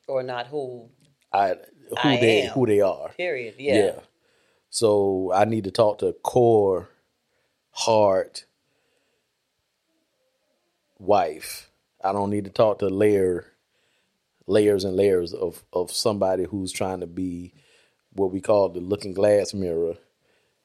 or 0.08 0.24
not 0.24 0.47
who 0.47 0.89
I 1.32 1.56
who 1.89 1.95
I 1.97 2.18
they 2.18 2.41
am. 2.43 2.54
who 2.54 2.66
they 2.66 2.82
are. 2.82 3.10
Period. 3.10 3.56
Yeah. 3.58 3.76
yeah. 3.76 3.99
So 4.70 5.32
I 5.34 5.45
need 5.45 5.66
to 5.66 5.72
talk 5.72 5.99
to 5.99 6.14
core, 6.24 6.89
heart, 7.72 8.45
wife. 11.04 11.72
I 12.04 12.14
don't 12.14 12.32
need 12.32 12.45
to 12.45 12.51
talk 12.51 12.80
to 12.80 12.89
layer, 12.89 13.45
layers 14.47 14.86
and 14.86 14.95
layers 14.95 15.34
of 15.34 15.64
of 15.74 15.91
somebody 15.91 16.45
who's 16.45 16.72
trying 16.72 17.01
to 17.01 17.08
be 17.08 17.54
what 18.14 18.32
we 18.32 18.41
call 18.41 18.70
the 18.70 18.82
looking 18.82 19.14
glass 19.14 19.54
mirror. 19.54 19.95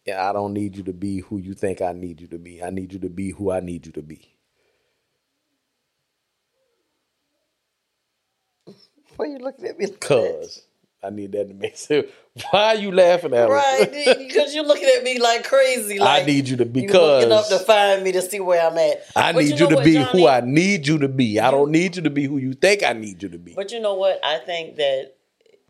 And 0.07 0.18
I 0.18 0.32
don't 0.32 0.55
need 0.55 0.76
you 0.76 0.84
to 0.84 0.95
be 0.95 1.20
who 1.20 1.39
you 1.39 1.55
think 1.55 1.82
I 1.82 1.93
need 1.93 2.20
you 2.20 2.28
to 2.28 2.39
be. 2.39 2.62
I 2.62 2.70
need 2.70 2.93
you 2.93 3.01
to 3.01 3.11
be 3.11 3.30
who 3.30 3.51
I 3.53 3.61
need 3.61 3.86
you 3.86 3.93
to 3.93 4.03
be. 4.03 4.34
Why 9.16 9.26
are 9.26 9.28
you 9.28 9.39
looking 9.39 9.66
at 9.66 9.78
me? 9.78 9.89
Cause 10.01 10.62
I 11.03 11.11
need 11.11 11.32
that 11.32 11.49
to 11.49 11.55
make 11.55 11.76
sense. 11.76 12.07
Why 12.51 12.66
are 12.66 12.74
you 12.76 12.92
laughing 12.92 13.34
at 13.34 13.49
me? 13.49 13.55
Right, 13.55 13.90
because 14.18 14.55
you're 14.55 14.64
looking 14.64 14.90
at 14.96 15.03
me 15.03 15.18
like 15.18 15.44
crazy. 15.44 15.99
Like 15.99 16.22
I 16.22 16.26
need 16.26 16.49
you 16.49 16.57
to 16.57 16.64
because 16.64 17.24
you 17.24 17.28
looking 17.28 17.32
up 17.32 17.49
to 17.49 17.64
find 17.64 18.03
me 18.03 18.12
to 18.12 18.22
see 18.22 18.40
where 18.40 18.64
I'm 18.68 18.76
at. 18.78 19.03
I 19.14 19.32
but 19.32 19.44
need 19.44 19.51
you, 19.51 19.51
know 19.51 19.57
you 19.57 19.68
to 19.68 19.74
what, 19.76 19.84
be 19.84 19.94
Johnny? 19.94 20.22
who 20.22 20.28
I 20.28 20.40
need 20.40 20.86
you 20.86 20.99
to 20.99 21.09
be. 21.09 21.40
I 21.40 21.51
don't 21.51 21.70
need 21.70 21.96
you 21.96 22.03
to 22.03 22.11
be 22.11 22.24
who 22.24 22.38
you 22.38 22.55
think 22.55 22.82
I 22.82 22.92
need 22.92 23.22
you 23.22 23.28
to 23.28 23.38
be. 23.38 23.55
But 23.55 23.72
you 23.72 23.80
know 23.80 23.94
what? 23.94 24.20
I 24.24 24.38
think 24.38 24.76
that 24.76 25.14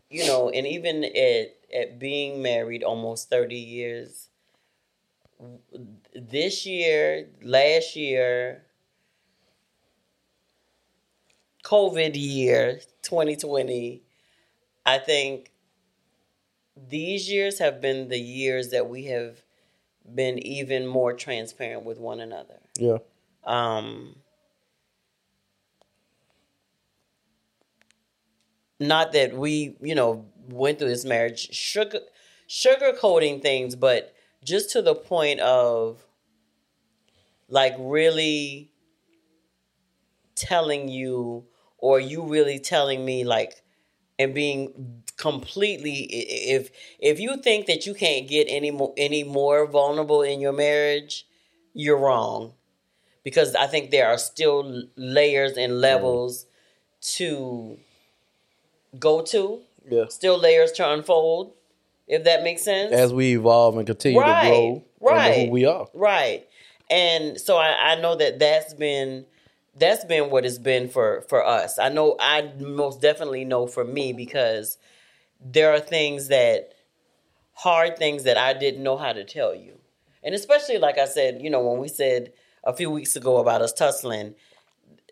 you 0.09 0.25
know, 0.25 0.49
and 0.49 0.65
even 0.65 1.03
at 1.03 1.55
at 1.73 1.99
being 1.99 2.41
married 2.41 2.83
almost 2.83 3.29
thirty 3.29 3.59
years, 3.59 4.29
this 6.15 6.65
year, 6.65 7.27
last 7.43 7.95
year, 7.95 8.63
COVID 11.63 12.11
year, 12.15 12.79
2020 13.03 14.03
I 14.89 14.97
think 14.97 15.51
these 16.75 17.29
years 17.29 17.59
have 17.59 17.79
been 17.79 18.07
the 18.07 18.17
years 18.17 18.69
that 18.69 18.89
we 18.89 19.05
have 19.05 19.43
been 20.15 20.39
even 20.39 20.87
more 20.87 21.13
transparent 21.13 21.85
with 21.85 21.99
one 21.99 22.19
another. 22.19 22.59
Yeah. 22.75 22.97
Um, 23.43 24.15
not 28.79 29.11
that 29.13 29.37
we, 29.37 29.75
you 29.79 29.93
know, 29.93 30.25
went 30.47 30.79
through 30.79 30.89
this 30.89 31.05
marriage 31.05 31.53
sugar 31.53 31.99
sugarcoating 32.49 33.43
things, 33.43 33.75
but 33.75 34.15
just 34.43 34.71
to 34.71 34.81
the 34.81 34.95
point 34.95 35.39
of 35.39 36.03
like 37.47 37.75
really 37.77 38.71
telling 40.33 40.87
you 40.87 41.45
or 41.77 41.99
you 41.99 42.23
really 42.23 42.57
telling 42.57 43.05
me 43.05 43.23
like 43.23 43.61
and 44.19 44.33
being 44.33 45.03
completely 45.17 46.03
if 46.03 46.69
if 46.99 47.19
you 47.19 47.37
think 47.37 47.65
that 47.65 47.85
you 47.85 47.93
can't 47.93 48.27
get 48.27 48.45
any 48.49 48.69
more 48.71 48.93
any 48.97 49.23
more 49.23 49.65
vulnerable 49.65 50.21
in 50.21 50.39
your 50.39 50.53
marriage 50.53 51.25
you're 51.73 51.97
wrong. 51.97 52.53
Because 53.23 53.55
i 53.55 53.67
think 53.67 53.91
there 53.91 54.07
are 54.07 54.17
still 54.17 54.83
layers 54.95 55.57
and 55.57 55.81
levels 55.81 56.45
mm. 56.45 57.17
to 57.17 57.79
go 58.99 59.21
to. 59.21 59.61
Yeah. 59.89 60.05
Still 60.09 60.37
layers 60.37 60.71
to 60.73 60.91
unfold 60.91 61.53
if 62.07 62.23
that 62.23 62.43
makes 62.43 62.63
sense. 62.63 62.91
As 62.91 63.13
we 63.13 63.35
evolve 63.35 63.77
and 63.77 63.85
continue 63.85 64.19
right. 64.19 64.43
to 64.43 64.49
grow 64.49 64.83
right 64.99 65.45
who 65.45 65.51
we 65.51 65.65
are. 65.65 65.87
right. 65.93 66.45
And 66.89 67.39
so 67.39 67.55
I, 67.55 67.91
I 67.91 68.01
know 68.01 68.15
that 68.15 68.39
that's 68.39 68.73
been 68.73 69.25
that's 69.77 70.05
been 70.05 70.29
what 70.29 70.45
it's 70.45 70.57
been 70.57 70.89
for 70.89 71.21
for 71.29 71.45
us. 71.45 71.79
I 71.79 71.89
know 71.89 72.15
I 72.19 72.51
most 72.59 73.01
definitely 73.01 73.45
know 73.45 73.67
for 73.67 73.83
me 73.83 74.13
because 74.13 74.77
there 75.39 75.71
are 75.71 75.79
things 75.79 76.27
that 76.27 76.73
hard 77.53 77.97
things 77.97 78.23
that 78.23 78.37
I 78.37 78.53
didn't 78.53 78.83
know 78.83 78.97
how 78.97 79.13
to 79.13 79.23
tell 79.23 79.53
you. 79.53 79.79
And 80.23 80.35
especially 80.35 80.77
like 80.77 80.97
I 80.97 81.05
said, 81.05 81.41
you 81.41 81.49
know, 81.49 81.61
when 81.61 81.79
we 81.79 81.87
said 81.87 82.33
a 82.63 82.73
few 82.73 82.89
weeks 82.89 83.15
ago 83.15 83.37
about 83.37 83.61
us 83.61 83.73
tussling, 83.73 84.35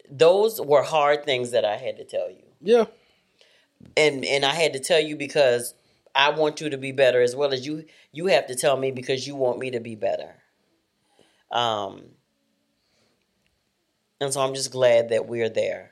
those 0.09 0.59
were 0.61 0.83
hard 0.83 1.25
things 1.25 1.51
that 1.51 1.65
I 1.65 1.77
had 1.77 1.97
to 1.97 2.05
tell 2.05 2.29
you. 2.29 2.43
Yeah. 2.61 2.85
And 3.95 4.25
and 4.25 4.43
I 4.45 4.53
had 4.53 4.73
to 4.73 4.79
tell 4.79 4.99
you 4.99 5.15
because 5.15 5.73
I 6.15 6.31
want 6.31 6.61
you 6.61 6.69
to 6.69 6.77
be 6.77 6.91
better 6.91 7.21
as 7.21 7.35
well 7.35 7.53
as 7.53 7.65
you 7.65 7.85
you 8.11 8.27
have 8.27 8.47
to 8.47 8.55
tell 8.55 8.77
me 8.77 8.91
because 8.91 9.27
you 9.27 9.35
want 9.35 9.59
me 9.59 9.71
to 9.71 9.79
be 9.79 9.95
better. 9.95 10.35
Um 11.51 12.16
and 14.19 14.33
so 14.33 14.41
I'm 14.41 14.53
just 14.53 14.71
glad 14.71 15.09
that 15.09 15.27
we're 15.27 15.49
there. 15.49 15.91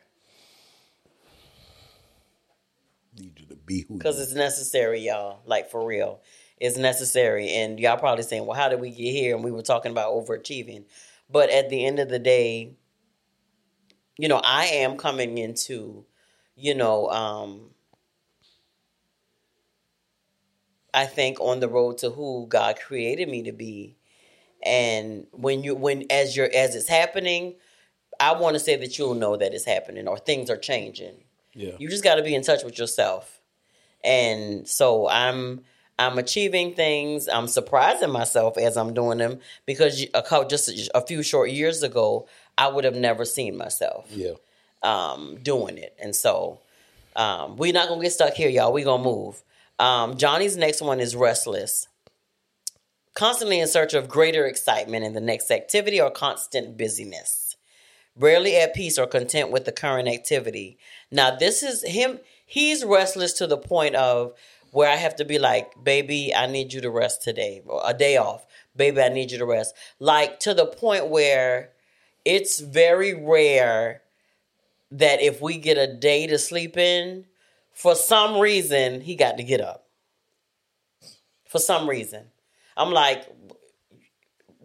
Need 3.17 3.39
you 3.39 3.45
to 3.47 3.55
be 3.55 3.86
who 3.88 3.97
Because 3.97 4.19
it's 4.19 4.34
necessary, 4.34 4.99
y'all. 5.01 5.39
Like 5.45 5.69
for 5.69 5.86
real. 5.86 6.21
It's 6.57 6.78
necessary. 6.78 7.49
And 7.49 7.80
y'all 7.80 7.97
probably 7.97 8.23
saying, 8.23 8.45
well, 8.45 8.57
how 8.57 8.69
did 8.69 8.80
we 8.80 8.89
get 8.89 9.11
here? 9.11 9.36
And 9.36 9.43
we 9.43 9.51
were 9.51 9.61
talking 9.61 9.91
about 9.91 10.13
overachieving. 10.13 10.86
But 11.30 11.49
at 11.49 11.69
the 11.69 11.86
end 11.86 11.99
of 11.99 12.09
the 12.09 12.19
day, 12.19 12.76
you 14.17 14.28
know, 14.28 14.41
I 14.43 14.65
am 14.65 14.97
coming 14.97 15.38
into, 15.38 16.05
you 16.55 16.76
know, 16.76 17.09
um, 17.09 17.71
I 20.93 21.05
think 21.05 21.39
on 21.41 21.59
the 21.59 21.67
road 21.67 21.97
to 21.99 22.09
who 22.09 22.47
God 22.47 22.80
created 22.80 23.28
me 23.28 23.43
to 23.43 23.51
be. 23.51 23.97
And 24.63 25.28
when 25.32 25.63
you 25.63 25.76
when 25.76 26.05
as 26.09 26.36
you're 26.36 26.49
as 26.53 26.76
it's 26.76 26.88
happening, 26.88 27.55
I 28.20 28.34
want 28.34 28.55
to 28.55 28.59
say 28.59 28.76
that 28.78 28.97
you'll 28.97 29.16
know 29.16 29.36
that 29.36 29.53
it's 29.53 29.66
happening 29.66 30.07
or 30.07 30.18
things 30.18 30.49
are 30.49 30.57
changing. 30.57 31.16
Yeah. 31.53 31.72
You 31.80 31.89
just 31.89 32.03
got 32.03 32.16
to 32.16 32.24
be 32.24 32.36
in 32.36 32.43
touch 32.43 32.63
with 32.63 32.78
yourself. 32.78 33.39
And 34.03 34.68
so 34.68 35.07
I'm 35.09 35.61
I'm 35.97 36.18
achieving 36.18 36.74
things. 36.76 37.30
I'm 37.30 37.47
surprising 37.47 38.11
myself 38.11 38.57
as 38.57 38.76
I'm 38.78 38.93
doing 38.93 39.18
them 39.18 39.39
because 39.66 40.05
a 40.13 40.22
couple, 40.22 40.47
just 40.47 40.89
a 40.93 41.01
few 41.01 41.24
short 41.24 41.49
years 41.49 41.84
ago, 41.84 42.28
I 42.57 42.68
would 42.68 42.84
have 42.84 42.95
never 42.95 43.26
seen 43.26 43.57
myself. 43.57 44.05
Yeah. 44.11 44.34
Um, 44.84 45.39
doing 45.41 45.80
it, 45.80 45.95
and 45.99 46.16
so 46.16 46.59
um, 47.16 47.57
we're 47.57 47.74
not 47.74 47.88
gonna 47.88 48.03
get 48.03 48.11
stuck 48.11 48.34
here, 48.34 48.49
y'all. 48.49 48.72
We're 48.72 48.86
gonna 48.86 49.03
move. 49.03 49.41
Um, 49.80 50.18
Johnny's 50.18 50.57
next 50.57 50.82
one 50.82 50.99
is 50.99 51.16
restless. 51.16 51.88
Constantly 53.16 53.59
in 53.59 53.68
search 53.68 53.93
of 53.93 54.07
greater 54.09 54.45
excitement 54.45 55.05
in 55.05 55.13
the 55.13 55.22
next 55.22 55.49
activity 55.49 55.99
or 55.99 56.11
constant 56.11 56.78
busyness 56.78 57.44
rarely 58.18 58.55
at 58.57 58.74
peace 58.74 58.97
or 58.97 59.07
content 59.07 59.51
with 59.51 59.66
the 59.66 59.72
current 59.72 60.07
activity. 60.07 60.78
Now, 61.11 61.36
this 61.36 61.63
is 61.63 61.84
him, 61.84 62.20
he's 62.45 62.84
restless 62.86 63.34
to 63.34 63.47
the 63.47 63.57
point 63.57 63.95
of 63.95 64.34
where 64.72 64.89
I 64.89 64.95
have 64.95 65.16
to 65.18 65.26
be 65.26 65.39
like, 65.39 65.84
baby, 65.84 66.34
I 66.36 66.47
need 66.47 66.74
you 66.74 66.82
to 66.82 66.89
rest 66.89 67.22
today, 67.22 67.61
or 67.66 67.82
a 67.86 67.93
day 67.93 68.18
off. 68.18 68.45
Baby, 68.76 69.01
I 69.01 69.09
need 69.09 69.32
you 69.32 69.38
to 69.38 69.45
rest. 69.45 69.74
Like 69.99 70.39
to 70.41 70.53
the 70.53 70.66
point 70.66 71.07
where 71.07 71.72
it's 72.26 72.59
very 72.59 73.13
rare 73.13 74.01
that 74.91 75.22
if 75.22 75.41
we 75.41 75.57
get 75.57 75.78
a 75.78 75.93
day 75.93 76.28
to 76.28 76.38
sleep 76.38 76.76
in, 76.78 77.26
for 77.72 77.95
some 77.95 78.39
reason, 78.39 79.01
he 79.01 79.16
got 79.16 79.38
to 79.38 79.43
get 79.43 79.61
up. 79.61 79.88
For 81.47 81.59
some 81.59 81.89
reason. 81.89 82.26
I'm 82.78 82.91
like, 82.91 83.26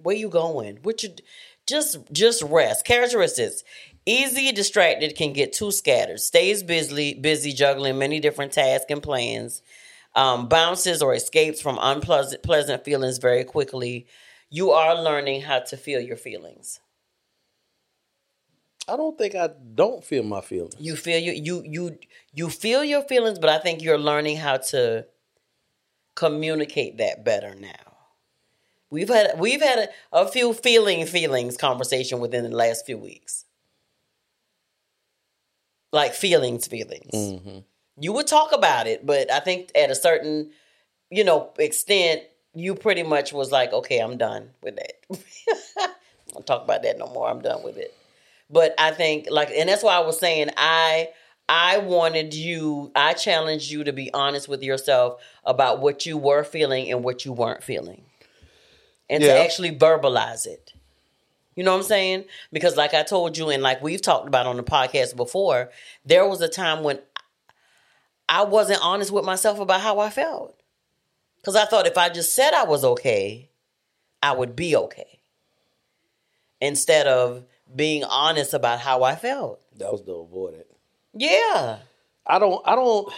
where 0.02 0.16
you 0.16 0.28
going? 0.28 0.78
What 0.82 1.02
you 1.02 1.10
just 1.70 1.98
just 2.12 2.42
rest. 2.42 2.84
Characteristics. 2.84 3.64
Easy 4.06 4.50
distracted 4.52 5.16
can 5.16 5.32
get 5.32 5.52
too 5.52 5.70
scattered. 5.70 6.20
Stays 6.20 6.62
busy 6.62 7.14
busy 7.14 7.52
juggling 7.52 7.98
many 7.98 8.20
different 8.20 8.52
tasks 8.52 8.86
and 8.90 9.02
plans. 9.02 9.62
Um, 10.14 10.48
bounces 10.48 11.02
or 11.02 11.14
escapes 11.14 11.60
from 11.60 11.78
unpleasant 11.80 12.42
pleasant 12.42 12.84
feelings 12.84 13.18
very 13.18 13.44
quickly. 13.44 14.06
You 14.50 14.72
are 14.72 15.00
learning 15.00 15.42
how 15.42 15.60
to 15.60 15.76
feel 15.76 16.00
your 16.00 16.16
feelings. 16.16 16.80
I 18.88 18.96
don't 18.96 19.16
think 19.16 19.36
I 19.36 19.50
don't 19.74 20.04
feel 20.04 20.24
my 20.24 20.40
feelings. 20.40 20.74
You 20.78 20.96
feel 20.96 21.18
you 21.18 21.32
you 21.32 21.62
you 21.64 21.98
you 22.32 22.50
feel 22.50 22.82
your 22.82 23.02
feelings, 23.02 23.38
but 23.38 23.48
I 23.48 23.58
think 23.58 23.82
you're 23.82 23.98
learning 23.98 24.38
how 24.38 24.56
to 24.56 25.06
communicate 26.16 26.98
that 26.98 27.24
better 27.24 27.54
now. 27.54 27.89
We've 28.90 29.08
had 29.08 29.38
we've 29.38 29.62
had 29.62 29.78
a, 29.78 29.88
a 30.12 30.28
few 30.28 30.52
feeling 30.52 31.06
feelings 31.06 31.56
conversation 31.56 32.18
within 32.18 32.44
the 32.44 32.56
last 32.56 32.86
few 32.86 32.98
weeks. 32.98 33.44
Like 35.92 36.14
feelings, 36.14 36.66
feelings. 36.66 37.10
Mm-hmm. 37.12 37.58
You 37.98 38.12
would 38.12 38.26
talk 38.26 38.52
about 38.52 38.86
it, 38.86 39.04
but 39.04 39.30
I 39.30 39.40
think 39.40 39.70
at 39.74 39.90
a 39.90 39.94
certain, 39.94 40.50
you 41.10 41.24
know, 41.24 41.50
extent, 41.58 42.22
you 42.54 42.74
pretty 42.74 43.02
much 43.02 43.32
was 43.32 43.52
like, 43.52 43.72
okay, 43.72 43.98
I'm 43.98 44.16
done 44.16 44.50
with 44.62 44.76
that. 44.76 45.94
I'll 46.36 46.42
talk 46.42 46.64
about 46.64 46.82
that 46.82 46.98
no 46.98 47.06
more. 47.08 47.28
I'm 47.28 47.42
done 47.42 47.62
with 47.62 47.76
it. 47.76 47.94
But 48.48 48.74
I 48.78 48.92
think 48.92 49.26
like, 49.30 49.50
and 49.50 49.68
that's 49.68 49.82
why 49.82 49.96
I 49.96 50.00
was 50.00 50.18
saying 50.18 50.50
I 50.56 51.10
I 51.48 51.78
wanted 51.78 52.32
you, 52.32 52.92
I 52.94 53.12
challenged 53.12 53.70
you 53.70 53.82
to 53.84 53.92
be 53.92 54.12
honest 54.14 54.48
with 54.48 54.62
yourself 54.62 55.20
about 55.44 55.80
what 55.80 56.06
you 56.06 56.16
were 56.16 56.44
feeling 56.44 56.90
and 56.90 57.02
what 57.02 57.24
you 57.24 57.32
weren't 57.32 57.64
feeling. 57.64 58.02
And 59.10 59.22
Yeah. 59.22 59.34
to 59.34 59.40
actually 59.40 59.72
verbalize 59.76 60.46
it. 60.46 60.72
You 61.56 61.64
know 61.64 61.72
what 61.72 61.78
I'm 61.78 61.82
saying? 61.82 62.24
Because, 62.52 62.76
like 62.76 62.94
I 62.94 63.02
told 63.02 63.36
you, 63.36 63.50
and 63.50 63.62
like 63.62 63.82
we've 63.82 64.00
talked 64.00 64.26
about 64.28 64.46
on 64.46 64.56
the 64.56 64.62
podcast 64.62 65.16
before, 65.16 65.70
there 66.06 66.26
was 66.26 66.40
a 66.40 66.48
time 66.48 66.82
when 66.82 67.00
I 68.28 68.44
wasn't 68.44 68.80
honest 68.82 69.10
with 69.10 69.24
myself 69.24 69.58
about 69.58 69.80
how 69.82 69.98
I 69.98 70.08
felt. 70.10 70.56
Because 71.36 71.56
I 71.56 71.64
thought 71.66 71.86
if 71.86 71.98
I 71.98 72.08
just 72.08 72.32
said 72.34 72.54
I 72.54 72.64
was 72.64 72.84
okay, 72.84 73.50
I 74.22 74.32
would 74.32 74.54
be 74.54 74.76
okay. 74.76 75.20
Instead 76.60 77.06
of 77.06 77.44
being 77.74 78.04
honest 78.04 78.54
about 78.54 78.78
how 78.80 79.02
I 79.02 79.16
felt. 79.16 79.60
That 79.78 79.90
was 79.90 80.02
the 80.04 80.12
avoidant. 80.12 80.64
Yeah. 81.14 81.78
I 82.26 82.38
don't. 82.38 82.62
I 82.66 82.74
don't. 82.76 83.12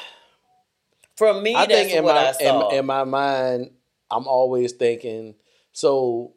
For 1.16 1.34
me, 1.34 1.54
I 1.54 1.66
that's 1.66 1.82
think 1.82 1.98
in 1.98 2.04
what 2.04 2.14
my 2.14 2.28
I 2.28 2.32
saw. 2.32 2.70
in, 2.70 2.78
in 2.78 2.86
my 2.86 3.04
mind, 3.04 3.72
I'm 4.10 4.26
always 4.26 4.72
thinking. 4.72 5.34
So, 5.72 6.34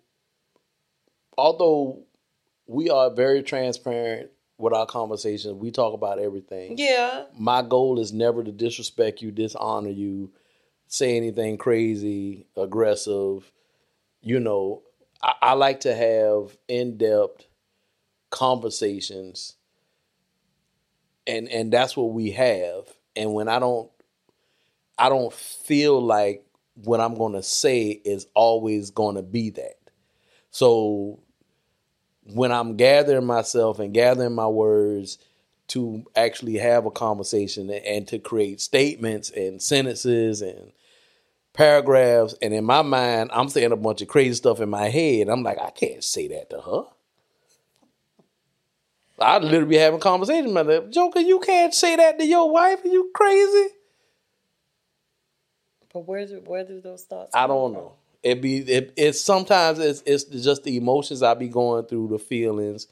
although 1.38 2.04
we 2.68 2.90
are 2.90 3.12
very 3.12 3.44
transparent 3.44 4.32
with 4.58 4.74
our 4.74 4.86
conversations, 4.86 5.54
we 5.54 5.72
talk 5.72 5.94
about 5.94 6.20
everything. 6.20 6.78
yeah. 6.78 7.26
My 7.38 7.62
goal 7.62 8.00
is 8.00 8.14
never 8.14 8.44
to 8.44 8.52
disrespect 8.52 9.22
you, 9.22 9.32
dishonor 9.32 9.90
you, 9.90 10.32
say 10.88 11.18
anything 11.18 11.58
crazy, 11.58 12.48
aggressive. 12.56 13.52
You 14.22 14.40
know, 14.40 14.84
I, 15.22 15.34
I 15.42 15.54
like 15.54 15.82
to 15.82 15.94
have 15.94 16.58
in 16.68 16.98
depth 16.98 17.46
conversations, 18.32 19.56
and 21.28 21.50
and 21.50 21.72
that's 21.72 21.98
what 21.98 22.14
we 22.14 22.32
have. 22.32 22.86
And 23.16 23.34
when 23.34 23.48
I 23.48 23.60
don't, 23.60 23.90
I 24.98 25.10
don't 25.10 25.34
feel 25.34 26.02
like 26.02 26.45
what 26.76 27.00
I'm 27.00 27.16
going 27.16 27.34
to 27.34 27.44
say 27.44 27.90
is 27.90 28.28
always 28.34 28.92
going 28.92 29.16
to 29.16 29.24
be 29.24 29.50
that. 29.52 29.80
So 30.52 31.20
when 32.24 32.52
I'm 32.52 32.76
gathering 32.76 33.26
myself 33.26 33.80
and 33.80 33.94
gathering 33.94 34.36
my 34.36 34.48
words 34.48 35.18
to 35.68 36.04
actually 36.16 36.58
have 36.58 36.86
a 36.86 36.92
conversation 36.92 37.70
and 37.70 38.08
to 38.08 38.20
create 38.20 38.62
statements 38.62 39.32
and 39.32 39.62
sentences 39.62 40.42
and 40.42 40.72
paragraphs, 41.54 42.36
and 42.42 42.54
in 42.54 42.66
my 42.66 42.82
mind, 42.82 43.32
I'm 43.34 43.50
saying 43.50 43.72
a 43.72 43.78
bunch 43.78 44.02
of 44.02 44.08
crazy 44.08 44.36
stuff 44.36 44.60
in 44.60 44.70
my 44.70 44.90
head. 44.90 45.30
I'm 45.30 45.44
like, 45.44 45.60
I 45.60 45.72
can't 45.72 46.04
say 46.04 46.28
that 46.30 46.50
to 46.50 46.62
her. 46.62 46.84
I'd 49.18 49.44
literally 49.44 49.66
be 49.66 49.78
having 49.78 50.02
conversations 50.02 50.52
about 50.52 50.68
that. 50.68 50.92
Joker, 50.92 51.20
you 51.20 51.40
can't 51.40 51.74
say 51.74 51.96
that 51.96 52.20
to 52.20 52.26
your 52.26 52.52
wife. 52.52 52.84
Are 52.84 52.90
you 52.90 53.12
crazy? 53.14 53.70
But 55.96 56.10
where 56.10 56.28
do 56.28 56.42
where 56.46 56.66
do 56.66 56.82
those 56.82 57.06
thoughts? 57.06 57.32
I 57.34 57.48
don't 57.48 57.72
from? 57.72 57.82
know. 57.82 57.94
It 58.22 58.42
be 58.42 58.58
it, 58.58 58.92
it's 58.98 59.22
sometimes 59.22 59.80
it's 59.80 60.04
it's 60.06 60.26
just 60.26 60.66
the 60.66 60.76
emotions 60.76 61.24
I 61.24 61.36
be 61.36 61.48
going 61.48 61.86
through, 61.86 62.10
the 62.10 62.20
feelings, 62.20 62.88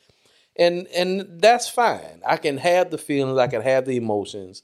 and 0.55 0.87
and 0.87 1.41
that's 1.41 1.67
fine. 1.67 2.21
I 2.25 2.37
can 2.37 2.57
have 2.57 2.91
the 2.91 2.97
feelings, 2.97 3.37
I 3.37 3.47
can 3.47 3.61
have 3.61 3.83
the 3.83 3.97
emotions, 3.97 4.63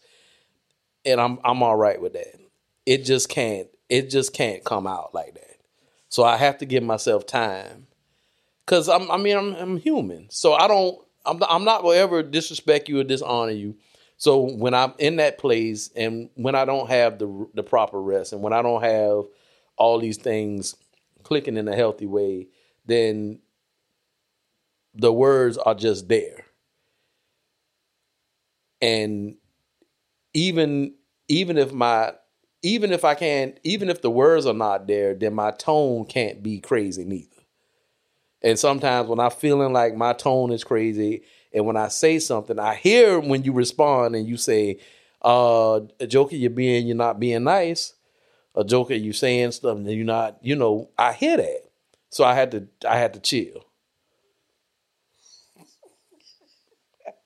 and 1.04 1.20
I'm 1.20 1.40
I'm 1.44 1.62
all 1.62 1.76
right 1.76 2.02
with 2.02 2.14
that. 2.14 2.40
It 2.86 3.04
just 3.04 3.28
can't 3.28 3.68
it 3.90 4.10
just 4.10 4.32
can't 4.34 4.64
come 4.64 4.88
out 4.88 5.14
like 5.14 5.34
that. 5.34 5.58
So 6.08 6.24
I 6.24 6.38
have 6.38 6.60
to 6.60 6.66
give 6.66 6.82
myself 6.84 7.26
time, 7.26 7.88
cause 8.68 8.88
I'm 8.88 9.12
I 9.12 9.18
mean 9.18 9.36
I'm 9.36 9.54
I'm 9.56 9.78
human, 9.78 10.30
so 10.30 10.54
I 10.54 10.70
don't 10.70 10.98
I'm 11.26 11.44
I'm 11.50 11.66
not 11.66 11.82
gonna 11.82 11.98
ever 11.98 12.24
disrespect 12.24 12.88
you 12.88 13.02
or 13.02 13.04
dishonor 13.04 13.52
you. 13.52 13.76
So 14.20 14.42
when 14.42 14.74
I'm 14.74 14.94
in 15.00 15.16
that 15.16 15.38
place 15.38 15.90
and 15.96 16.30
when 16.36 16.54
I 16.54 16.66
don't 16.66 16.90
have 16.90 17.20
the 17.20 17.48
the 17.56 17.64
proper 17.64 18.02
rest 18.02 18.34
and 18.34 18.44
when 18.44 18.54
I 18.54 18.62
don't 18.62 18.84
have 18.84 19.26
all 19.78 19.98
these 19.98 20.18
things 20.18 20.76
clicking 21.24 21.56
in 21.58 21.70
a 21.70 21.76
healthy 21.76 22.06
way, 22.06 22.50
then 22.86 23.40
the 24.94 25.14
words 25.14 25.58
are 25.58 25.74
just 25.74 26.10
there. 26.10 26.46
And 28.82 29.38
even 30.34 30.96
even 31.30 31.58
if 31.58 31.72
my 31.72 32.14
even 32.62 32.92
if 32.92 33.06
I 33.06 33.16
can't 33.16 33.58
even 33.64 33.90
if 33.90 34.02
the 34.02 34.12
words 34.12 34.46
are 34.46 34.54
not 34.54 34.88
there, 34.88 35.16
then 35.16 35.34
my 35.34 35.52
tone 35.52 36.06
can't 36.06 36.44
be 36.44 36.60
crazy 36.60 37.06
neither. 37.06 37.30
And 38.42 38.60
sometimes 38.60 39.08
when 39.08 39.20
I'm 39.20 39.32
feeling 39.32 39.74
like 39.74 39.96
my 39.96 40.14
tone 40.14 40.52
is 40.52 40.64
crazy, 40.66 41.24
and 41.54 41.66
when 41.66 41.78
I 41.78 41.88
say 41.88 42.20
something, 42.20 42.60
I 42.60 42.76
hear 42.76 43.20
when 43.20 43.44
you 43.44 43.54
respond 43.54 44.16
and 44.16 44.28
you 44.28 44.38
say, 44.38 44.80
uh, 45.22 45.82
a 46.00 46.08
Joker, 46.08 46.36
you're 46.36 46.50
being 46.50 46.88
you're 46.88 46.96
not 46.96 47.20
being 47.20 47.44
nice. 47.44 47.94
A 48.56 48.64
joker, 48.64 48.96
you 48.96 49.14
saying 49.14 49.52
stuff 49.52 49.78
and 49.78 49.90
you're 49.90 50.04
not, 50.06 50.38
you 50.42 50.56
know, 50.56 50.90
I 50.98 51.14
hear 51.14 51.38
that. 51.38 51.62
So 52.10 52.24
I 52.24 52.34
had 52.34 52.52
to 52.52 52.68
I 52.88 52.98
had 52.98 53.14
to 53.14 53.20
chill. 53.20 53.64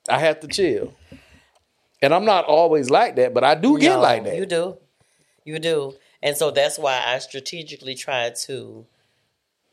I 0.09 0.19
had 0.19 0.41
to 0.41 0.47
chill. 0.47 0.93
And 2.01 2.13
I'm 2.13 2.25
not 2.25 2.45
always 2.45 2.89
like 2.89 3.15
that, 3.15 3.33
but 3.33 3.43
I 3.43 3.55
do 3.55 3.79
get 3.79 3.95
No, 3.95 4.01
like 4.01 4.25
that. 4.25 4.35
You 4.35 4.45
do. 4.45 4.77
You 5.45 5.59
do. 5.59 5.95
And 6.21 6.35
so 6.35 6.51
that's 6.51 6.77
why 6.77 7.01
I 7.05 7.19
strategically 7.19 7.95
try 7.95 8.31
to 8.45 8.85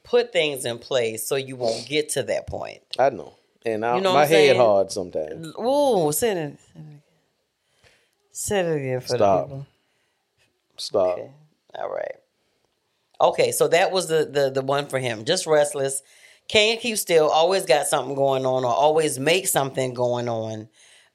put 0.04 0.32
things 0.32 0.64
in 0.64 0.78
place 0.78 1.26
so 1.26 1.34
you 1.34 1.56
won't 1.56 1.86
get 1.86 2.10
to 2.10 2.22
that 2.22 2.46
point. 2.46 2.82
I 2.98 3.10
know. 3.10 3.34
And 3.64 3.84
I, 3.84 3.96
You 3.96 4.00
know 4.02 4.14
my 4.14 4.20
head 4.20 4.28
saying? 4.28 4.56
hard 4.56 4.90
sometimes. 4.90 5.54
Ooh, 5.58 6.10
say 6.12 6.32
it. 6.32 6.58
Say 8.32 8.60
it 8.60 8.76
again 8.76 9.00
for 9.00 9.08
Stop. 9.08 9.40
the 9.40 9.42
people. 9.44 9.66
Stop. 10.76 11.18
Okay. 11.18 11.30
All 11.74 11.90
right. 11.90 12.14
Okay, 13.20 13.52
so 13.52 13.68
that 13.68 13.92
was 13.92 14.08
the 14.08 14.24
the 14.24 14.50
the 14.50 14.62
one 14.62 14.86
for 14.86 14.98
him. 14.98 15.24
Just 15.24 15.46
restless. 15.46 16.02
Can't 16.48 16.80
keep 16.80 16.96
still. 16.96 17.28
Always 17.28 17.66
got 17.66 17.86
something 17.86 18.14
going 18.14 18.46
on, 18.46 18.64
or 18.64 18.72
always 18.72 19.18
make 19.18 19.46
something 19.46 19.92
going 19.94 20.28
on. 20.28 20.68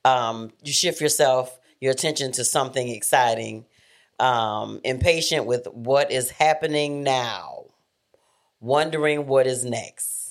Um, 0.05 0.51
you 0.63 0.71
shift 0.71 1.01
yourself, 1.01 1.59
your 1.81 1.91
attention 1.91 2.31
to 2.33 2.45
something 2.45 2.87
exciting. 2.89 3.65
Um, 4.19 4.79
impatient 4.83 5.45
with 5.45 5.67
what 5.73 6.11
is 6.11 6.29
happening 6.29 7.03
now. 7.03 7.65
Wondering 8.61 9.25
what 9.27 9.47
is 9.47 9.65
next. 9.65 10.24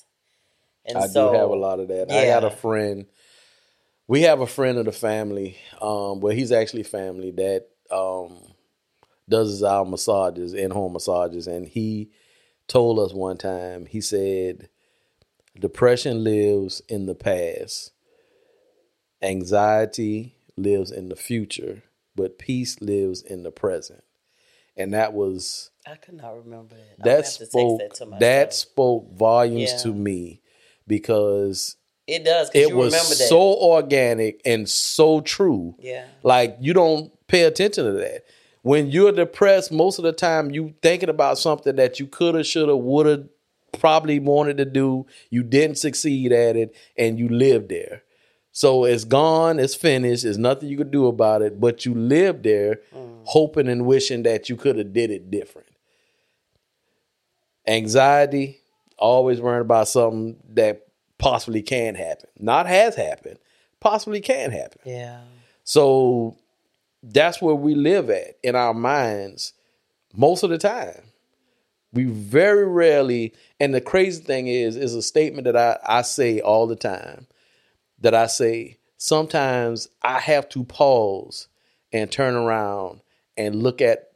And 0.87 0.99
I 0.99 1.07
so, 1.07 1.30
do 1.30 1.37
have 1.39 1.51
a 1.51 1.55
lot 1.57 1.80
of 1.80 1.89
that. 1.89 2.11
I 2.11 2.26
got 2.26 2.45
a 2.45 2.51
friend. 2.51 3.07
We 4.07 4.22
have 4.22 4.41
a 4.41 4.47
friend 4.47 4.76
of 4.78 4.85
the 4.85 4.93
family. 4.93 5.57
Um, 5.80 6.20
well, 6.20 6.35
he's 6.35 6.53
actually 6.53 6.82
family 6.82 7.30
that 7.32 7.68
um 7.91 8.39
does 9.28 9.62
our 9.62 9.85
massages, 9.85 10.53
in 10.53 10.70
home 10.70 10.93
massages, 10.93 11.47
and 11.47 11.66
he 11.66 12.11
told 12.68 12.99
us 12.99 13.12
one 13.14 13.39
time. 13.39 13.87
He 13.87 14.01
said, 14.03 14.68
"Depression 15.59 16.22
lives 16.22 16.82
in 16.89 17.07
the 17.07 17.14
past. 17.14 17.93
Anxiety 19.22 20.37
lives 20.57 20.91
in 20.91 21.09
the 21.09 21.16
future, 21.16 21.82
but 22.14 22.39
peace 22.39 22.80
lives 22.82 23.22
in 23.22 23.43
the 23.43 23.51
present." 23.51 24.05
And 24.76 24.93
that 24.93 25.14
was 25.14 25.70
I 25.87 25.95
could 25.97 26.14
not 26.14 26.37
remember 26.37 26.74
that. 26.74 27.05
That 27.05 27.24
have 27.24 27.24
to 27.24 27.39
text 27.39 27.51
spoke 27.51 27.78
that 27.80 27.95
to 27.95 28.07
that 28.20 28.53
spoke 28.53 29.12
volumes 29.12 29.72
Yeah. 29.72 29.82
to 29.82 29.95
me 29.95 30.43
because 30.87 31.76
it 32.07 32.24
does. 32.24 32.51
it 32.55 32.68
you 32.68 32.76
was 32.76 32.93
remember 32.93 33.14
that. 33.14 33.28
so 33.28 33.41
organic 33.41 34.41
and 34.45 34.68
so 34.68 35.20
true. 35.20 35.74
yeah. 35.78 36.07
Like 36.22 36.57
you 36.61 36.72
don't 36.72 37.12
pay 37.26 37.43
attention 37.43 37.85
to 37.85 37.93
that. 37.93 38.24
When 38.62 38.91
you're 38.91 39.12
depressed, 39.12 39.70
most 39.72 39.99
of 39.99 40.05
the 40.05 40.12
time 40.12 40.51
you 40.51 40.74
thinking 40.82 41.11
about 41.11 41.39
something 41.39 41.76
that 41.76 42.01
you 42.01 42.07
coulda, 42.07 42.45
shoulda, 42.45 42.76
woulda, 42.76 43.26
probably 43.78 44.18
wanted 44.18 44.57
to 44.59 44.64
do. 44.64 45.07
You 45.30 45.43
didn't 45.43 45.78
succeed 45.78 46.32
at 46.32 46.57
it, 46.57 46.74
and 46.97 47.18
you 47.18 47.28
lived 47.28 47.68
there. 47.68 48.03
So 48.53 48.85
it's 48.85 49.05
gone, 49.05 49.59
it's 49.59 49.74
finished. 49.74 50.22
There's 50.22 50.39
nothing 50.39 50.68
you 50.68 50.76
could 50.76 50.93
do 50.93 51.09
about 51.09 51.43
it. 51.43 51.61
But 51.61 51.85
you 51.85 51.93
lived 51.95 52.45
there, 52.45 52.80
mm. 52.95 53.22
hoping 53.24 53.68
and 53.68 53.85
wishing 53.85 54.22
that 54.22 54.49
you 54.49 54.57
could 54.57 54.78
have 54.78 54.93
did 54.93 55.11
it 55.11 55.30
different. 55.30 55.68
Anxiety, 57.66 58.61
always 58.99 59.41
worrying 59.41 59.63
about 59.63 59.89
something 59.89 60.37
that 60.51 60.87
possibly 61.19 61.63
can 61.63 61.95
happen, 61.95 62.29
not 62.39 62.67
has 62.67 62.95
happened, 62.97 63.39
possibly 63.81 64.21
can 64.21 64.51
happen. 64.51 64.81
Yeah. 64.85 65.21
So 65.65 66.37
that's 67.03 67.41
where 67.41 67.55
we 67.55 67.75
live 67.75 68.11
at 68.11 68.39
in 68.43 68.57
our 68.57 68.75
minds 68.75 69.53
most 70.15 70.43
of 70.43 70.51
the 70.51 70.59
time. 70.59 71.03
We 71.93 72.05
very 72.05 72.67
rarely, 72.67 73.35
and 73.61 73.73
the 73.73 73.81
crazy 73.81 74.23
thing 74.23 74.49
is, 74.49 74.77
is 74.77 74.95
a 74.95 75.03
statement 75.03 75.45
that 75.45 75.57
I, 75.57 75.79
I 75.87 76.03
say 76.03 76.41
all 76.41 76.67
the 76.67 76.77
time 76.77 77.29
that 78.01 78.15
I 78.15 78.27
say, 78.27 78.79
sometimes 78.97 79.89
I 80.03 80.19
have 80.19 80.49
to 80.51 80.65
pause 80.65 81.49
and 81.93 82.11
turn 82.11 82.35
around 82.35 83.01
and 83.37 83.63
look 83.63 83.81
at 83.81 84.11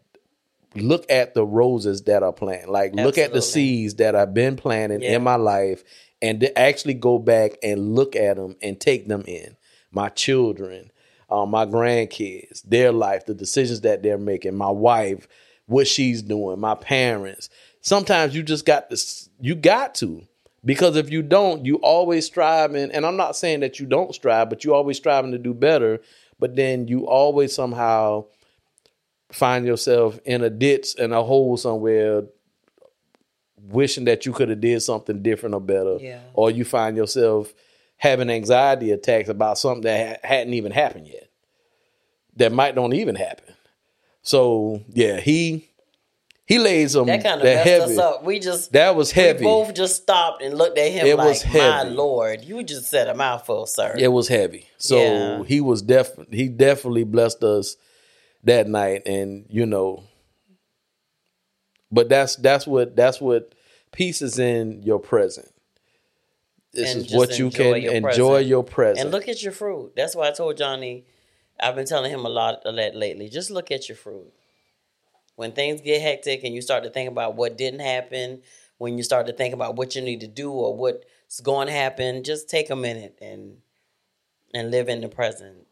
look 0.81 1.05
at 1.11 1.35
the 1.35 1.45
roses 1.47 2.03
that 2.03 2.23
are 2.23 2.33
planted. 2.33 2.69
Like 2.71 2.95
look 2.95 3.19
at 3.19 3.33
the 3.33 3.43
seeds 3.43 3.95
that 3.97 4.15
I've 4.17 4.35
been 4.35 4.57
planting 4.57 5.03
Yeah. 5.03 5.17
in 5.17 5.23
my 5.23 5.37
life 5.37 5.85
and 6.21 6.41
to 6.41 6.59
actually 6.59 6.95
go 6.95 7.19
back 7.19 7.53
and 7.63 7.95
look 7.95 8.17
at 8.17 8.37
them 8.37 8.57
and 8.63 8.79
take 8.81 9.07
them 9.09 9.25
in. 9.27 9.57
My 9.91 10.09
children, 10.09 10.91
um, 11.31 11.51
my 11.51 11.65
grandkids, 11.67 12.63
their 12.63 12.93
life, 12.93 13.27
the 13.27 13.35
decisions 13.35 13.83
that 13.83 14.03
they're 14.03 14.19
making, 14.19 14.55
my 14.57 14.71
wife, 14.71 15.29
what 15.67 15.87
she's 15.87 16.23
doing, 16.23 16.59
my 16.61 16.75
parents. 16.75 17.49
Sometimes 17.81 18.35
you 18.35 18.43
just 18.43 18.67
got 18.67 18.91
this. 18.91 19.29
You 19.41 19.55
got 19.55 19.95
to 19.97 20.23
because 20.65 20.97
if 20.97 21.11
you 21.11 21.23
don't, 21.23 21.65
you 21.65 21.77
always 21.77 22.27
striving. 22.27 22.91
And 22.91 23.07
I'm 23.07 23.17
not 23.17 23.37
saying 23.37 23.61
that 23.61 23.79
you 23.79 23.87
don't 23.87 24.15
strive, 24.15 24.51
but 24.51 24.65
you 24.65 24.75
always 24.75 24.97
striving 24.97 25.31
to 25.33 25.39
do 25.39 25.55
better. 25.55 26.01
But 26.41 26.57
then 26.57 26.89
you 26.89 27.07
always 27.07 27.55
somehow 27.55 28.25
find 29.31 29.67
yourself 29.67 30.19
in 30.25 30.43
a 30.43 30.51
ditch 30.51 30.95
and 30.99 31.13
a 31.13 31.23
hole 31.23 31.57
somewhere 31.57 32.23
wishing 33.71 34.05
that 34.05 34.25
you 34.25 34.33
could 34.33 34.49
have 34.49 34.61
did 34.61 34.81
something 34.81 35.23
different 35.23 35.55
or 35.55 35.61
better 35.61 35.99
Yeah. 36.01 36.21
or 36.33 36.51
you 36.51 36.65
find 36.65 36.97
yourself 36.97 37.53
having 37.97 38.31
anxiety 38.31 38.93
attacks 38.93 39.29
about 39.29 39.59
something 39.59 39.83
that 39.83 40.21
ha- 40.23 40.29
hadn't 40.29 40.55
even 40.55 40.73
happened 40.73 41.09
yet 41.09 41.29
that 42.37 42.53
might 42.53 42.75
don't 42.75 42.95
even 42.95 43.17
happen 43.17 43.55
so 44.23 44.83
yeah 44.93 45.19
he 45.21 45.69
he 46.47 46.59
laid 46.59 46.91
some 46.91 47.07
That 47.07 47.23
kind 47.23 47.41
of 47.41 47.45
messed 47.45 47.69
heavy 47.69 47.93
us 47.93 47.99
up. 47.99 48.25
We 48.25 48.39
just 48.39 48.73
that 48.73 48.95
was 48.97 49.11
heavy 49.13 49.41
We 49.41 49.51
both 49.51 49.75
just 49.75 49.97
stopped 50.03 50.41
and 50.43 50.57
looked 50.57 50.79
at 50.79 50.91
him 50.91 51.07
It 51.07 51.17
like, 51.17 51.29
was 51.29 51.47
"My 51.53 51.83
lord, 51.83 52.43
you 52.45 52.63
just 52.63 52.87
said 52.87 53.09
a 53.09 53.15
mouthful, 53.15 53.67
sir." 53.67 53.95
it 53.99 54.09
was 54.09 54.29
heavy 54.29 54.67
so 54.79 54.97
Yeah. 54.97 55.43
he 55.45 55.61
was 55.61 55.83
def 55.83 56.13
he 56.31 56.49
definitely 56.49 57.05
blessed 57.05 57.43
us 57.45 57.77
that 58.49 58.69
night 58.69 59.03
and 59.07 59.47
you 59.51 59.67
know 59.67 60.05
but 61.93 62.09
that's 62.09 62.37
that's 62.37 62.67
what 62.67 62.97
that's 62.97 63.21
what 63.21 63.55
peace 63.93 64.23
is 64.23 64.39
in 64.39 64.83
your 64.83 64.99
present 65.01 65.49
this 66.75 66.95
And 66.95 67.07
is 67.07 67.15
what 67.15 67.39
you 67.39 67.51
can 67.51 67.81
your 67.83 67.95
enjoy 67.95 68.31
present. 68.35 68.47
your 68.49 68.65
present 68.65 69.01
And 69.01 69.11
look 69.11 69.29
at 69.29 69.43
your 69.43 69.53
fruit. 69.53 69.95
That's 69.97 70.15
why 70.15 70.29
I 70.29 70.33
told 70.33 70.59
Johnny. 70.59 71.07
I've 71.61 71.75
been 71.75 71.87
telling 71.87 72.11
him 72.13 72.25
a 72.27 72.29
lot 72.29 72.61
of 72.65 72.77
that 72.77 72.95
lately. 72.95 73.29
Just 73.29 73.51
look 73.51 73.71
at 73.71 73.89
your 73.89 73.97
fruit. 73.97 74.33
When 75.37 75.53
things 75.53 75.81
get 75.81 76.03
hectic 76.03 76.45
and 76.45 76.55
you 76.55 76.61
start 76.63 76.85
to 76.85 76.91
think 76.91 77.09
about 77.11 77.37
what 77.37 77.57
didn't 77.57 77.81
happen, 77.81 78.43
when 78.79 78.99
you 78.99 79.03
start 79.05 79.27
to 79.29 79.33
think 79.33 79.55
about 79.55 79.77
what 79.77 79.97
you 79.97 80.03
need 80.03 80.21
to 80.21 80.29
do 80.29 80.53
or 80.53 80.77
what's 80.77 81.41
going 81.43 81.69
to 81.69 81.73
happen, 81.73 82.23
just 82.25 82.49
take 82.51 82.71
a 82.71 82.77
minute 82.77 83.19
and 83.23 83.59
and 84.55 84.71
live 84.71 84.89
in 84.89 85.01
the 85.01 85.09
present 85.09 85.68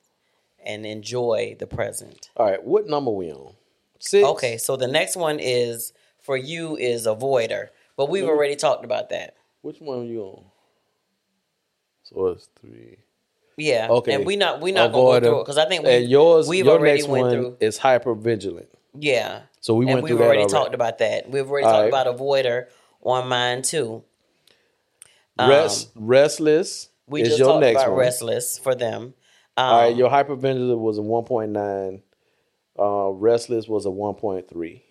and 0.66 0.84
enjoy 0.84 1.56
the 1.58 1.66
present. 1.66 2.30
all 2.36 2.46
right 2.50 2.62
what 2.64 2.86
number 2.86 3.10
we 3.10 3.30
on 3.30 3.54
six 4.00 4.26
Okay, 4.26 4.58
so 4.58 4.76
the 4.76 4.86
next 4.88 5.16
one 5.16 5.38
is 5.40 5.92
for 6.20 6.36
you 6.36 6.76
is 6.76 7.06
avoider, 7.06 7.68
but 7.96 8.08
we've 8.10 8.24
already 8.28 8.56
talked 8.56 8.84
about 8.84 9.08
that. 9.10 9.36
which 9.62 9.80
one 9.80 10.00
are 10.00 10.04
you 10.04 10.22
on 10.22 10.44
so 12.02 12.26
it's 12.28 12.48
three 12.60 12.98
Yeah. 13.56 13.88
Okay. 13.90 14.14
And 14.14 14.26
we 14.26 14.36
not 14.36 14.60
we 14.60 14.70
not 14.72 14.92
gonna 14.92 15.20
go 15.20 15.26
through 15.26 15.40
it 15.40 15.44
because 15.44 15.58
I 15.58 15.66
think 15.66 15.84
we, 15.84 15.90
and 15.90 16.08
yours 16.08 16.46
we've 16.48 16.64
your 16.66 16.74
already 16.78 16.98
next 16.98 17.08
went 17.08 17.22
one 17.26 17.32
through. 17.32 17.56
is 17.60 17.78
hyper 17.78 18.14
vigilant 18.14 18.68
Yeah. 18.94 19.42
so 19.60 19.74
we 19.74 19.86
and 19.86 19.94
went 19.94 20.04
we've 20.04 20.10
through 20.10 20.18
that 20.18 20.24
already 20.24 20.40
already. 20.40 20.52
talked 20.52 20.74
about 20.74 20.98
that. 20.98 21.30
We've 21.30 21.48
already 21.50 21.66
All 21.66 21.72
talked 21.72 21.92
right. 21.92 22.02
about 22.04 22.18
avoider 22.18 22.66
on 23.02 23.28
mine 23.28 23.62
too. 23.62 24.02
Rest, 25.38 25.90
restless 25.94 26.86
Um, 26.86 27.12
We 27.12 27.22
just 27.22 27.38
talked 27.38 27.64
about 27.64 27.90
one. 27.90 27.98
restless 27.98 28.58
for 28.58 28.74
them. 28.74 29.14
Um, 29.56 29.66
All 29.66 29.80
right, 29.80 29.96
your 29.96 30.10
hyperventilator 30.10 30.78
was 30.78 30.98
a 30.98 31.02
1.9. 31.02 32.02
Uh, 32.78 33.10
restless 33.10 33.66
was 33.66 33.86
a 33.86 33.90
1.3. 33.90 34.82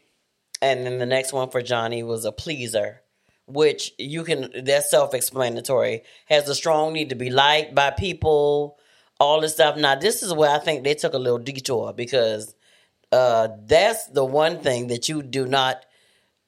and 0.62 0.86
then 0.86 0.98
the 0.98 1.06
next 1.06 1.34
one 1.34 1.50
for 1.50 1.62
Johnny 1.62 2.02
was 2.02 2.26
a 2.26 2.32
pleaser, 2.32 3.02
which 3.46 3.92
you 4.00 4.24
can 4.24 4.50
that's 4.64 4.90
self-explanatory. 4.90 6.02
Has 6.26 6.50
a 6.50 6.56
strong 6.56 6.94
need 6.94 7.10
to 7.10 7.16
be 7.16 7.30
liked 7.30 7.76
by 7.76 7.92
people, 7.92 8.80
all 9.20 9.42
this 9.42 9.54
stuff. 9.54 9.78
Now 9.78 9.96
this 9.96 10.24
is 10.24 10.34
where 10.34 10.50
I 10.50 10.60
think 10.60 10.84
they 10.84 10.96
took 10.96 11.14
a 11.14 11.20
little 11.20 11.38
detour 11.38 11.94
because 11.94 12.56
uh, 13.12 13.50
that's 13.66 14.08
the 14.08 14.26
one 14.26 14.62
thing 14.62 14.88
that 14.88 15.08
you 15.08 15.22
do 15.22 15.46
not 15.46 15.86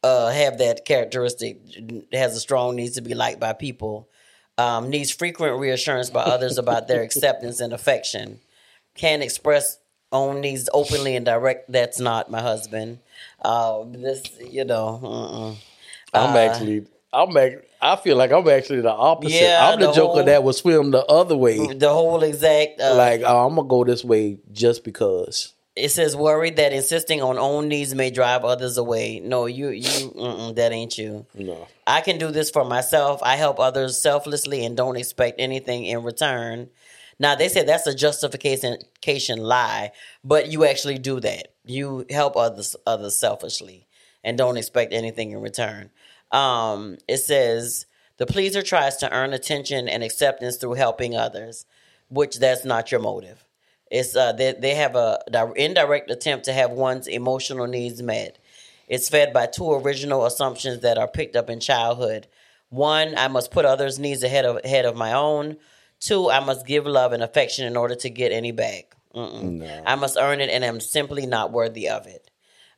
uh, 0.02 0.30
have 0.32 0.58
that 0.58 0.86
characteristic. 0.86 1.60
Has 2.12 2.36
a 2.36 2.40
strong 2.40 2.76
needs 2.76 2.96
to 2.96 3.02
be 3.02 3.14
liked 3.14 3.40
by 3.40 3.54
people. 3.54 4.10
Um, 4.58 4.90
needs 4.90 5.12
frequent 5.12 5.60
reassurance 5.60 6.10
by 6.10 6.22
others 6.24 6.58
about 6.58 6.88
their 6.88 7.02
acceptance 7.08 7.60
and 7.60 7.74
affection. 7.74 8.40
Can 8.96 9.22
express 9.22 9.78
own 10.12 10.42
needs 10.42 10.70
openly 10.74 11.16
and 11.16 11.26
direct. 11.26 11.72
That's 11.72 12.00
not 12.00 12.32
my 12.32 12.42
husband. 12.42 13.00
Uh, 13.42 13.84
this, 13.92 14.24
you 14.40 14.66
know, 14.66 15.00
uh-uh. 15.04 15.56
I'm 16.14 16.36
Uh, 16.36 16.40
actually, 16.40 16.88
I'm 17.14 17.36
act- 17.38 17.66
I 17.82 17.96
feel 17.98 18.16
like 18.18 18.32
I'm 18.32 18.48
actually 18.50 18.82
the 18.82 18.92
opposite. 18.92 19.40
Yeah, 19.40 19.70
I'm 19.72 19.80
the, 19.80 19.88
the 19.88 19.94
joker 19.94 20.14
whole- 20.14 20.24
that 20.24 20.44
would 20.44 20.56
swim 20.56 20.90
the 20.92 21.06
other 21.06 21.38
way. 21.38 21.58
the 21.74 21.90
whole 21.90 22.24
exact. 22.24 22.82
Uh, 22.82 22.96
Like, 22.96 23.22
oh, 23.24 23.46
I'm 23.46 23.56
gonna 23.56 23.68
go 23.68 23.84
this 23.84 24.04
way 24.04 24.40
just 24.52 24.84
because. 24.84 25.54
It 25.78 25.90
says 25.90 26.16
worried 26.16 26.56
that 26.58 26.74
insisting 26.74 27.22
on 27.22 27.38
own 27.38 27.68
needs 27.68 27.94
may 27.94 28.10
drive 28.10 28.44
others 28.44 28.78
away. 28.78 29.20
No, 29.20 29.46
you, 29.46 29.70
you, 29.70 30.54
that 30.54 30.72
ain't 30.72 30.98
you. 30.98 31.26
No, 31.36 31.68
I 31.86 32.02
can 32.02 32.18
do 32.18 32.32
this 32.32 32.50
for 32.50 32.66
myself. 32.66 33.22
I 33.24 33.36
help 33.36 33.60
others 33.60 34.02
selflessly 34.02 34.66
and 34.66 34.76
don't 34.76 34.98
expect 34.98 35.40
anything 35.40 35.86
in 35.86 36.04
return. 36.04 36.70
Now 37.20 37.36
they 37.36 37.48
say 37.48 37.64
that's 37.64 37.88
a 37.88 37.96
justification 37.96 39.40
lie, 39.40 39.92
but 40.24 40.52
you 40.52 40.66
actually 40.66 41.00
do 41.00 41.20
that. 41.20 41.54
You 41.66 42.06
help 42.10 42.36
others 42.36 42.76
others 42.86 43.18
selfishly 43.18 43.88
and 44.24 44.38
don't 44.38 44.58
expect 44.58 44.94
anything 44.94 45.32
in 45.32 45.42
return. 45.42 45.90
Um, 46.32 46.98
it 47.08 47.18
says 47.18 47.86
the 48.18 48.26
pleaser 48.26 48.62
tries 48.62 48.98
to 48.98 49.12
earn 49.12 49.34
attention 49.34 49.88
and 49.88 50.04
acceptance 50.04 50.58
through 50.58 50.74
helping 50.74 51.16
others, 51.16 51.66
which 52.10 52.40
that's 52.40 52.66
not 52.66 52.92
your 52.92 53.02
motive. 53.02 53.44
It's 53.90 54.16
uh, 54.16 54.34
they, 54.34 54.54
they 54.54 54.76
have 54.76 54.96
a 54.96 55.20
di- 55.32 55.52
indirect 55.56 56.12
attempt 56.12 56.46
to 56.46 56.54
have 56.54 56.72
one's 56.72 57.08
emotional 57.08 57.68
needs 57.68 58.02
met. 58.02 58.38
It's 58.88 59.10
fed 59.10 59.34
by 59.34 59.48
two 59.48 59.72
original 59.74 60.26
assumptions 60.26 60.82
that 60.82 60.98
are 60.98 61.08
picked 61.08 61.36
up 61.36 61.50
in 61.50 61.60
childhood. 61.60 62.28
One, 62.70 63.18
I 63.18 63.28
must 63.28 63.52
put 63.52 63.66
others' 63.66 64.00
needs 64.00 64.24
ahead 64.24 64.46
of 64.46 64.60
ahead 64.64 64.86
of 64.86 64.96
my 64.96 65.14
own. 65.14 65.58
Two, 66.00 66.30
I 66.30 66.40
must 66.42 66.66
give 66.68 66.86
love 66.86 67.12
and 67.14 67.24
affection 67.24 67.66
in 67.66 67.76
order 67.76 67.96
to 67.96 68.10
get 68.10 68.32
any 68.32 68.52
back. 68.52 68.96
No. 69.14 69.84
I 69.86 69.96
must 69.96 70.18
earn 70.20 70.42
it, 70.42 70.50
and 70.50 70.64
I'm 70.64 70.80
simply 70.80 71.26
not 71.26 71.52
worthy 71.52 71.90
of 71.90 72.06
it. 72.06 72.30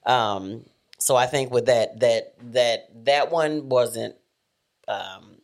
Um, 0.06 0.66
so 1.00 1.16
I 1.16 1.26
think 1.26 1.52
with 1.52 1.66
that, 1.66 2.00
that 2.00 2.34
that 2.54 3.06
that 3.06 3.32
one 3.32 3.68
wasn't 3.68 4.16
um, 4.88 5.42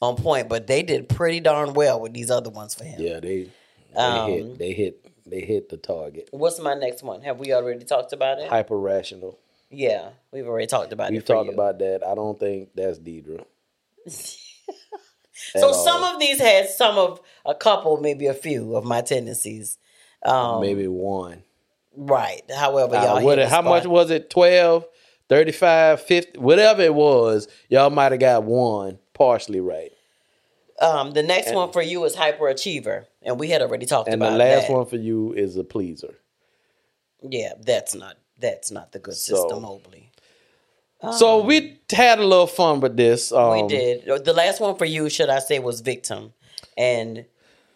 on 0.00 0.16
point, 0.16 0.48
but 0.48 0.66
they 0.66 0.82
did 0.82 1.08
pretty 1.08 1.40
darn 1.40 1.72
well 1.74 2.00
with 2.00 2.14
these 2.14 2.30
other 2.30 2.50
ones 2.50 2.74
for 2.74 2.84
him. 2.84 3.00
Yeah, 3.00 3.20
they 3.20 3.48
they 3.98 4.02
Um, 4.04 4.30
hit 4.30 4.58
they 4.58 4.72
hit 4.72 5.06
they 5.26 5.40
hit 5.40 5.68
the 5.68 5.76
target. 5.76 6.28
What's 6.30 6.58
my 6.60 6.74
next 6.74 7.02
one? 7.02 7.20
Have 7.22 7.38
we 7.38 7.52
already 7.52 7.84
talked 7.84 8.12
about 8.14 8.38
it? 8.38 8.48
Hyper 8.48 8.78
rational. 8.78 9.38
Yeah, 9.70 10.10
we've 10.32 10.46
already 10.48 10.66
talked 10.66 10.92
about 10.94 11.10
We've 11.10 11.20
it. 11.20 11.26
for 11.26 11.34
talked 11.34 11.52
about 11.52 11.78
that. 11.80 12.02
I 12.06 12.14
don't 12.14 12.38
think 12.40 12.70
that's 12.74 12.98
Deidre. 12.98 13.44
So 15.52 15.68
At 15.68 15.74
some 15.76 16.02
of 16.02 16.18
these 16.18 16.40
had 16.40 16.68
some 16.68 16.98
of 16.98 17.20
a 17.46 17.54
couple, 17.54 17.98
maybe 18.00 18.26
a 18.26 18.34
few 18.34 18.74
of 18.74 18.84
my 18.84 19.02
tendencies. 19.02 19.78
Um, 20.24 20.60
maybe 20.60 20.88
one. 20.88 21.44
right. 21.96 22.42
However, 22.50 22.96
Uh, 22.96 23.04
y'all 23.04 23.22
what 23.24 23.38
it- 23.38 23.42
the 23.42 23.48
how 23.48 23.62
much 23.62 23.86
was 23.86 24.10
it? 24.10 24.30
12, 24.30 24.84
35, 25.28 26.00
50, 26.02 26.38
whatever 26.40 26.82
it 26.82 26.92
was. 26.94 27.46
Y'all 27.68 27.88
might 27.90 28.10
have 28.10 28.20
got 28.20 28.42
one 28.42 28.98
partially 29.14 29.60
right. 29.60 29.92
Um, 30.80 31.12
the 31.12 31.22
next 31.22 31.52
one 31.54 31.72
for 31.72 31.82
you 31.82 32.04
is 32.04 32.14
hyperachiever, 32.14 33.06
and 33.22 33.38
we 33.38 33.48
had 33.48 33.62
already 33.62 33.84
talked 33.86 34.08
about. 34.08 34.12
And 34.14 34.22
about 34.22 34.32
the 34.32 34.38
last 34.56 34.68
that. 34.68 34.72
one 34.72 34.86
for 34.86 34.96
you 34.96 35.32
is 35.32 35.56
a 35.56 35.64
pleaser. 35.64 36.14
Yeah, 37.22 37.54
that's 37.60 37.94
not 37.94 38.16
that's 38.38 38.70
not 38.70 38.92
the 38.92 39.00
good 39.00 39.14
So- 39.14 39.34
system, 39.36 39.62
Mobley. 39.62 40.10
so 41.16 41.42
we 41.42 41.78
had 41.90 42.18
a 42.20 42.24
little 42.24 42.46
fun 42.46 42.80
with 42.80 42.96
this. 42.96 43.32
Um, 43.32 43.50
We 43.50 43.68
did. 43.68 44.24
The 44.24 44.32
last 44.32 44.60
one 44.60 44.76
for 44.76 44.84
you, 44.84 45.08
should 45.08 45.28
I 45.28 45.40
say, 45.40 45.58
was 45.58 45.80
victim, 45.80 46.32
and 46.76 47.24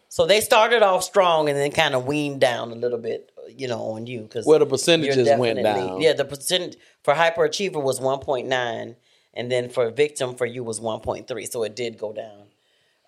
so 0.09 0.27
they 0.27 0.41
started 0.41 0.83
off 0.83 1.03
strong 1.03 1.49
and 1.49 1.59
then 1.59 1.73
kind 1.73 1.95
of 1.95 2.07
weaned 2.07 2.41
down 2.41 2.71
a 2.71 2.77
little 2.77 2.99
bit, 2.99 3.33
you 3.49 3.67
know, 3.67 3.81
on 3.93 4.07
you 4.07 4.21
because 4.23 4.47
Well, 4.47 4.61
the 4.61 4.67
percentages 4.67 5.29
went 5.39 5.61
down. 5.63 6.01
Yeah, 6.01 6.13
the 6.13 6.25
percent 6.25 6.77
for 7.03 7.15
hyperachiever 7.15 7.83
was 7.83 8.01
one 8.01 8.21
point 8.21 8.47
nine, 8.47 8.95
and 9.35 9.51
then 9.51 9.69
for 9.71 9.91
victim 9.91 10.37
for 10.37 10.47
you 10.47 10.63
was 10.63 10.81
one 10.81 11.01
point 11.01 11.27
three. 11.27 11.47
So 11.47 11.65
it 11.65 11.75
did 11.75 11.99
go 11.99 12.13
down 12.13 12.42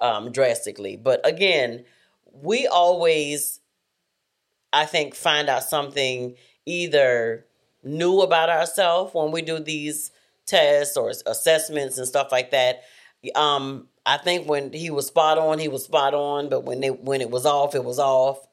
um, 0.01 0.32
drastically. 0.32 0.97
But 0.97 1.26
again, 1.26 1.84
we 2.32 2.66
always, 2.66 3.61
I 4.72 4.86
think, 4.86 5.14
find 5.14 5.49
out 5.49 5.64
something 5.64 6.36
either 6.66 7.47
new 7.82 8.20
about 8.20 8.49
ourselves 8.49 9.14
when 9.14 9.30
we 9.30 9.42
do 9.42 9.59
these 9.59 10.11
tests 10.47 10.97
or 10.97 11.12
assessments 11.26 11.99
and 11.99 12.07
stuff 12.07 12.32
like 12.32 12.51
that. 12.51 12.82
Um, 13.34 13.88
I 14.07 14.18
think 14.18 14.49
when 14.49 14.72
he 14.72 14.90
was 14.90 15.07
spot 15.07 15.38
on, 15.38 15.59
he 15.59 15.68
was 15.68 15.84
spot 15.84 16.14
on, 16.14 16.49
but 16.49 16.64
when 16.64 16.80
they 16.80 16.90
when 16.90 17.20
it 17.20 17.30
was 17.30 17.47
off, 17.47 17.74
it 17.74 17.84
was 17.84 17.99
off. 17.99 18.47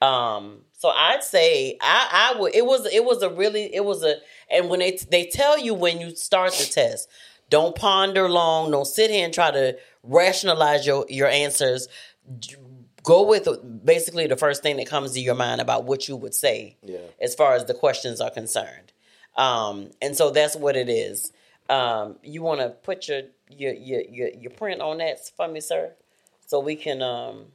Um, 0.00 0.62
so 0.72 0.88
I'd 0.88 1.22
say 1.22 1.76
I, 1.80 2.32
I 2.34 2.40
would. 2.40 2.54
It 2.54 2.64
was 2.64 2.86
it 2.86 3.04
was 3.04 3.22
a 3.22 3.30
really 3.30 3.74
it 3.74 3.84
was 3.84 4.02
a 4.02 4.16
and 4.50 4.68
when 4.68 4.80
they 4.80 4.98
they 5.10 5.26
tell 5.26 5.58
you 5.58 5.74
when 5.74 6.00
you 6.00 6.14
start 6.14 6.52
the 6.52 6.64
test, 6.64 7.08
don't 7.50 7.74
ponder 7.76 8.28
long. 8.28 8.70
Don't 8.70 8.86
sit 8.86 9.10
here 9.10 9.24
and 9.24 9.32
try 9.34 9.50
to 9.50 9.76
rationalize 10.02 10.86
your 10.86 11.06
your 11.08 11.28
answers. 11.28 11.88
Go 13.02 13.26
with 13.26 13.46
basically 13.84 14.26
the 14.26 14.36
first 14.36 14.62
thing 14.62 14.76
that 14.78 14.86
comes 14.88 15.12
to 15.12 15.20
your 15.20 15.34
mind 15.34 15.60
about 15.60 15.84
what 15.84 16.08
you 16.08 16.16
would 16.16 16.34
say 16.34 16.76
Yeah. 16.82 16.98
as 17.20 17.34
far 17.34 17.54
as 17.54 17.66
the 17.66 17.74
questions 17.74 18.18
are 18.20 18.30
concerned. 18.30 18.92
Um, 19.36 19.90
and 20.00 20.16
so 20.16 20.30
that's 20.30 20.56
what 20.56 20.74
it 20.76 20.88
is. 20.88 21.30
Um, 21.68 22.16
you 22.22 22.42
want 22.42 22.60
to 22.60 22.70
put 22.70 23.08
your, 23.08 23.22
your 23.50 23.72
your 23.74 24.00
your 24.02 24.28
your 24.30 24.50
print 24.52 24.80
on 24.80 24.98
that 24.98 25.18
for 25.36 25.48
me, 25.48 25.60
sir, 25.60 25.92
so 26.46 26.60
we 26.60 26.76
can. 26.76 27.02
Um, 27.02 27.46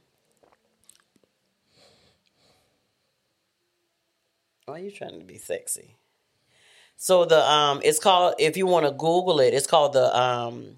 why 4.66 4.74
are 4.76 4.78
you 4.84 4.90
trying 4.90 5.18
to 5.18 5.24
be 5.24 5.38
sexy? 5.38 5.96
So 7.02 7.24
the 7.24 7.50
um, 7.50 7.80
it's 7.82 7.98
called 7.98 8.34
if 8.38 8.58
you 8.58 8.66
want 8.66 8.84
to 8.84 8.92
Google 8.92 9.40
it, 9.40 9.54
it's 9.54 9.66
called 9.66 9.94
the 9.94 10.14
um, 10.14 10.76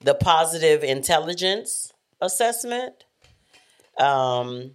the 0.00 0.12
positive 0.12 0.82
intelligence 0.82 1.92
assessment. 2.20 3.04
Um, 3.96 4.72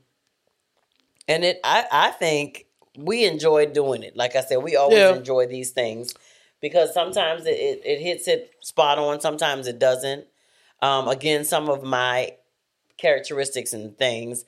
and 1.27 1.43
it, 1.43 1.59
I, 1.65 1.85
I 1.91 2.11
think 2.11 2.67
we 2.97 3.25
enjoy 3.25 3.65
doing 3.65 4.03
it. 4.03 4.15
Like 4.15 4.37
I 4.37 4.41
said, 4.41 4.63
we 4.63 4.77
always 4.77 4.97
Yeah. 4.97 5.13
enjoy 5.13 5.45
these 5.45 5.71
things 5.71 6.13
because 6.61 6.93
sometimes 6.93 7.45
it, 7.45 7.59
it, 7.59 7.81
it 7.83 7.99
hits 7.99 8.29
it 8.29 8.51
spot 8.61 8.97
on, 8.97 9.19
sometimes 9.19 9.67
it 9.67 9.77
doesn't. 9.77 10.25
Um, 10.81 11.09
again, 11.09 11.43
some 11.43 11.69
of 11.69 11.83
my 11.83 12.37
characteristics 12.97 13.73
and 13.73 13.97
things, 13.97 14.45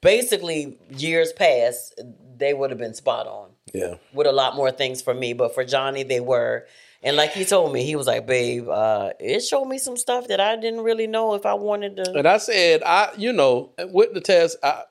basically, 0.00 0.78
years 0.90 1.32
past, 1.32 2.00
they 2.36 2.54
would 2.54 2.70
have 2.70 2.78
been 2.78 2.94
spot 2.94 3.28
on 3.28 3.50
Yeah. 3.74 3.94
with 4.12 4.26
a 4.26 4.32
lot 4.32 4.56
more 4.56 4.70
things 4.70 5.02
for 5.02 5.14
me. 5.14 5.32
But 5.32 5.54
for 5.54 5.64
Johnny, 5.64 6.02
they 6.02 6.20
were. 6.20 6.66
And 7.02 7.16
like 7.16 7.30
he 7.30 7.44
told 7.44 7.72
me, 7.72 7.84
he 7.84 7.94
was 7.94 8.06
like, 8.08 8.26
babe, 8.26 8.68
uh, 8.68 9.10
it 9.20 9.40
showed 9.40 9.66
me 9.66 9.78
some 9.78 9.96
stuff 9.96 10.28
that 10.28 10.40
I 10.40 10.56
didn't 10.56 10.80
really 10.80 11.06
know 11.06 11.34
if 11.34 11.46
I 11.46 11.54
wanted 11.54 11.96
to. 11.96 12.12
And 12.12 12.26
I 12.26 12.38
said, 12.38 12.82
I 12.84 13.10
you 13.16 13.32
know, 13.32 13.70
with 13.78 14.14
the 14.14 14.20
test, 14.20 14.56
I 14.62 14.82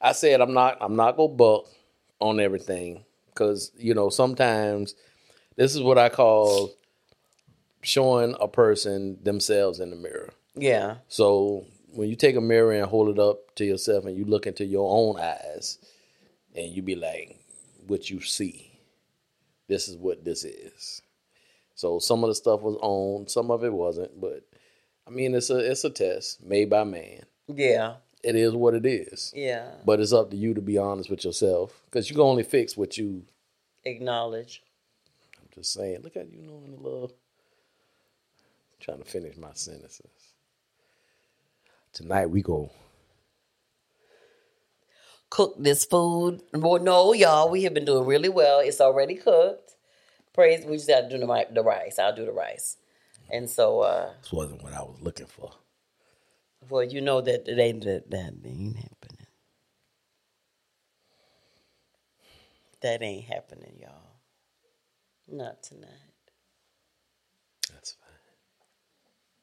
I 0.00 0.12
said 0.12 0.40
I'm 0.40 0.52
not 0.52 0.78
I'm 0.80 0.96
not 0.96 1.16
gonna 1.16 1.32
buck 1.32 1.66
on 2.20 2.40
everything 2.40 3.04
because 3.28 3.70
you 3.76 3.94
know 3.94 4.08
sometimes 4.08 4.94
this 5.56 5.74
is 5.74 5.82
what 5.82 5.98
I 5.98 6.08
call 6.08 6.72
showing 7.82 8.34
a 8.40 8.48
person 8.48 9.18
themselves 9.22 9.78
in 9.80 9.90
the 9.90 9.96
mirror. 9.96 10.30
Yeah. 10.54 10.96
So 11.08 11.66
when 11.92 12.08
you 12.08 12.16
take 12.16 12.36
a 12.36 12.40
mirror 12.40 12.72
and 12.72 12.86
hold 12.86 13.08
it 13.08 13.18
up 13.18 13.54
to 13.56 13.64
yourself 13.64 14.04
and 14.04 14.16
you 14.16 14.24
look 14.24 14.46
into 14.46 14.64
your 14.64 14.88
own 14.90 15.20
eyes 15.20 15.78
and 16.54 16.70
you 16.70 16.82
be 16.82 16.94
like, 16.96 17.38
what 17.86 18.10
you 18.10 18.20
see, 18.20 18.80
this 19.68 19.88
is 19.88 19.96
what 19.96 20.24
this 20.24 20.44
is. 20.44 21.02
So 21.74 21.98
some 21.98 22.24
of 22.24 22.28
the 22.28 22.34
stuff 22.34 22.62
was 22.62 22.76
on, 22.80 23.28
some 23.28 23.50
of 23.50 23.64
it 23.64 23.72
wasn't, 23.72 24.20
but 24.20 24.42
I 25.06 25.10
mean 25.10 25.34
it's 25.34 25.50
a 25.50 25.58
it's 25.58 25.84
a 25.84 25.90
test 25.90 26.44
made 26.44 26.70
by 26.70 26.84
man. 26.84 27.22
Yeah. 27.48 27.96
It 28.22 28.34
is 28.34 28.54
what 28.54 28.74
it 28.74 28.86
is. 28.86 29.32
Yeah. 29.36 29.70
But 29.84 30.00
it's 30.00 30.12
up 30.12 30.30
to 30.30 30.36
you 30.36 30.54
to 30.54 30.60
be 30.60 30.78
honest 30.78 31.10
with 31.10 31.24
yourself 31.24 31.82
because 31.84 32.08
you 32.10 32.16
can 32.16 32.22
only 32.24 32.42
fix 32.42 32.76
what 32.76 32.96
you. 32.96 33.24
Acknowledge. 33.84 34.62
I'm 35.40 35.48
just 35.54 35.72
saying. 35.72 36.00
Look 36.02 36.16
at 36.16 36.32
you 36.32 36.40
knowing 36.42 36.76
the 36.76 36.88
love. 36.88 37.12
trying 38.80 38.98
to 38.98 39.04
finish 39.04 39.36
my 39.36 39.50
sentences. 39.52 40.10
Tonight 41.92 42.26
we 42.26 42.42
go. 42.42 42.70
Cook 45.30 45.54
this 45.58 45.84
food. 45.84 46.40
Well, 46.52 46.82
no, 46.82 47.12
y'all, 47.12 47.50
we 47.50 47.64
have 47.64 47.74
been 47.74 47.84
doing 47.84 48.06
really 48.06 48.28
well. 48.28 48.60
It's 48.60 48.80
already 48.80 49.16
cooked. 49.16 49.72
Praise. 50.32 50.64
We 50.64 50.76
just 50.76 50.88
got 50.88 51.02
to 51.02 51.08
do 51.08 51.18
the, 51.18 51.46
the 51.52 51.62
rice. 51.62 51.98
I'll 51.98 52.14
do 52.14 52.24
the 52.24 52.32
rice. 52.32 52.76
And 53.30 53.50
so, 53.50 53.80
uh, 53.80 54.12
This 54.22 54.32
wasn't 54.32 54.62
what 54.62 54.72
I 54.72 54.82
was 54.82 54.98
looking 55.00 55.26
for. 55.26 55.50
well, 56.68 56.84
you 56.84 57.00
know 57.00 57.20
that 57.20 57.48
it 57.48 57.58
ain't 57.58 57.84
that, 57.84 58.10
that 58.10 58.34
ain't 58.44 58.76
happening. 58.76 59.26
That 62.82 63.02
ain't 63.02 63.24
happening, 63.24 63.78
y'all. 63.80 64.20
Not 65.28 65.62
tonight. 65.62 65.90
That's 67.72 67.96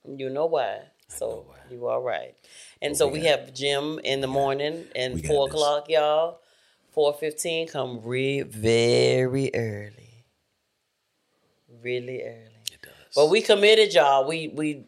fine. 0.06 0.18
You 0.18 0.30
know 0.30 0.46
why. 0.46 0.80
So 1.18 1.46
you 1.70 1.88
all 1.88 2.02
right. 2.02 2.36
And 2.82 2.96
so 2.96 3.08
we 3.08 3.20
we, 3.20 3.26
have 3.26 3.54
gym 3.54 4.00
in 4.04 4.22
the 4.22 4.28
morning 4.28 4.86
and 4.96 5.26
four 5.26 5.48
o'clock, 5.48 5.90
y'all. 5.90 6.40
Four 6.92 7.14
fifteen. 7.14 7.68
Come 7.68 8.02
re- 8.04 8.42
very 8.42 9.52
early. 9.56 10.26
Really 11.82 12.22
early. 12.22 12.64
It 12.72 12.82
does. 12.82 12.92
But 13.16 13.30
we 13.30 13.42
committed, 13.42 13.94
y'all. 13.94 14.28
We 14.28 14.50
we 14.50 14.86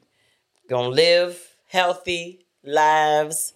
gonna 0.69 0.89
live 0.89 1.39
healthy 1.67 2.45
lives. 2.63 3.53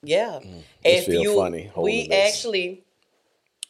yeah, 0.02 0.40
this 0.84 1.06
feel 1.06 1.36
funny 1.36 1.68
holding 1.68 1.84
we 1.84 2.08
this. 2.08 2.34
actually 2.34 2.84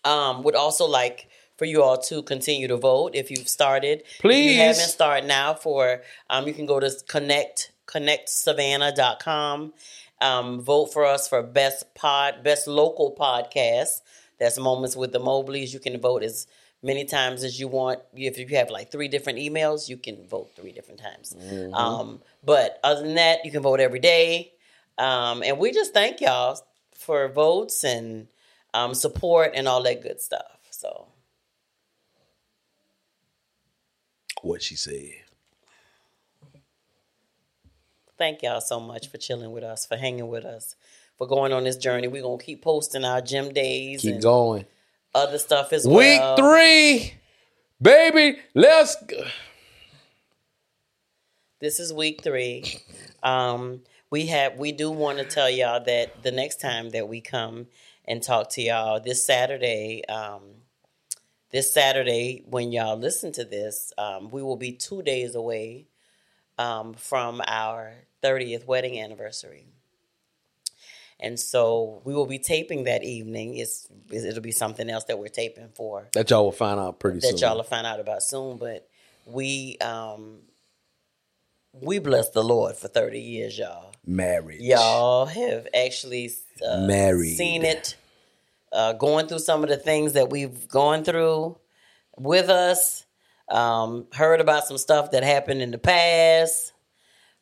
um, 0.04 0.42
would 0.42 0.56
also 0.56 0.86
like 0.86 1.28
for 1.56 1.66
you 1.66 1.84
all 1.84 1.98
to 1.98 2.24
continue 2.24 2.66
to 2.66 2.76
vote 2.76 3.14
if 3.14 3.30
you've 3.30 3.48
started. 3.48 4.00
If 4.00 4.18
Please. 4.22 4.54
you 4.54 4.60
haven't 4.60 4.88
started 4.88 5.28
now, 5.28 5.54
for 5.54 6.02
um, 6.28 6.48
you 6.48 6.52
can 6.52 6.66
go 6.66 6.80
to 6.80 6.90
connect 7.06 7.70
connectsavannah.com. 7.86 9.72
Um, 10.20 10.60
vote 10.60 10.86
for 10.86 11.06
us 11.06 11.28
for 11.28 11.44
best 11.44 11.94
pod, 11.94 12.42
best 12.42 12.66
local 12.66 13.14
podcast. 13.14 14.00
That's 14.40 14.58
Moments 14.58 14.96
with 14.96 15.12
the 15.12 15.20
Mobleys. 15.20 15.72
You 15.72 15.78
can 15.78 16.00
vote 16.00 16.24
as 16.24 16.48
many 16.82 17.04
times 17.04 17.44
as 17.44 17.58
you 17.60 17.68
want. 17.68 18.00
If 18.14 18.38
you 18.38 18.46
have 18.56 18.70
like 18.70 18.90
three 18.90 19.08
different 19.08 19.38
emails, 19.38 19.88
you 19.88 19.96
can 19.96 20.26
vote 20.26 20.50
three 20.56 20.72
different 20.72 21.00
times. 21.00 21.34
Um, 21.72 22.20
but 22.44 22.78
other 22.82 23.02
than 23.02 23.14
that, 23.14 23.44
you 23.44 23.50
can 23.50 23.62
vote 23.62 23.80
every 23.80 24.00
day. 24.00 24.52
Um, 24.98 25.42
and 25.42 25.58
we 25.58 25.72
just 25.72 25.94
thank 25.94 26.20
y'all 26.20 26.58
for 26.94 27.28
votes 27.28 27.84
and 27.84 28.28
um, 28.74 28.94
support 28.94 29.52
and 29.54 29.68
all 29.68 29.82
that 29.84 30.02
good 30.02 30.20
stuff. 30.20 30.58
So 30.70 31.06
What 34.42 34.60
she 34.62 34.74
said. 34.76 35.12
thank 38.18 38.42
y'all 38.42 38.60
so 38.60 38.78
much 38.78 39.08
for 39.08 39.18
chilling 39.18 39.50
with 39.50 39.64
us, 39.64 39.84
for 39.86 39.96
hanging 39.96 40.28
with 40.28 40.44
us, 40.44 40.76
for 41.16 41.26
going 41.26 41.52
on 41.52 41.64
this 41.64 41.76
journey. 41.76 42.06
We're 42.08 42.22
gonna 42.22 42.42
keep 42.42 42.62
posting 42.62 43.04
our 43.04 43.20
gym 43.20 43.52
days 43.52 44.02
Keep 44.02 44.14
and 44.14 44.22
going. 44.22 44.64
Other 45.14 45.38
stuff 45.38 45.72
as 45.72 45.86
Week 45.86 46.20
well. 46.20 46.36
three, 46.36 47.14
baby. 47.80 48.38
Let's. 48.54 48.96
Go. 49.04 49.24
This 51.60 51.78
is 51.78 51.92
week 51.92 52.22
three. 52.22 52.64
Um, 53.22 53.82
we 54.10 54.26
have 54.26 54.58
we 54.58 54.72
do 54.72 54.90
want 54.90 55.18
to 55.18 55.24
tell 55.24 55.48
y'all 55.48 55.82
that 55.84 56.22
the 56.22 56.32
next 56.32 56.60
time 56.60 56.90
that 56.90 57.08
we 57.08 57.20
come 57.20 57.68
and 58.04 58.22
talk 58.22 58.50
to 58.50 58.62
y'all 58.62 59.00
this 59.00 59.24
Saturday, 59.24 60.04
um, 60.08 60.42
this 61.50 61.72
Saturday 61.72 62.42
when 62.46 62.72
y'all 62.72 62.98
listen 62.98 63.32
to 63.32 63.44
this, 63.44 63.92
um, 63.96 64.28
we 64.30 64.42
will 64.42 64.56
be 64.56 64.72
two 64.72 65.02
days 65.02 65.34
away 65.34 65.86
um, 66.58 66.94
from 66.94 67.40
our 67.46 67.94
thirtieth 68.22 68.66
wedding 68.66 68.98
anniversary. 69.00 69.66
And 71.22 71.38
so 71.38 72.02
we 72.04 72.14
will 72.14 72.26
be 72.26 72.40
taping 72.40 72.82
that 72.84 73.04
evening. 73.04 73.56
It's 73.56 73.86
it'll 74.10 74.42
be 74.42 74.50
something 74.50 74.90
else 74.90 75.04
that 75.04 75.20
we're 75.20 75.28
taping 75.28 75.68
for 75.74 76.08
That 76.14 76.28
y'all 76.28 76.44
will 76.44 76.50
find 76.52 76.80
out 76.80 76.98
pretty 76.98 77.20
that 77.20 77.28
soon. 77.28 77.36
That 77.36 77.46
y'all 77.46 77.56
will 77.56 77.62
find 77.62 77.86
out 77.86 78.00
about 78.00 78.24
soon. 78.24 78.56
But 78.56 78.88
we 79.24 79.78
um 79.78 80.40
we 81.72 82.00
bless 82.00 82.30
the 82.30 82.42
Lord 82.42 82.74
for 82.76 82.88
thirty 82.88 83.20
years, 83.20 83.56
y'all. 83.56 83.94
Marriage. 84.04 84.60
Y'all 84.60 85.26
have 85.26 85.68
actually 85.72 86.32
uh, 86.68 86.84
Married. 86.86 87.36
seen 87.36 87.64
it, 87.64 87.94
uh, 88.72 88.94
going 88.94 89.28
through 89.28 89.38
some 89.38 89.62
of 89.62 89.68
the 89.68 89.76
things 89.76 90.14
that 90.14 90.28
we've 90.28 90.66
gone 90.66 91.04
through 91.04 91.56
with 92.18 92.50
us. 92.50 93.06
Um, 93.48 94.08
heard 94.12 94.40
about 94.40 94.64
some 94.64 94.78
stuff 94.78 95.12
that 95.12 95.22
happened 95.22 95.62
in 95.62 95.70
the 95.70 95.78
past, 95.78 96.72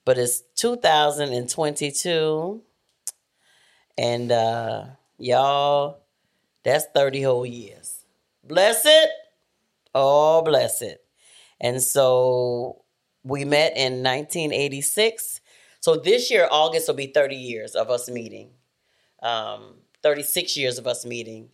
but 0.04 0.18
it's 0.18 0.42
2022, 0.56 2.62
and 4.00 4.32
uh, 4.32 4.84
y'all, 5.18 5.98
that's 6.64 6.86
30 6.94 7.20
whole 7.20 7.44
years. 7.44 8.06
Bless 8.42 8.86
it. 8.86 9.10
Oh, 9.94 10.40
bless 10.40 10.80
it. 10.80 11.04
And 11.60 11.82
so 11.82 12.82
we 13.22 13.44
met 13.44 13.76
in 13.76 14.02
1986. 14.02 15.42
So 15.80 15.96
this 15.96 16.30
year, 16.30 16.48
August 16.50 16.88
will 16.88 16.94
be 16.94 17.08
30 17.08 17.36
years 17.36 17.74
of 17.74 17.90
us 17.90 18.08
meeting. 18.08 18.52
Um, 19.22 19.74
36 20.02 20.56
years 20.56 20.78
of 20.78 20.86
us 20.86 21.04
meeting. 21.04 21.50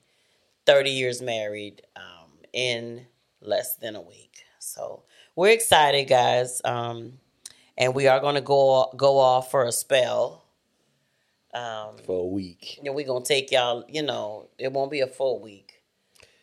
30 0.66 0.90
years 0.90 1.20
married 1.20 1.82
um, 1.96 2.30
in 2.52 3.06
less 3.40 3.74
than 3.74 3.96
a 3.96 4.00
week. 4.00 4.44
So 4.60 5.02
we're 5.34 5.50
excited, 5.50 6.04
guys. 6.04 6.62
Um, 6.64 7.14
and 7.76 7.92
we 7.92 8.06
are 8.06 8.20
going 8.20 8.36
to 8.36 8.40
go 8.40 8.92
go 8.96 9.18
off 9.18 9.50
for 9.50 9.64
a 9.64 9.72
spell 9.72 10.45
Um, 11.56 11.96
for 12.04 12.20
a 12.22 12.26
week. 12.26 12.78
and 12.84 12.94
we're 12.94 13.06
gonna 13.06 13.24
take 13.24 13.50
y'all. 13.50 13.84
You 13.88 14.02
know, 14.02 14.48
it 14.58 14.72
won't 14.72 14.90
be 14.90 15.00
a 15.00 15.06
full 15.06 15.40
week. 15.40 15.82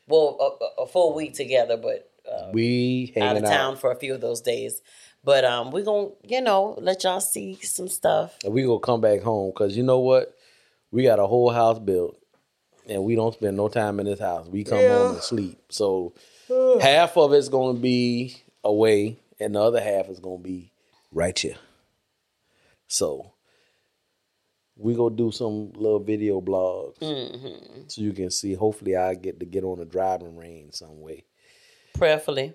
Well, 0.07 0.37
a, 0.39 0.63
a- 0.81 0.83
a 0.83 0.87
full 0.87 1.13
week 1.13 1.33
together, 1.33 1.77
but 1.77 2.09
uh, 2.29 2.49
We 2.53 3.13
out 3.15 3.21
hanging 3.21 3.37
of 3.37 3.43
out. 3.45 3.49
town 3.49 3.75
for 3.77 3.91
a 3.91 3.95
few 3.95 4.13
of 4.13 4.21
those 4.21 4.41
days. 4.41 4.81
But 5.23 5.45
um, 5.45 5.71
we're 5.71 5.83
gonna, 5.85 6.09
you 6.23 6.41
know, 6.41 6.75
let 6.79 7.03
y'all 7.03 7.21
see 7.21 7.55
some 7.61 7.87
stuff. 7.87 8.37
And 8.43 8.53
we 8.53 8.63
gonna 8.63 8.79
come 8.79 8.99
back 9.01 9.21
home 9.21 9.51
because 9.51 9.77
you 9.77 9.83
know 9.83 9.99
what? 9.99 10.33
We 10.91 11.03
got 11.03 11.19
a 11.19 11.27
whole 11.27 11.49
house 11.49 11.79
built, 11.79 12.17
and 12.87 13.03
we 13.03 13.15
don't 13.15 13.33
spend 13.33 13.55
no 13.57 13.67
time 13.69 13.99
in 13.99 14.05
this 14.05 14.19
house. 14.19 14.47
We 14.47 14.63
come 14.63 14.85
home 14.85 15.11
and 15.11 15.21
sleep. 15.23 15.59
So 15.69 16.13
half 16.81 17.15
of 17.17 17.33
it's 17.33 17.49
gonna 17.49 17.77
be 17.79 18.35
away, 18.63 19.17
and 19.39 19.55
the 19.55 19.61
other 19.61 19.79
half 19.81 20.09
is 20.09 20.19
gonna 20.19 20.37
be 20.39 20.71
right 21.11 21.37
here. 21.37 21.55
So 22.87 23.32
we 24.83 24.93
gonna 24.95 25.15
do 25.15 25.31
some 25.31 25.71
little 25.73 25.99
video 25.99 26.41
blogs 26.41 26.97
so 27.89 28.01
you 28.01 28.11
can 28.11 28.29
see. 28.29 28.53
Hopefully, 28.53 28.97
I 28.97 29.15
get 29.15 29.39
to 29.39 29.45
get 29.45 29.63
on 29.63 29.79
a 29.79 29.85
driving 29.85 30.35
range 30.35 30.73
some 30.73 30.99
way. 30.99 31.23
Prayerfully, 31.93 32.53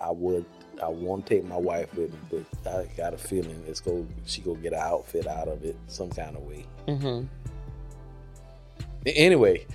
I 0.00 0.10
would. 0.10 0.46
I 0.82 0.88
want 0.88 1.26
to 1.26 1.34
take 1.34 1.44
my 1.44 1.56
wife 1.58 1.94
with 1.94 2.10
me, 2.10 2.18
but 2.64 2.70
I 2.70 2.86
got 2.96 3.12
a 3.12 3.18
feeling 3.18 3.62
it's 3.68 3.80
go. 3.80 4.06
She 4.24 4.40
go 4.40 4.54
get 4.54 4.72
an 4.72 4.80
outfit 4.80 5.26
out 5.26 5.48
of 5.48 5.64
it 5.64 5.76
some 5.86 6.08
kind 6.10 6.34
of 6.34 6.42
way. 6.42 6.66
hmm 6.88 7.24
Anyway, 9.04 9.66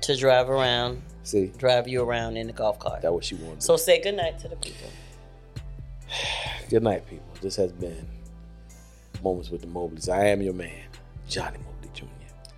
to 0.00 0.16
drive 0.16 0.48
around, 0.48 1.02
see 1.22 1.52
drive 1.58 1.86
you 1.86 2.02
around 2.02 2.36
in 2.38 2.46
the 2.46 2.52
golf 2.52 2.78
cart. 2.78 3.02
that 3.02 3.12
what 3.12 3.24
she 3.24 3.34
wanted. 3.34 3.62
So 3.62 3.76
say 3.76 4.00
good 4.00 4.16
night 4.16 4.38
to 4.38 4.48
the 4.48 4.56
people. 4.56 4.88
Good 6.70 6.82
night, 6.82 7.06
people. 7.06 7.26
This 7.42 7.56
has 7.56 7.72
been 7.72 8.06
moments 9.22 9.50
with 9.50 9.60
the 9.62 9.66
Mobleys. 9.66 10.08
I 10.08 10.26
am 10.28 10.42
your 10.42 10.54
man, 10.54 10.84
Johnny 11.28 11.58
Mobley 11.58 11.90
Jr., 11.94 12.06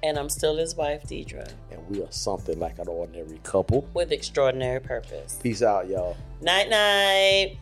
And 0.02 0.18
I'm 0.18 0.28
still 0.28 0.56
his 0.56 0.74
wife, 0.74 1.02
Deidre, 1.04 1.50
and 1.70 1.80
we 1.88 2.02
are 2.02 2.10
something 2.10 2.58
like 2.58 2.78
an 2.78 2.88
ordinary 2.88 3.40
couple. 3.42 3.88
with 3.94 4.12
extraordinary 4.12 4.80
purpose. 4.80 5.38
Peace 5.42 5.62
out, 5.62 5.88
y'all. 5.88 6.16
Night, 6.40 6.68
night. 6.68 7.58